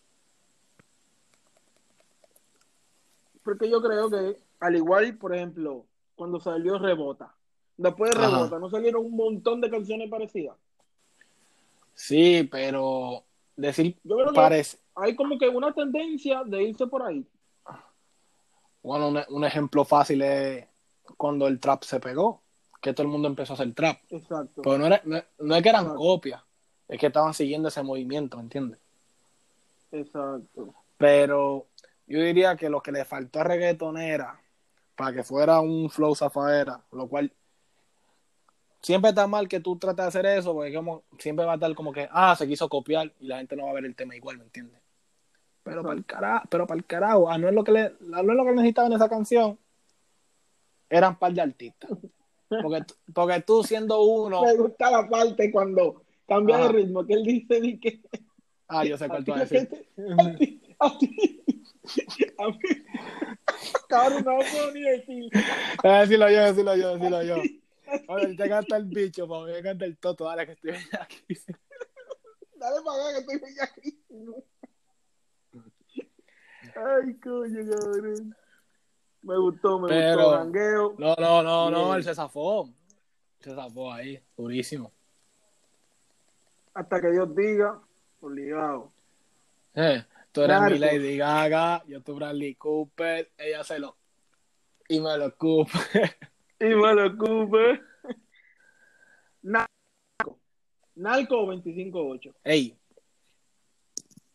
Porque 3.42 3.68
yo 3.70 3.82
creo 3.82 4.10
que, 4.10 4.38
al 4.60 4.76
igual, 4.76 5.16
por 5.16 5.34
ejemplo, 5.34 5.87
cuando 6.14 6.38
salió 6.38 6.78
Rebota. 6.78 7.34
Después 7.76 8.10
de 8.12 8.18
Ajá. 8.18 8.37
Rebota, 8.37 8.58
¿no 8.58 8.70
salieron 8.70 9.04
un 9.04 9.16
montón 9.16 9.60
de 9.60 9.70
canciones 9.70 10.08
parecidas? 10.10 10.56
Sí, 11.94 12.48
pero 12.50 13.24
decir 13.56 13.96
Yo 14.02 14.16
creo 14.16 14.28
que 14.28 14.34
parece. 14.34 14.78
hay 14.94 15.14
como 15.14 15.38
que 15.38 15.48
una 15.48 15.72
tendencia 15.72 16.42
de 16.44 16.62
irse 16.64 16.87
por 16.87 17.02
ahí. 17.02 17.26
Bueno, 18.82 19.08
un, 19.08 19.20
un 19.28 19.44
ejemplo 19.44 19.84
fácil 19.84 20.22
es 20.22 20.66
cuando 21.16 21.46
el 21.46 21.58
trap 21.58 21.84
se 21.84 22.00
pegó, 22.00 22.42
que 22.82 22.92
todo 22.92 23.04
el 23.06 23.12
mundo 23.12 23.28
empezó 23.28 23.52
a 23.52 23.56
hacer 23.56 23.72
trap. 23.74 23.98
Exacto. 24.10 24.62
Pero 24.62 24.78
no, 24.78 24.87
era, 24.87 25.00
no, 25.04 25.22
no 25.38 25.56
es 25.56 25.62
que 25.62 25.68
eran 25.68 25.82
Exacto. 25.84 26.00
copias, 26.02 26.42
es 26.88 27.00
que 27.00 27.06
estaban 27.06 27.32
siguiendo 27.34 27.68
ese 27.68 27.82
movimiento, 27.82 28.37
¿me 28.37 28.42
entiendes? 28.44 28.78
Exacto. 29.90 30.74
Pero 30.98 31.66
yo 32.06 32.20
diría 32.20 32.56
que 32.56 32.68
lo 32.68 32.82
que 32.82 32.92
le 32.92 33.04
faltó 33.04 33.40
a 33.40 33.44
reggaetonera 33.44 34.40
para 34.96 35.12
que 35.14 35.22
fuera 35.24 35.60
un 35.60 35.88
flow 35.90 36.14
zafaera, 36.14 36.84
lo 36.92 37.08
cual 37.08 37.32
siempre 38.85 39.09
está 39.09 39.27
mal 39.27 39.49
que 39.49 39.61
tú 39.61 39.76
trates 39.78 40.05
de 40.05 40.09
hacer 40.09 40.26
eso, 40.26 40.53
porque 40.53 40.74
como, 40.74 41.05
siempre 41.18 41.47
va 41.47 41.53
a 41.53 41.55
estar 41.55 41.74
como 41.74 41.91
que, 41.91 42.07
ah, 42.12 42.37
se 42.37 42.47
quiso 42.47 42.68
copiar 42.68 43.11
y 43.18 43.26
la 43.26 43.39
gente 43.39 43.57
no 43.57 43.64
va 43.64 43.70
a 43.70 43.74
ver 43.74 43.87
el 43.87 43.95
tema 43.95 44.14
igual, 44.14 44.37
¿me 44.37 44.45
entiendes? 44.45 44.78
Pero 45.62 45.82
para 45.82 45.95
el 45.95 46.05
carajo, 46.05 46.47
pero 46.51 46.66
para 46.66 46.78
el 46.78 46.85
carajo, 46.85 47.30
ah, 47.30 47.39
no 47.39 47.49
es 47.49 47.55
lo 47.55 47.64
que 47.64 47.72
le, 47.72 47.80
ah, 47.80 48.22
no 48.22 48.32
es 48.32 48.37
lo 48.37 48.45
que 48.45 48.53
necesitaba 48.53 48.87
en 48.89 48.93
esa 48.93 49.09
canción, 49.09 49.59
eran 50.91 51.18
par 51.18 51.32
de 51.32 51.41
artistas. 51.41 51.91
Porque, 52.62 52.85
porque 53.12 53.41
tú 53.41 53.64
siendo 53.64 54.03
uno, 54.03 54.43
Me 54.43 54.55
gusta 54.55 54.91
la 54.91 55.09
parte 55.09 55.51
cuando 55.51 56.03
cambia 56.28 56.57
Ajá. 56.57 56.66
de 56.66 56.72
ritmo, 56.74 57.05
que 57.07 57.14
él 57.14 57.24
dice 57.24 57.61
di 57.61 57.80
que 57.80 58.01
ah, 58.68 58.85
yo 58.85 58.99
sé 58.99 59.09
cuál 59.09 59.24
tú 59.24 59.32
vas 59.32 59.41
a 59.41 59.43
a 59.43 59.47
decir. 59.47 59.87
a 60.07 60.37
ti, 60.37 60.61
a 60.78 60.99
ti, 60.99 61.16
a 62.39 62.49
mí, 62.49 62.59
cabrón, 63.89 64.24
no 64.24 64.39
puedo 64.39 64.72
ni 64.72 64.82
decir. 64.82 65.30
Eh, 65.82 65.89
decirlo 65.89 66.30
yo, 66.30 66.41
decirlo 66.43 66.76
yo, 66.76 66.95
decirlo 66.97 67.22
yo. 67.22 67.37
Te 68.37 68.49
canta 68.49 68.76
el 68.76 68.85
bicho, 68.87 69.28
para 69.28 69.45
mí 69.45 69.62
canta 69.62 69.85
el 69.85 69.97
toto, 69.99 70.24
dale 70.24 70.47
que 70.47 70.53
estoy 70.53 70.70
aquí. 71.01 71.24
Dale 72.57 72.76
para 72.85 73.03
acá 73.03 73.12
que 73.12 73.18
estoy 73.20 73.39
bellaquísimo. 73.41 74.45
Ay, 76.76 77.14
coño, 77.20 77.70
cabrón. 77.70 78.37
Me 79.22 79.39
gustó, 79.39 79.78
me 79.78 79.89
Pero- 79.89 80.16
gustó. 80.16 80.39
Jangueo. 80.39 80.95
No, 80.99 81.14
no, 81.16 81.43
no, 81.43 81.70
no, 81.70 81.95
él 81.95 82.03
se 82.05 82.14
zafó. 82.14 82.68
Se 83.41 83.55
tapó 83.55 83.93
ahí, 83.93 84.18
durísimo. 84.37 84.93
Hasta 86.72 87.01
que 87.01 87.11
Dios 87.11 87.35
diga, 87.37 87.80
obligado. 88.20 88.93
Eh, 89.74 90.05
tú 90.32 90.43
eres 90.43 90.57
mi 90.57 90.62
Narcos. 90.62 90.80
Lady 90.80 91.16
Gaga, 91.18 91.85
yo 91.87 92.03
tu 92.03 92.14
Bradley 92.14 92.55
Cooper, 92.57 93.30
ella 93.39 93.62
se 93.64 93.78
lo. 93.78 93.97
Y 94.89 95.01
me 95.01 95.16
lo 95.18 95.26
ocupa. 95.26 95.70
Y 96.64 96.74
me 96.74 96.94
lo 96.94 97.06
ocupe. 97.08 97.82
Narco. 99.42 100.38
Narco 100.94 101.40
o 101.40 101.46
25-8. 101.52 102.34
Ey. 102.42 102.78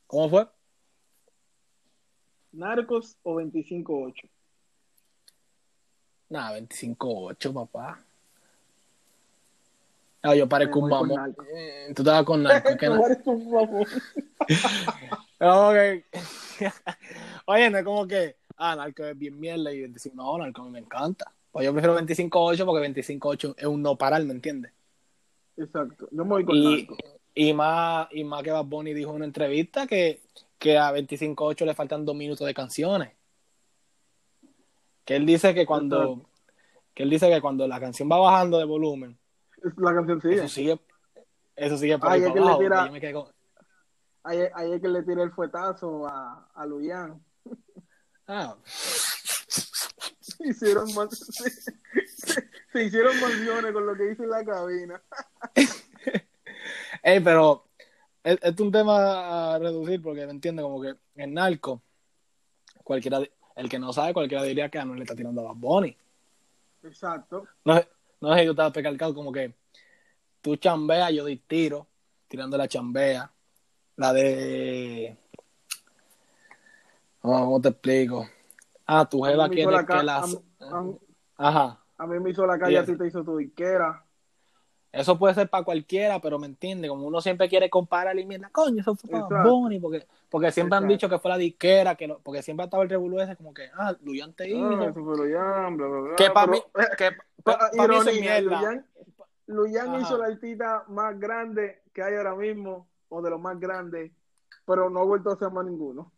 ¿Cómo 0.05 0.30
fue? 0.30 0.47
Narcos 2.51 3.17
o 3.23 3.36
25-8. 3.36 4.30
Nada, 6.30 6.59
25-8, 6.59 7.51
papá. 7.53 7.99
Ah, 10.21 10.36
yo 10.36 10.47
parezco 10.47 10.80
un 10.80 10.89
mamón. 10.89 11.36
Eh, 11.51 11.91
Tú 11.95 12.03
estabas 12.03 12.25
con 12.25 12.43
narco. 12.43 12.77
¿qué 12.77 12.89
un 13.25 13.51
mamón. 13.51 13.86
Ok. 15.41 16.03
Oye, 17.45 17.69
no 17.69 17.77
es 17.77 17.84
como 17.86 18.05
que, 18.05 18.36
ah, 18.57 18.75
narco 18.75 19.05
es 19.05 19.17
bien 19.17 19.39
mierda 19.39 19.71
y 19.73 19.80
25. 19.80 20.15
No, 20.15 20.38
narco 20.38 20.61
a 20.61 20.65
mí 20.65 20.71
me 20.71 20.80
encanta. 20.80 21.34
Pues 21.52 21.66
yo 21.66 21.72
prefiero 21.74 21.97
25-8 22.00 22.66
porque 22.66 22.88
25-8 23.20 23.56
es 23.58 23.66
un 23.66 23.82
no 23.82 23.95
parar, 23.97 24.24
¿me 24.24 24.34
entiendes? 24.34 24.72
Exacto. 25.58 26.08
Yo 26.12 26.24
me 26.24 26.30
voy 26.30 26.45
con 26.45 26.56
Y, 26.56 26.88
y 27.34 27.54
más, 27.54 28.08
y 28.12 28.24
más 28.24 28.43
que 28.43 28.52
Bad 28.52 28.66
Bunny 28.66 28.93
dijo 28.93 29.10
en 29.12 29.18
una 29.18 29.26
entrevista 29.26 29.88
que, 29.88 30.22
que 30.58 30.78
a 30.78 30.91
25-8 30.93 31.66
le 31.66 31.74
faltan 31.74 32.06
dos 32.06 32.16
minutos 32.16 32.45
de 32.45 32.54
canciones. 32.54 33.12
Que 35.06 35.16
él 35.16 35.26
dice 35.26 35.56
que 35.56 35.66
cuando, 35.66 36.30
que 36.93 37.04
él 37.04 37.10
dice 37.10 37.30
que 37.30 37.41
cuando 37.41 37.68
la 37.68 37.80
canción 37.80 38.10
va 38.12 38.20
bajando 38.20 38.60
de 38.60 38.66
volumen, 38.66 39.18
la 39.78 39.93
canción 39.93 40.22
sigue. 40.22 40.36
eso 40.36 40.47
sigue, 40.47 40.80
eso 41.56 41.78
sigue 41.78 41.97
por 41.97 42.10
ahí 42.10 42.22
que 42.22 42.28
le 42.39 42.56
tira- 42.58 42.91
que 43.00 43.12
con- 43.14 43.28
le 44.93 45.04
tiré 45.04 45.24
el 45.24 45.32
fuetazo 45.32 46.08
a, 46.08 46.47
a 46.54 46.66
Luyan. 46.68 47.20
ah, 48.28 48.56
hicieron 50.50 50.94
más, 50.94 51.10
se, 51.18 51.50
se- 51.50 52.50
se 52.72 52.84
hicieron 52.84 53.20
mansiones 53.20 53.74
con 53.74 53.86
lo 53.86 53.96
que 53.96 54.12
hice 54.12 54.24
en 54.24 54.30
la 54.30 54.46
cabina. 54.46 55.02
Ey, 57.04 57.20
pero 57.22 57.66
es, 58.24 58.38
es 58.42 58.60
un 58.60 58.72
tema 58.72 59.54
a 59.56 59.60
reducir 59.60 60.02
porque 60.02 60.26
me 60.26 60.32
entiende 60.32 60.62
como 60.62 60.82
que 60.82 60.96
en 61.16 61.34
narco, 61.34 61.82
cualquiera, 62.84 63.22
el 63.56 63.70
que 63.70 63.80
no 63.80 63.94
sabe, 63.94 64.14
cualquiera 64.14 64.44
diría 64.44 64.70
que 64.70 64.80
Anuel 64.80 65.00
le 65.00 65.04
está 65.04 65.16
tirando 65.16 65.42
a 65.42 65.46
Bad 65.46 65.56
Bunny. 65.56 65.96
Exacto. 66.84 67.46
No, 67.66 67.82
no 68.22 68.34
sé 68.34 68.40
si 68.40 68.46
tú 68.46 68.52
estabas 68.52 68.74
pecalcado 68.74 69.14
como 69.14 69.32
que 69.32 69.54
tú 70.42 70.56
chambeas, 70.58 71.12
yo 71.12 71.26
di 71.26 71.38
tiro, 71.38 71.88
tirando 72.28 72.58
la 72.58 72.68
chambea. 72.68 73.32
La 73.98 74.14
de. 74.14 75.18
Oh, 77.22 77.32
¿Cómo 77.46 77.62
te 77.62 77.70
explico? 77.70 78.30
Ah, 78.92 79.06
tu 79.08 79.22
jeva 79.22 79.46
hizo 79.46 79.54
quiere 79.54 79.72
la 79.72 79.86
que 79.86 80.04
la. 80.04 80.18
a 80.18 80.28
mí- 80.82 80.98
Ajá. 81.38 81.80
a 81.98 82.08
mí 82.08 82.20
me 82.20 82.32
hizo 82.32 82.46
la 82.46 82.58
calle, 82.58 82.72
Sí. 82.78 82.78
a 82.78 82.86
ti 82.86 82.98
te 82.98 83.08
hizo 83.08 83.24
tu 83.24 83.38
disquera. 83.38 84.04
Eso 84.92 85.20
puede 85.20 85.36
ser 85.36 85.48
para 85.48 85.64
cualquiera, 85.64 86.20
pero 86.20 86.40
me 86.40 86.48
entiende, 86.48 86.88
como 86.88 87.06
uno 87.06 87.22
siempre 87.22 87.48
quiere 87.48 87.70
comparar 87.70 88.18
y 88.18 88.26
mierda, 88.26 88.50
coño, 88.52 88.82
eso 88.82 88.96
fue 88.96 89.22
para. 89.30 89.44
Bunny, 89.44 89.80
porque, 89.80 90.08
porque 90.30 90.52
siempre 90.52 90.78
han 90.80 90.88
dicho 90.88 91.08
que 91.08 91.20
fue 91.20 91.30
la 91.30 91.38
disquera, 91.38 91.94
que 91.94 92.08
lo- 92.08 92.18
porque 92.20 92.42
siempre 92.42 92.64
ha 92.64 92.66
estado 92.66 92.82
el 92.82 92.90
revolú 92.90 93.20
ese, 93.20 93.36
como 93.36 93.54
que, 93.54 93.70
ah, 93.78 93.94
Luyan 94.04 94.34
te 94.34 94.50
hizo. 94.50 94.68
Ah, 94.68 94.86
eso 94.86 95.04
fue 95.04 95.16
Luyan, 95.18 95.78
bla, 95.78 95.88
bla, 95.88 96.00
bla. 96.02 96.16
que 96.16 96.32
para 96.32 96.48
mí, 96.48 96.58
que 96.98 97.12
pa- 97.44 97.58
pa- 97.60 97.72
pa' 97.78 97.88
mí 97.88 97.96
eso 97.98 98.10
es 98.10 98.20
mierda. 98.20 98.84
Luyan, 99.46 100.02
hizo 100.02 100.18
la 100.18 100.26
artista 100.26 100.84
más 100.88 101.20
grande 101.20 101.84
que 101.94 102.02
hay 102.02 102.16
ahora 102.16 102.36
mismo, 102.36 102.88
o 103.10 103.22
de 103.22 103.30
los 103.30 103.40
más 103.40 103.60
grandes, 103.60 104.12
pero 104.66 104.90
no 104.90 105.02
ha 105.02 105.04
vuelto 105.06 105.30
a 105.30 105.34
hacer 105.34 105.52
más 105.52 105.66
ninguno. 105.66 106.12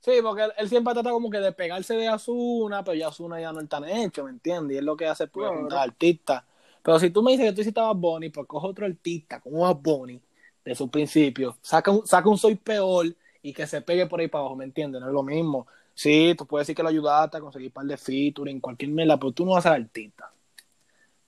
Sí, 0.00 0.12
porque 0.22 0.44
él, 0.44 0.52
él 0.56 0.68
siempre 0.68 0.94
trata 0.94 1.10
como 1.10 1.30
que 1.30 1.38
de 1.38 1.52
pegarse 1.52 1.94
de 1.94 2.08
Asuna, 2.08 2.82
pero 2.82 2.94
ya 2.94 3.08
Asuna 3.08 3.40
ya 3.40 3.52
no 3.52 3.60
es 3.60 3.68
tan 3.68 3.84
hecho, 3.84 4.24
¿me 4.24 4.30
entiendes? 4.30 4.74
Y 4.74 4.78
es 4.78 4.84
lo 4.84 4.96
que 4.96 5.06
hace 5.06 5.26
pues 5.26 5.50
juntar 5.50 5.78
artistas. 5.78 6.42
Pero 6.82 6.98
si 6.98 7.10
tú 7.10 7.22
me 7.22 7.32
dices 7.32 7.46
que 7.46 7.52
tú 7.52 7.60
hiciste 7.60 7.80
a 7.80 7.92
Bunny, 7.92 8.30
pues 8.30 8.46
coge 8.46 8.66
otro 8.66 8.86
artista 8.86 9.40
como 9.40 9.60
Bad 9.60 9.76
Bunny 9.76 10.20
de 10.64 10.74
su 10.74 10.90
principio, 10.90 11.56
saca 11.60 11.90
un, 11.90 12.06
saca 12.06 12.28
un 12.28 12.38
Soy 12.38 12.54
Peor 12.54 13.14
y 13.42 13.52
que 13.52 13.66
se 13.66 13.82
pegue 13.82 14.06
por 14.06 14.20
ahí 14.20 14.28
para 14.28 14.40
abajo, 14.40 14.56
¿me 14.56 14.64
entiendes? 14.64 15.00
No 15.00 15.08
es 15.08 15.12
lo 15.12 15.22
mismo. 15.22 15.66
Sí, 15.94 16.34
tú 16.36 16.46
puedes 16.46 16.66
decir 16.66 16.76
que 16.76 16.82
lo 16.82 16.88
ayudaste 16.88 17.36
a 17.36 17.40
conseguir 17.40 17.68
un 17.68 17.72
par 17.72 17.84
de 17.84 17.96
featuring, 17.96 18.60
cualquier 18.60 18.90
mierda, 18.90 19.18
pero 19.18 19.32
tú 19.32 19.44
no 19.44 19.52
vas 19.52 19.66
a 19.66 19.70
ser 19.74 19.82
artista. 19.82 20.30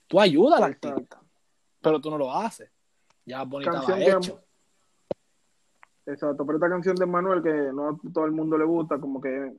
Tú 0.07 0.19
ayudas 0.19 0.59
al 0.59 0.71
artista, 0.71 1.21
pero 1.79 1.99
tú 2.01 2.09
no 2.09 2.17
lo 2.17 2.33
haces. 2.33 2.69
Ya 3.25 3.43
Bunny 3.43 3.65
estaba 3.65 3.99
hecho. 3.99 4.42
Exacto, 6.05 6.45
pero 6.45 6.57
esta 6.57 6.69
canción 6.69 6.95
de 6.95 7.05
Manuel 7.05 7.41
que 7.41 7.51
no 7.73 7.89
a 7.89 7.97
todo 8.13 8.25
el 8.25 8.31
mundo 8.31 8.57
le 8.57 8.65
gusta, 8.65 8.99
como 8.99 9.21
que 9.21 9.53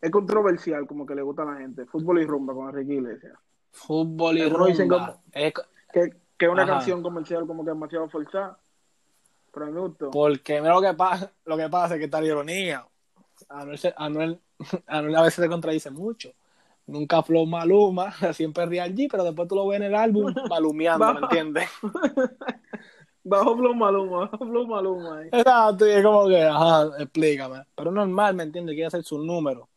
es 0.00 0.10
controversial, 0.10 0.86
como 0.86 1.04
que 1.04 1.14
le 1.14 1.22
gusta 1.22 1.42
a 1.42 1.46
la 1.52 1.56
gente. 1.58 1.84
Fútbol 1.86 2.22
y 2.22 2.26
rumba 2.26 2.54
con 2.54 2.68
Enrique 2.70 2.94
Iglesias. 2.94 3.34
Fútbol 3.70 4.38
y 4.38 4.42
Algunos 4.42 4.68
dicen 4.68 4.88
rumba. 4.88 5.06
como- 5.12 5.22
Es- 5.32 5.52
Que, 5.92 6.10
que 6.38 6.46
es 6.46 6.50
una 6.50 6.62
Ajá. 6.62 6.72
canción 6.74 7.02
comercial 7.02 7.46
como 7.46 7.64
que 7.64 7.70
demasiado 7.70 8.08
forzada. 8.08 8.58
Pero 9.52 9.66
a 9.66 9.68
mí 9.68 9.74
me 9.74 9.80
gustó. 9.80 10.10
Porque 10.10 10.60
mira 10.60 10.72
lo 10.74 10.80
que 10.80 10.94
pasa, 10.94 11.30
lo 11.44 11.56
que 11.56 11.68
pasa 11.68 11.94
es 11.94 11.98
que 11.98 12.04
está 12.06 12.20
la 12.20 12.26
ironía. 12.28 12.86
Anuel, 13.48 13.78
Anuel, 13.96 14.40
Anuel 14.86 15.16
a 15.16 15.22
veces 15.22 15.42
se 15.44 15.48
contradice 15.50 15.90
mucho. 15.90 16.30
Nunca 16.86 17.22
flow 17.22 17.44
Maluma, 17.46 18.10
siempre 18.32 18.64
Real 18.66 18.94
G, 18.94 19.06
pero 19.10 19.22
después 19.24 19.46
tú 19.48 19.54
lo 19.56 19.66
ves 19.68 19.80
en 19.80 19.86
el 19.88 19.94
álbum 19.94 20.32
malumeando, 20.48 21.12
¿me 21.14 21.20
entiendes? 21.20 21.68
Bajo 23.30 23.56
Flow 23.56 23.74
Maluma, 23.74 24.18
bajo 24.28 24.38
Flow 24.38 24.66
Maluma. 24.66 25.24
Exacto, 25.26 25.86
y 25.86 25.90
es 25.92 26.02
como 26.02 26.26
que, 26.26 26.42
ajá, 26.42 26.88
explícame. 26.98 27.62
Pero 27.76 27.92
normal, 27.92 28.34
¿me 28.34 28.42
entiendes? 28.42 28.74
Quiere 28.74 28.88
hacer 28.88 29.04
sus 29.04 29.24
números. 29.24 29.68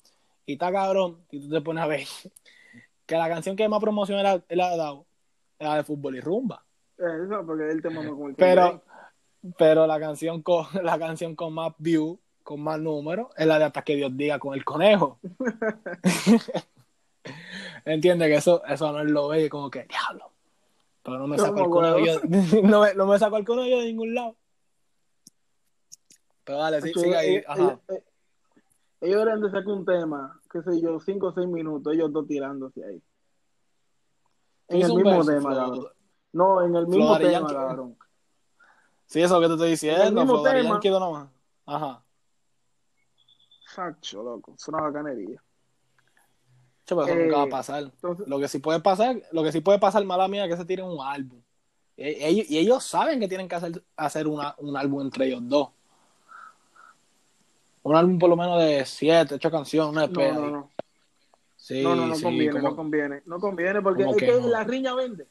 Y 0.47 0.53
está 0.53 0.71
cabrón, 0.71 1.19
y 1.29 1.39
tú 1.39 1.49
te 1.49 1.61
pones 1.61 1.83
a 1.83 1.87
ver 1.87 2.01
que 3.05 3.15
la 3.15 3.29
canción 3.29 3.55
que 3.55 3.69
más 3.69 3.79
promoción 3.79 4.17
él 4.19 4.25
ha- 4.25 4.43
él 4.49 4.59
ha 4.59 4.75
dado 4.75 5.05
es 5.59 5.67
la 5.67 5.75
de 5.75 5.83
fútbol 5.83 6.15
y 6.15 6.19
rumba. 6.21 6.63
Eso, 6.97 7.45
porque. 7.45 7.79
Pero, 8.37 8.81
pero 9.57 9.85
la 9.87 9.99
canción 9.99 10.41
con 10.41 10.65
la 10.83 10.97
canción 10.97 11.35
con 11.35 11.53
más 11.53 11.73
view, 11.77 12.19
con 12.43 12.59
más 12.61 12.79
números, 12.79 13.27
es 13.37 13.45
la 13.45 13.59
de 13.59 13.65
hasta 13.65 13.83
que 13.83 13.95
Dios 13.95 14.11
diga 14.17 14.39
con 14.39 14.55
el 14.55 14.65
conejo. 14.65 15.19
Entiende 17.85 18.27
que 18.27 18.35
eso, 18.35 18.63
eso 18.65 18.91
no 18.91 18.99
es 19.01 19.09
lo 19.11 19.27
ve 19.29 19.45
y 19.45 19.49
como 19.49 19.69
que 19.69 19.85
diablo. 19.85 20.31
Pero 21.03 21.19
no 21.19 21.27
me 21.27 21.35
me 21.37 21.43
el 21.61 21.69
yo- 22.05 22.19
no, 22.63 22.81
me, 22.81 22.93
no 22.93 23.05
me 23.05 23.19
sacó 23.19 23.37
el 23.37 23.45
conejo 23.45 23.67
yo 23.67 23.79
de 23.79 23.85
ningún 23.87 24.13
lado. 24.15 24.37
Pero 26.45 26.57
dale, 26.59 26.81
sí, 26.81 26.93
sigue 26.93 27.15
ahí. 27.15 27.29
ellos, 27.35 27.45
Ajá. 27.47 27.61
ellos- 27.61 27.79
eh, 27.89 28.03
ellos 29.01 29.17
deberían 29.19 29.41
de 29.41 29.49
sacar 29.49 29.67
un 29.67 29.85
tema, 29.85 30.41
qué 30.49 30.61
sé 30.61 30.79
yo, 30.81 30.99
cinco 31.01 31.27
o 31.27 31.33
seis 31.33 31.47
minutos, 31.47 31.93
ellos 31.93 32.11
dos 32.11 32.25
tirándose 32.25 32.83
ahí. 32.85 33.01
En 34.69 34.81
el 34.81 34.93
mismo 34.93 35.11
verso, 35.11 35.31
tema, 35.31 35.53
cabrón. 35.55 35.87
No, 36.31 36.61
en 36.61 36.75
el 36.75 36.87
mismo 36.87 37.17
tema, 37.17 37.47
cabrón. 37.47 37.97
Sí, 39.05 39.21
eso 39.21 39.39
que 39.41 39.47
te 39.47 39.53
estoy 39.53 39.69
diciendo. 39.71 40.21
mismo 40.21 40.37
Flo, 40.37 40.43
Daddy 40.43 40.61
tema. 40.61 40.69
Yankee, 40.75 40.89
Omar. 40.89 41.27
Ajá. 41.65 42.03
Sacho, 43.75 44.23
loco, 44.23 44.53
es 44.55 44.67
una 44.69 44.81
bacanería. 44.81 45.41
Che, 46.86 46.95
pero 46.95 47.05
eso 47.05 47.15
Eh, 47.15 47.23
nunca 47.23 47.38
va 47.38 47.43
a 47.43 47.49
pasar. 47.49 47.84
Entonces, 47.84 48.27
Lo 48.27 48.39
que 48.39 48.47
sí 48.47 48.59
puede 48.59 48.79
pasar, 48.81 49.21
lo 49.31 49.43
que 49.43 49.51
sí 49.51 49.61
puede 49.61 49.79
pasar, 49.79 50.03
mala 50.05 50.27
mía, 50.27 50.45
es 50.45 50.51
que 50.51 50.57
se 50.57 50.65
tiren 50.65 50.86
un 50.86 50.99
álbum. 51.01 51.39
E- 51.95 52.27
Ellos, 52.27 52.49
y 52.49 52.57
ellos 52.57 52.84
saben 52.84 53.19
que 53.19 53.27
tienen 53.27 53.47
que 53.47 53.55
hacer, 53.55 53.84
hacer 53.95 54.27
una, 54.27 54.55
un 54.57 54.75
álbum 54.75 55.01
entre 55.01 55.27
ellos 55.27 55.41
dos. 55.47 55.69
Un 57.84 57.95
álbum 57.95 58.17
por 58.17 58.29
lo 58.29 58.38
menos 58.38 58.59
de 58.61 58.86
siete, 58.86 59.36
ocho 59.36 59.51
canciones, 59.51 59.91
una 59.91 60.07
no, 60.07 60.34
no, 60.41 60.49
no. 60.49 60.69
Sí, 61.57 61.81
no, 61.84 61.95
no, 61.95 62.07
no 62.07 62.15
sí, 62.15 62.23
conviene, 62.23 62.51
como- 62.51 62.69
no 62.69 62.75
conviene. 62.75 63.21
No 63.25 63.39
conviene 63.39 63.81
porque 63.81 64.03
¿Cómo 64.03 64.15
es 64.15 64.17
que 64.21 64.25
que 64.25 64.41
no? 64.41 64.47
la 64.47 64.63
riña 64.63 64.93
vende. 64.95 65.25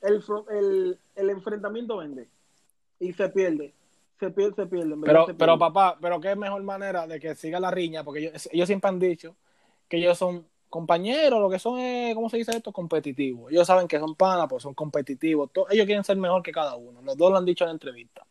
El, 0.00 0.22
el, 0.50 0.98
el 1.14 1.30
enfrentamiento 1.30 1.98
vende. 1.98 2.28
Y 2.98 3.12
se 3.12 3.28
pierde. 3.28 3.72
Se 4.18 4.30
pierde, 4.30 4.54
se 4.54 4.66
pierde. 4.66 4.96
Pero, 5.02 5.26
se 5.26 5.34
pero 5.34 5.58
papá, 5.58 5.98
pero 6.00 6.20
qué 6.20 6.36
mejor 6.36 6.62
manera 6.62 7.06
de 7.06 7.20
que 7.20 7.34
siga 7.34 7.60
la 7.60 7.70
riña, 7.70 8.02
porque 8.04 8.20
ellos, 8.20 8.48
ellos 8.52 8.66
siempre 8.66 8.88
han 8.88 8.98
dicho 8.98 9.34
que 9.88 9.98
ellos 9.98 10.16
son 10.16 10.46
compañeros, 10.72 11.38
lo 11.40 11.50
que 11.50 11.58
son 11.60 11.78
es, 11.78 12.14
¿cómo 12.14 12.28
se 12.30 12.38
dice 12.38 12.50
esto? 12.56 12.72
Competitivos. 12.72 13.52
Ellos 13.52 13.66
saben 13.66 13.86
que 13.86 13.98
son 14.00 14.14
panas, 14.16 14.46
pues 14.48 14.62
son 14.62 14.72
competitivos. 14.74 15.50
Ellos 15.70 15.86
quieren 15.86 16.02
ser 16.02 16.16
mejor 16.16 16.42
que 16.42 16.50
cada 16.50 16.74
uno. 16.74 17.00
Los 17.02 17.16
dos 17.16 17.30
lo 17.30 17.36
han 17.36 17.44
dicho 17.44 17.62
en 17.64 17.68
la 17.68 17.72
entrevista. 17.74 18.26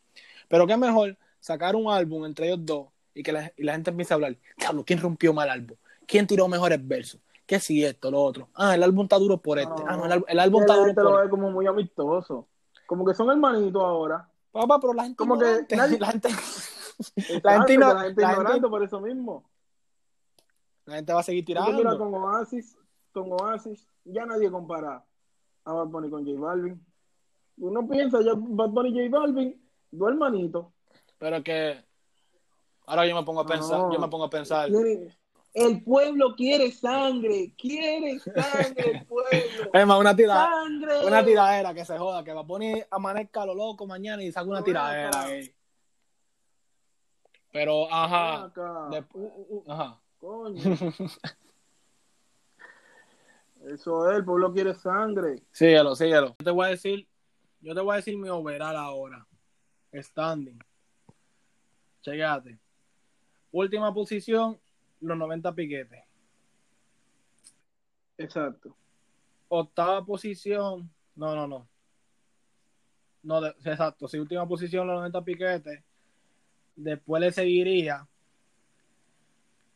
Pero 0.49 0.65
qué 0.67 0.75
mejor 0.75 1.15
sacar 1.39 1.75
un 1.75 1.89
álbum 1.91 2.25
entre 2.25 2.47
ellos 2.47 2.59
dos 2.65 2.87
y 3.13 3.21
que 3.23 3.31
la, 3.31 3.53
y 3.55 3.63
la 3.63 3.73
gente 3.73 3.91
empiece 3.91 4.13
a 4.13 4.15
hablar, 4.15 4.35
diablo, 4.57 4.83
¿quién 4.83 4.99
rompió 4.99 5.33
mal 5.33 5.49
álbum? 5.49 5.77
¿Quién 6.07 6.25
tiró 6.27 6.47
mejores 6.47 6.85
versos? 6.85 7.21
¿Qué 7.45 7.59
si 7.59 7.83
esto, 7.85 8.09
lo 8.09 8.21
otro? 8.21 8.49
Ah, 8.55 8.75
el 8.75 8.81
álbum 8.83 9.03
está 9.03 9.17
duro 9.17 9.37
por 9.37 9.59
este. 9.59 9.83
Ah, 9.87 9.95
no, 9.97 10.05
el, 10.05 10.11
álbum- 10.13 10.25
el 10.27 10.39
álbum 10.39 10.61
está 10.61 10.73
duro 10.73 10.85
gente 10.87 11.01
por 11.01 11.11
lo 11.11 11.17
este. 11.17 11.23
ve 11.25 11.29
como 11.29 11.51
muy 11.51 11.67
amistoso. 11.67 12.47
Como 12.87 13.05
que 13.05 13.13
son 13.13 13.29
hermanitos 13.29 13.83
ahora. 13.83 14.27
Papá, 14.51 14.79
pero 14.79 14.93
la 14.93 15.03
gente 15.03 15.15
Como 15.17 15.37
que 15.37 15.45
ignorante, 15.45 15.75
la 15.99 16.07
gente, 16.07 16.29
la 17.43 17.51
gente, 17.53 17.77
la 17.77 17.99
gente 18.01 18.21
la 18.21 18.35
gente- 18.53 18.67
por 18.67 18.83
eso 18.83 18.99
mismo. 18.99 19.50
La 20.91 20.97
gente 20.97 21.13
va 21.13 21.19
a 21.21 21.23
seguir 21.23 21.45
mira, 21.47 21.65
tirando. 21.65 21.97
con 21.97 22.13
Oasis, 22.13 22.77
con 23.13 23.31
Oasis, 23.31 23.87
ya 24.03 24.25
nadie 24.25 24.51
compara 24.51 25.03
a 25.65 25.73
Bad 25.73 25.87
Bunny 25.87 26.09
con 26.09 26.25
J 26.25 26.39
Balvin. 26.39 26.85
Uno 27.57 27.87
piensa, 27.87 28.21
ya 28.21 28.33
Bad 28.35 28.69
Bunny 28.69 28.89
y 28.89 29.09
J 29.09 29.19
Balvin, 29.19 29.69
dos 29.91 30.09
hermanitos. 30.09 30.65
Pero 31.17 31.43
que 31.43 31.83
ahora 32.87 33.07
yo 33.07 33.15
me 33.15 33.23
pongo 33.23 33.41
a 33.41 33.45
pensar, 33.45 33.79
No. 33.79 33.93
yo 33.93 33.99
me 33.99 34.07
pongo 34.09 34.25
a 34.25 34.29
pensar, 34.29 34.69
El 35.53 35.83
pueblo 35.83 36.35
quiere 36.35 36.71
sangre, 36.71 37.53
quiere 37.57 38.19
sangre 38.19 38.91
el 38.91 39.05
pueblo. 39.05 39.29
es 39.73 39.87
más, 39.87 39.99
una 39.99 40.15
tira, 40.15 40.33
¡Sangre! 40.33 41.05
una 41.05 41.23
tiradera 41.23 41.73
que 41.73 41.85
se 41.85 41.97
joda, 41.97 42.23
que 42.23 42.33
va 42.33 42.41
a 42.41 42.47
poner 42.47 42.87
amanezca 42.91 43.43
a 43.43 43.45
lo 43.45 43.55
loco 43.55 43.85
mañana 43.85 44.23
y 44.23 44.31
saca 44.31 44.49
una 44.49 44.63
tiradera. 44.63 45.25
Pero, 47.53 47.93
ajá, 47.93 48.51
ajá. 49.67 50.00
Coño. 50.21 50.61
Eso 53.65 54.09
es, 54.09 54.17
el 54.17 54.25
pueblo 54.25 54.51
quiere 54.53 54.73
sangre. 54.73 55.43
Síguelo, 55.51 55.95
síguelo. 55.95 56.35
Yo 56.39 56.45
te 56.45 56.51
voy 56.51 56.65
a 56.65 56.69
decir, 56.69 57.07
yo 57.59 57.75
te 57.75 57.81
voy 57.81 57.93
a 57.93 57.97
decir 57.97 58.17
mi 58.17 58.29
overall 58.29 58.75
ahora. 58.75 59.27
Standing. 59.93 60.57
Chequéate. 62.01 62.57
Última 63.51 63.93
posición, 63.93 64.59
los 65.01 65.17
90 65.17 65.53
piquetes. 65.53 66.03
Exacto. 68.17 68.75
Octava 69.49 70.03
posición, 70.05 70.89
no, 71.15 71.35
no, 71.35 71.47
no. 71.47 71.67
No, 73.23 73.41
de- 73.41 73.53
exacto, 73.65 74.07
sí, 74.07 74.17
última 74.17 74.47
posición, 74.47 74.87
los 74.87 74.95
90 74.95 75.23
piquetes. 75.23 75.83
Después 76.75 77.21
le 77.21 77.31
seguiría. 77.31 78.07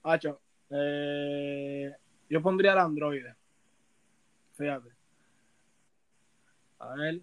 Hacho, 0.07 0.39
eh, 0.69 1.91
yo 2.29 2.39
pondría 2.39 2.73
el 2.73 2.77
Android. 2.77 3.25
Fíjate. 4.53 4.89
A 6.77 6.93
ver. 6.93 7.21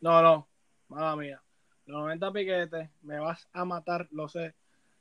No, 0.00 0.22
no, 0.22 0.48
mala 0.88 1.14
mía. 1.14 1.40
Los 1.86 2.00
90 2.00 2.32
piquetes, 2.32 2.90
me 3.02 3.20
vas 3.20 3.48
a 3.52 3.64
matar, 3.64 4.08
lo 4.10 4.28
sé. 4.28 4.54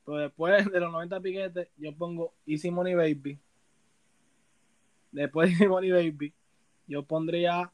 Pero 0.05 0.17
después 0.17 0.71
de 0.71 0.79
los 0.79 0.91
90 0.91 1.19
piquetes, 1.19 1.69
yo 1.77 1.95
pongo 1.95 2.35
Easy 2.45 2.69
Money 2.69 2.93
Baby. 2.93 3.39
Después 5.11 5.49
de 5.49 5.53
Easy 5.53 5.67
Money 5.67 5.91
Baby, 5.91 6.31
yo 6.85 7.03
pondría. 7.03 7.71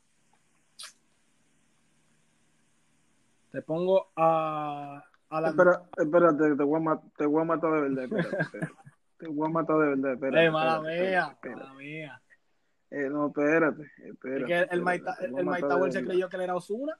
Te 3.51 3.61
pongo 3.61 4.11
a. 4.15 5.03
la. 5.41 5.49
Espera, 5.49 5.83
espérate, 5.97 6.55
te 6.55 6.63
voy, 6.63 6.81
a 6.87 7.01
te 7.17 7.25
voy 7.25 7.41
a 7.41 7.45
matar 7.45 7.71
de 7.71 7.81
verdad. 7.81 8.03
espérate, 8.03 8.41
espérate. 8.41 8.73
Te 9.17 9.27
voy 9.29 9.47
a 9.47 9.49
matar 9.49 9.77
de 9.77 9.87
verdad. 9.87 10.13
Espérate, 10.13 10.45
Eh, 10.45 10.51
mala 10.51 10.81
mía, 10.81 11.37
mala 11.45 11.73
mía. 11.73 12.21
Eh, 12.91 13.09
no, 13.09 13.27
espérate. 13.27 13.83
espérate 14.03 14.41
Es 14.41 14.45
que 14.45 14.75
el 14.75 14.81
Maita, 14.81 15.15
el 15.21 15.31
matar 15.31 15.45
Maita 15.45 15.67
de 15.67 15.73
Tower 15.73 15.91
se 15.93 16.03
creyó 16.03 16.27
que 16.29 16.35
él 16.35 16.41
era 16.41 16.55
Osuna. 16.55 16.99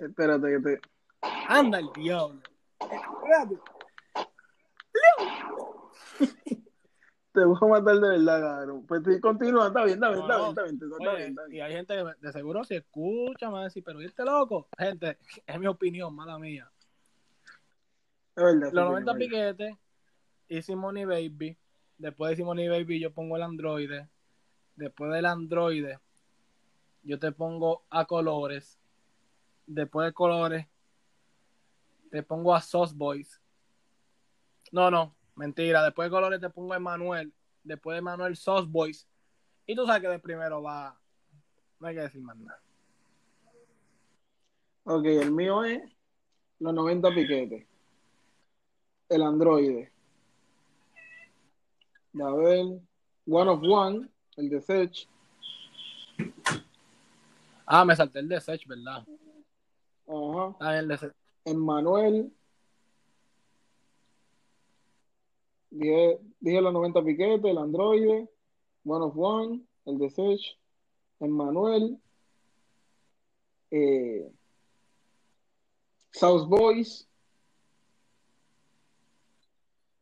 Espérate, 0.00 0.46
que 0.48 0.60
te. 0.60 0.80
Anda 1.48 1.78
el 1.78 1.92
diablo. 1.94 2.40
Espérate. 2.80 3.60
Te 7.34 7.44
voy 7.44 7.58
a 7.60 7.66
matar 7.66 7.96
de 7.96 8.08
verdad, 8.10 8.40
cabrón. 8.40 8.86
Pues 8.86 9.02
sí, 9.04 9.20
continúa, 9.20 9.66
está 9.66 9.82
bien, 9.84 9.96
está 9.96 10.10
bien, 10.10 10.20
está 10.20 10.36
bien, 10.36 10.48
está 10.50 10.62
bien, 10.62 10.74
está 10.76 11.14
bien, 11.16 11.28
está 11.30 11.44
bien. 11.46 11.56
y 11.56 11.60
hay 11.60 11.72
gente 11.72 11.96
que 11.96 12.26
de 12.26 12.32
seguro 12.32 12.62
si 12.62 12.76
escucha, 12.76 13.48
me 13.48 13.54
va 13.54 13.60
a 13.62 13.64
decir, 13.64 13.82
pero 13.82 13.98
¿viste 13.98 14.24
loco? 14.24 14.68
Gente, 14.78 15.18
es 15.46 15.58
mi 15.58 15.66
opinión, 15.66 16.14
mala 16.14 16.38
mía. 16.38 16.70
Es 18.36 18.44
verdad, 18.44 18.60
Los 18.60 18.70
sí, 18.70 18.76
90 18.76 18.98
es 18.98 19.04
verdad. 19.04 19.18
piquetes, 19.18 19.76
Easy 20.48 20.76
Money 20.76 21.04
Baby. 21.06 21.58
Después 21.98 22.28
de 22.28 22.32
Easy 22.34 22.44
Money 22.44 22.68
Baby, 22.68 23.00
yo 23.00 23.12
pongo 23.12 23.34
el 23.36 23.42
Android. 23.42 23.90
Después 24.76 25.10
del 25.10 25.26
Android, 25.26 25.88
yo 27.02 27.18
te 27.18 27.32
pongo 27.32 27.82
a 27.90 28.04
colores. 28.04 28.78
Después 29.66 30.06
de 30.06 30.12
colores, 30.12 30.66
te 32.12 32.22
pongo 32.22 32.54
a 32.54 32.60
Sauce 32.60 32.94
Boys. 32.96 33.40
No, 34.70 34.88
no, 34.88 35.16
mentira. 35.36 35.82
Después 35.82 36.06
de 36.06 36.10
colores, 36.10 36.40
te 36.40 36.50
pongo 36.50 36.74
Emanuel. 36.74 37.32
Después 37.62 37.94
de 37.94 37.98
Emanuel, 37.98 38.36
Sauce 38.36 38.68
Boys. 38.68 39.08
Y 39.66 39.74
tú 39.74 39.86
sabes 39.86 40.02
que 40.02 40.08
de 40.08 40.18
primero 40.18 40.62
va. 40.62 40.98
No 41.80 41.86
hay 41.86 41.94
que 41.94 42.02
decir 42.02 42.22
más 42.22 42.36
nada. 42.36 42.60
Ok, 44.84 45.06
el 45.06 45.32
mío 45.32 45.64
es 45.64 45.82
los 46.58 46.74
90 46.74 47.08
piquetes. 47.14 47.66
El 49.08 49.22
androide. 49.22 49.92
A 52.20 52.30
ver, 52.30 52.66
One 53.26 53.50
of 53.50 53.62
One, 53.62 54.08
el 54.36 54.48
de 54.50 54.60
Sech. 54.60 55.08
Ah, 57.66 57.84
me 57.84 57.96
salté 57.96 58.20
el 58.20 58.28
de 58.28 58.40
Sech, 58.40 58.66
¿verdad? 58.66 59.04
Ajá. 60.06 60.56
Ah, 60.60 60.78
el 60.78 60.88
de 60.88 60.98
Sech. 60.98 61.14
Emmanuel. 61.44 62.32
Dije, 65.74 66.20
dije 66.38 66.60
los 66.60 66.72
90 66.72 67.02
piquetes, 67.02 67.50
el 67.50 67.58
androide. 67.58 68.30
One 68.84 69.04
of 69.06 69.14
One, 69.16 69.66
el 69.86 69.98
de 69.98 70.08
Sech. 70.08 70.40
Emmanuel. 71.18 72.00
Eh, 73.72 74.32
South 76.12 76.46
Boys. 76.46 77.08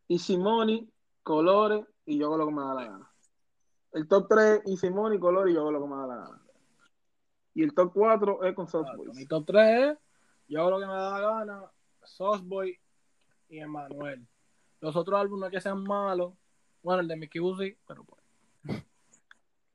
Y 0.08 0.18
Simoni, 0.18 0.90
Colores, 1.22 1.86
y 2.04 2.18
yo 2.18 2.26
hago 2.26 2.36
lo 2.36 2.46
que 2.48 2.52
me 2.52 2.60
da 2.60 2.74
la 2.74 2.84
gana. 2.84 3.10
El 3.92 4.08
top 4.08 4.26
3, 4.28 4.62
y 4.66 4.76
Simoni, 4.76 5.18
Colores, 5.18 5.52
y 5.52 5.54
yo 5.54 5.62
hago 5.62 5.72
lo 5.72 5.80
que 5.80 5.88
me 5.88 5.96
da 5.96 6.06
la 6.06 6.16
gana. 6.16 6.42
Y 7.54 7.62
el 7.62 7.72
top 7.72 7.92
4 7.94 8.44
es 8.44 8.54
con 8.54 8.68
South. 8.68 8.88
Boys. 8.94 9.16
Mi 9.16 9.24
top 9.24 9.46
3 9.46 9.92
es, 9.92 9.98
yo 10.48 10.60
hago 10.60 10.72
lo 10.72 10.80
que 10.80 10.86
me 10.86 10.92
da 10.92 11.18
la 11.18 11.20
gana, 11.20 11.72
Sauce 12.04 12.44
Boy 12.44 12.78
y 13.48 13.58
Emmanuel. 13.58 14.28
Los 14.82 14.96
otros 14.96 15.18
álbumes 15.18 15.50
que 15.50 15.60
sean 15.60 15.82
malos. 15.84 16.34
Bueno, 16.82 17.00
el 17.00 17.08
de 17.08 17.16
Mickey 17.16 17.40
sí, 17.58 17.76
pero 17.86 18.04
pues. 18.04 18.20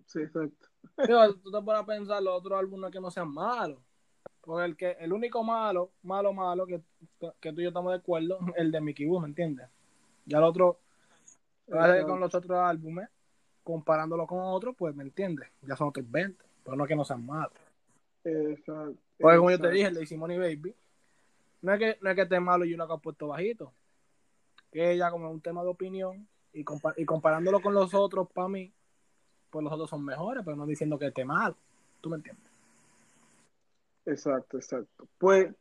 Sí, 0.05 0.19
exacto. 0.19 0.67
Digo, 1.05 1.33
tú 1.35 1.51
te 1.51 1.61
pones 1.61 1.81
a 1.81 1.85
pensar, 1.85 2.23
los 2.23 2.37
otros 2.37 2.59
álbumes 2.59 2.91
que 2.91 2.99
no 2.99 3.09
sean 3.09 3.33
malos. 3.33 3.79
Porque 4.41 4.65
el, 4.65 4.77
que, 4.77 4.91
el 4.99 5.11
único 5.11 5.43
malo, 5.43 5.91
malo, 6.03 6.31
malo, 6.33 6.65
que, 6.65 6.81
que 7.39 7.51
tú 7.51 7.59
y 7.59 7.63
yo 7.63 7.69
estamos 7.69 7.91
de 7.91 7.97
acuerdo, 7.97 8.39
el 8.55 8.71
de 8.71 8.79
Mickey 8.79 9.05
¿me 9.05 9.27
entiendes? 9.27 9.67
Ya 10.25 10.37
el 10.37 10.43
otro, 10.43 10.79
con 11.67 12.19
los 12.19 12.33
otros 12.33 12.57
álbumes, 12.57 13.09
comparándolo 13.63 14.25
con 14.27 14.39
otros, 14.41 14.75
pues, 14.77 14.95
¿me 14.95 15.03
entiendes? 15.03 15.49
Ya 15.61 15.75
son 15.75 15.89
otros 15.89 16.09
20, 16.09 16.43
pero 16.63 16.77
no 16.77 16.83
es 16.83 16.87
que 16.87 16.95
no 16.95 17.05
sean 17.05 17.25
malos. 17.25 17.53
Exacto. 18.23 18.95
Porque 19.19 19.37
como 19.37 19.51
yo 19.51 19.59
te 19.59 19.71
dije, 19.71 19.87
el 19.87 19.95
de 19.95 20.05
Simone 20.05 20.37
Baby, 20.37 20.73
no 21.61 21.73
es 21.73 21.79
que, 21.79 21.97
no 22.01 22.09
es 22.09 22.15
que 22.15 22.21
esté 22.21 22.39
malo 22.39 22.65
y 22.65 22.73
uno 22.73 22.87
que 22.87 22.93
ha 22.93 22.97
puesto 22.97 23.27
bajito. 23.27 23.73
Ella 24.79 25.11
como 25.11 25.27
es 25.27 25.33
un 25.33 25.41
tema 25.41 25.63
de 25.63 25.69
opinión 25.69 26.27
y, 26.53 26.63
compa- 26.63 26.93
y 26.97 27.05
comparándolo 27.05 27.59
con 27.61 27.73
los 27.73 27.93
otros, 27.93 28.29
para 28.31 28.47
mí, 28.47 28.73
pues 29.49 29.63
los 29.63 29.73
otros 29.73 29.89
son 29.89 30.03
mejores, 30.03 30.43
pero 30.43 30.57
no 30.57 30.65
diciendo 30.65 30.97
que 30.97 31.07
esté 31.07 31.25
malo. 31.25 31.55
¿Tú 32.01 32.09
me 32.09 32.17
entiendes? 32.17 32.45
Exacto, 34.05 34.57
exacto. 34.57 35.07
Pues, 35.17 35.53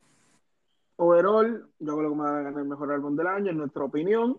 overall, 0.96 1.68
yo 1.78 1.96
creo 1.96 2.10
que 2.10 2.16
me 2.16 2.22
va 2.22 2.38
a 2.38 2.42
ganar 2.42 2.60
el 2.62 2.68
mejor 2.68 2.92
álbum 2.92 3.16
del 3.16 3.26
año, 3.26 3.50
en 3.50 3.58
nuestra 3.58 3.84
opinión. 3.84 4.38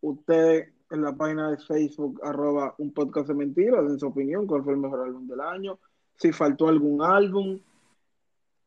Ustedes 0.00 0.72
en 0.90 1.02
la 1.02 1.14
página 1.14 1.50
de 1.50 1.58
Facebook, 1.58 2.20
arroba 2.22 2.74
un 2.78 2.92
podcast 2.92 3.28
de 3.28 3.34
mentiras, 3.34 3.80
en 3.88 3.98
su 3.98 4.08
opinión, 4.08 4.46
cuál 4.46 4.64
fue 4.64 4.72
el 4.72 4.80
mejor 4.80 5.00
álbum 5.00 5.26
del 5.26 5.40
año, 5.40 5.78
si 6.16 6.32
faltó 6.32 6.68
algún 6.68 7.02
álbum, 7.02 7.60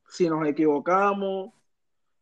si 0.07 0.29
nos 0.29 0.47
equivocamos, 0.47 1.51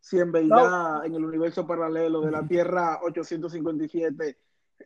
si 0.02 0.20
en 0.20 0.32
verdad 0.32 1.06
en 1.06 1.14
el 1.16 1.24
universo 1.24 1.66
paralelo 1.66 2.22
de 2.22 2.32
la 2.32 2.46
Tierra 2.46 3.00
857 3.04 4.38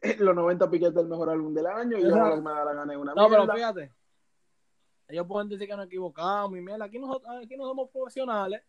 eh, 0.02 0.18
los 0.20 0.36
90 0.36 0.70
piquetes 0.70 0.98
el 0.98 1.08
mejor 1.08 1.30
álbum 1.30 1.54
del 1.54 1.66
año 1.68 1.98
y 1.98 2.02
yo 2.04 2.10
da 2.10 2.36
la 2.36 2.64
gana 2.66 2.86
de 2.86 2.98
una 2.98 3.14
No, 3.16 3.30
pero 3.30 3.44
mierda. 3.46 3.54
fíjate. 3.56 3.92
Ellos 5.08 5.26
pueden 5.28 5.48
decir 5.50 5.68
que 5.68 5.76
nos 5.78 5.86
equivocamos 5.86 6.58
y 6.58 6.62
mierda. 6.62 6.86
Aquí, 6.86 7.00
nosotros, 7.00 7.32
aquí 7.42 7.56
no 7.56 7.64
somos 7.66 7.90
profesionales, 7.92 8.62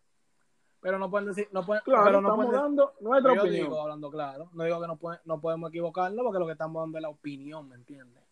pero 0.79 0.97
no 0.99 1.09
pueden 1.09 1.27
decir, 1.27 1.49
no 1.51 1.65
pueden, 1.65 1.83
Claro, 1.83 2.05
pero 2.05 2.21
no 2.21 2.35
pueden 2.35 2.51
dando 2.53 2.93
nuestra 3.01 3.33
yo 3.35 3.41
opinión. 3.41 3.63
digo, 3.65 3.81
hablando 3.81 4.09
claro, 4.09 4.49
no 4.53 4.63
digo 4.63 4.79
que 4.79 4.87
no, 4.87 4.95
puede- 4.97 5.19
no 5.25 5.41
podemos 5.41 5.69
equivocarnos 5.69 6.23
porque 6.23 6.39
lo 6.39 6.45
que 6.45 6.51
estamos 6.53 6.81
dando 6.81 6.97
es 6.97 7.01
la 7.01 7.09
opinión, 7.09 7.67
¿me 7.67 7.75
entiendes? 7.75 8.23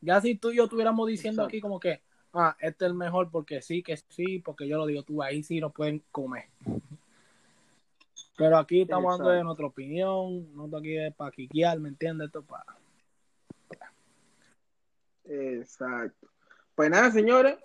Ya 0.00 0.20
si 0.20 0.36
tú 0.36 0.50
y 0.50 0.56
yo 0.56 0.64
estuviéramos 0.64 1.08
diciendo 1.08 1.42
Exacto. 1.42 1.48
aquí 1.56 1.60
como 1.60 1.80
que, 1.80 2.02
ah, 2.34 2.54
este 2.60 2.84
es 2.84 2.90
el 2.90 2.94
mejor 2.96 3.30
porque 3.30 3.62
sí, 3.62 3.82
que 3.82 3.96
sí, 3.96 4.38
porque 4.38 4.68
yo 4.68 4.76
lo 4.76 4.86
digo, 4.86 5.02
tú 5.02 5.22
ahí 5.22 5.42
sí 5.42 5.58
nos 5.60 5.72
pueden 5.72 6.04
comer. 6.12 6.44
Pero 8.36 8.58
aquí 8.58 8.82
estamos 8.82 9.16
dando 9.16 9.30
de 9.30 9.44
nuestra 9.44 9.66
opinión, 9.66 10.54
no 10.54 10.64
estoy 10.64 10.98
aquí 10.98 11.14
para 11.16 11.30
quiquear, 11.30 11.78
¿me 11.78 11.88
entiendes? 11.88 12.26
Esto 12.26 12.40
es 12.40 12.46
para... 12.46 12.64
Exacto. 15.24 16.28
Pues 16.74 16.90
nada, 16.90 17.10
señores. 17.10 17.56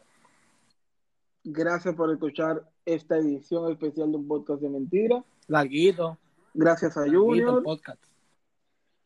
Gracias 1.44 1.96
por 1.96 2.12
escuchar 2.12 2.64
esta 2.86 3.18
edición 3.18 3.72
especial 3.72 4.12
de 4.12 4.18
un 4.18 4.28
podcast 4.28 4.62
de 4.62 4.70
mentira. 4.70 5.24
Larguito, 5.48 6.18
Gracias 6.54 6.96
a 6.98 7.02
larguito 7.02 7.22
el 7.22 7.28
Junior. 7.28 7.64
podcast. 7.64 8.04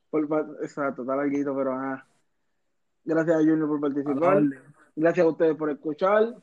por 0.09 0.23
exacto, 0.61 1.03
está 1.03 1.15
larguito, 1.15 1.55
pero 1.55 1.73
ajá. 1.73 2.05
Gracias 3.05 3.35
a 3.35 3.39
Junior 3.39 3.67
por 3.67 3.79
participar. 3.81 4.43
Gracias 4.95 5.25
a 5.25 5.29
ustedes 5.29 5.55
por 5.55 5.69
escuchar. 5.69 6.35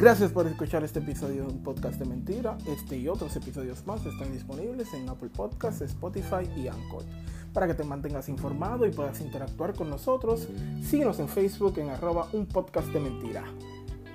Gracias 0.00 0.32
por 0.32 0.46
escuchar 0.46 0.82
este 0.82 1.00
episodio 1.00 1.44
de 1.44 1.52
un 1.52 1.62
podcast 1.62 1.98
de 1.98 2.06
mentira. 2.06 2.56
Este 2.66 2.96
y 2.96 3.06
otros 3.06 3.36
episodios 3.36 3.86
más 3.86 4.06
están 4.06 4.32
disponibles 4.32 4.94
en 4.94 5.06
Apple 5.10 5.28
Podcasts, 5.28 5.82
Spotify 5.82 6.48
y 6.56 6.68
Anchor. 6.68 7.04
Para 7.52 7.66
que 7.66 7.74
te 7.74 7.84
mantengas 7.84 8.30
informado 8.30 8.86
y 8.86 8.92
puedas 8.92 9.20
interactuar 9.20 9.74
con 9.74 9.90
nosotros, 9.90 10.48
síguenos 10.82 11.18
en 11.18 11.28
Facebook 11.28 11.78
en 11.78 11.90
arroba 11.90 12.28
un 12.32 12.46
podcast 12.46 12.88
de 12.88 13.00
mentira. 13.00 13.44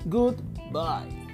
Goodbye. 0.06 1.26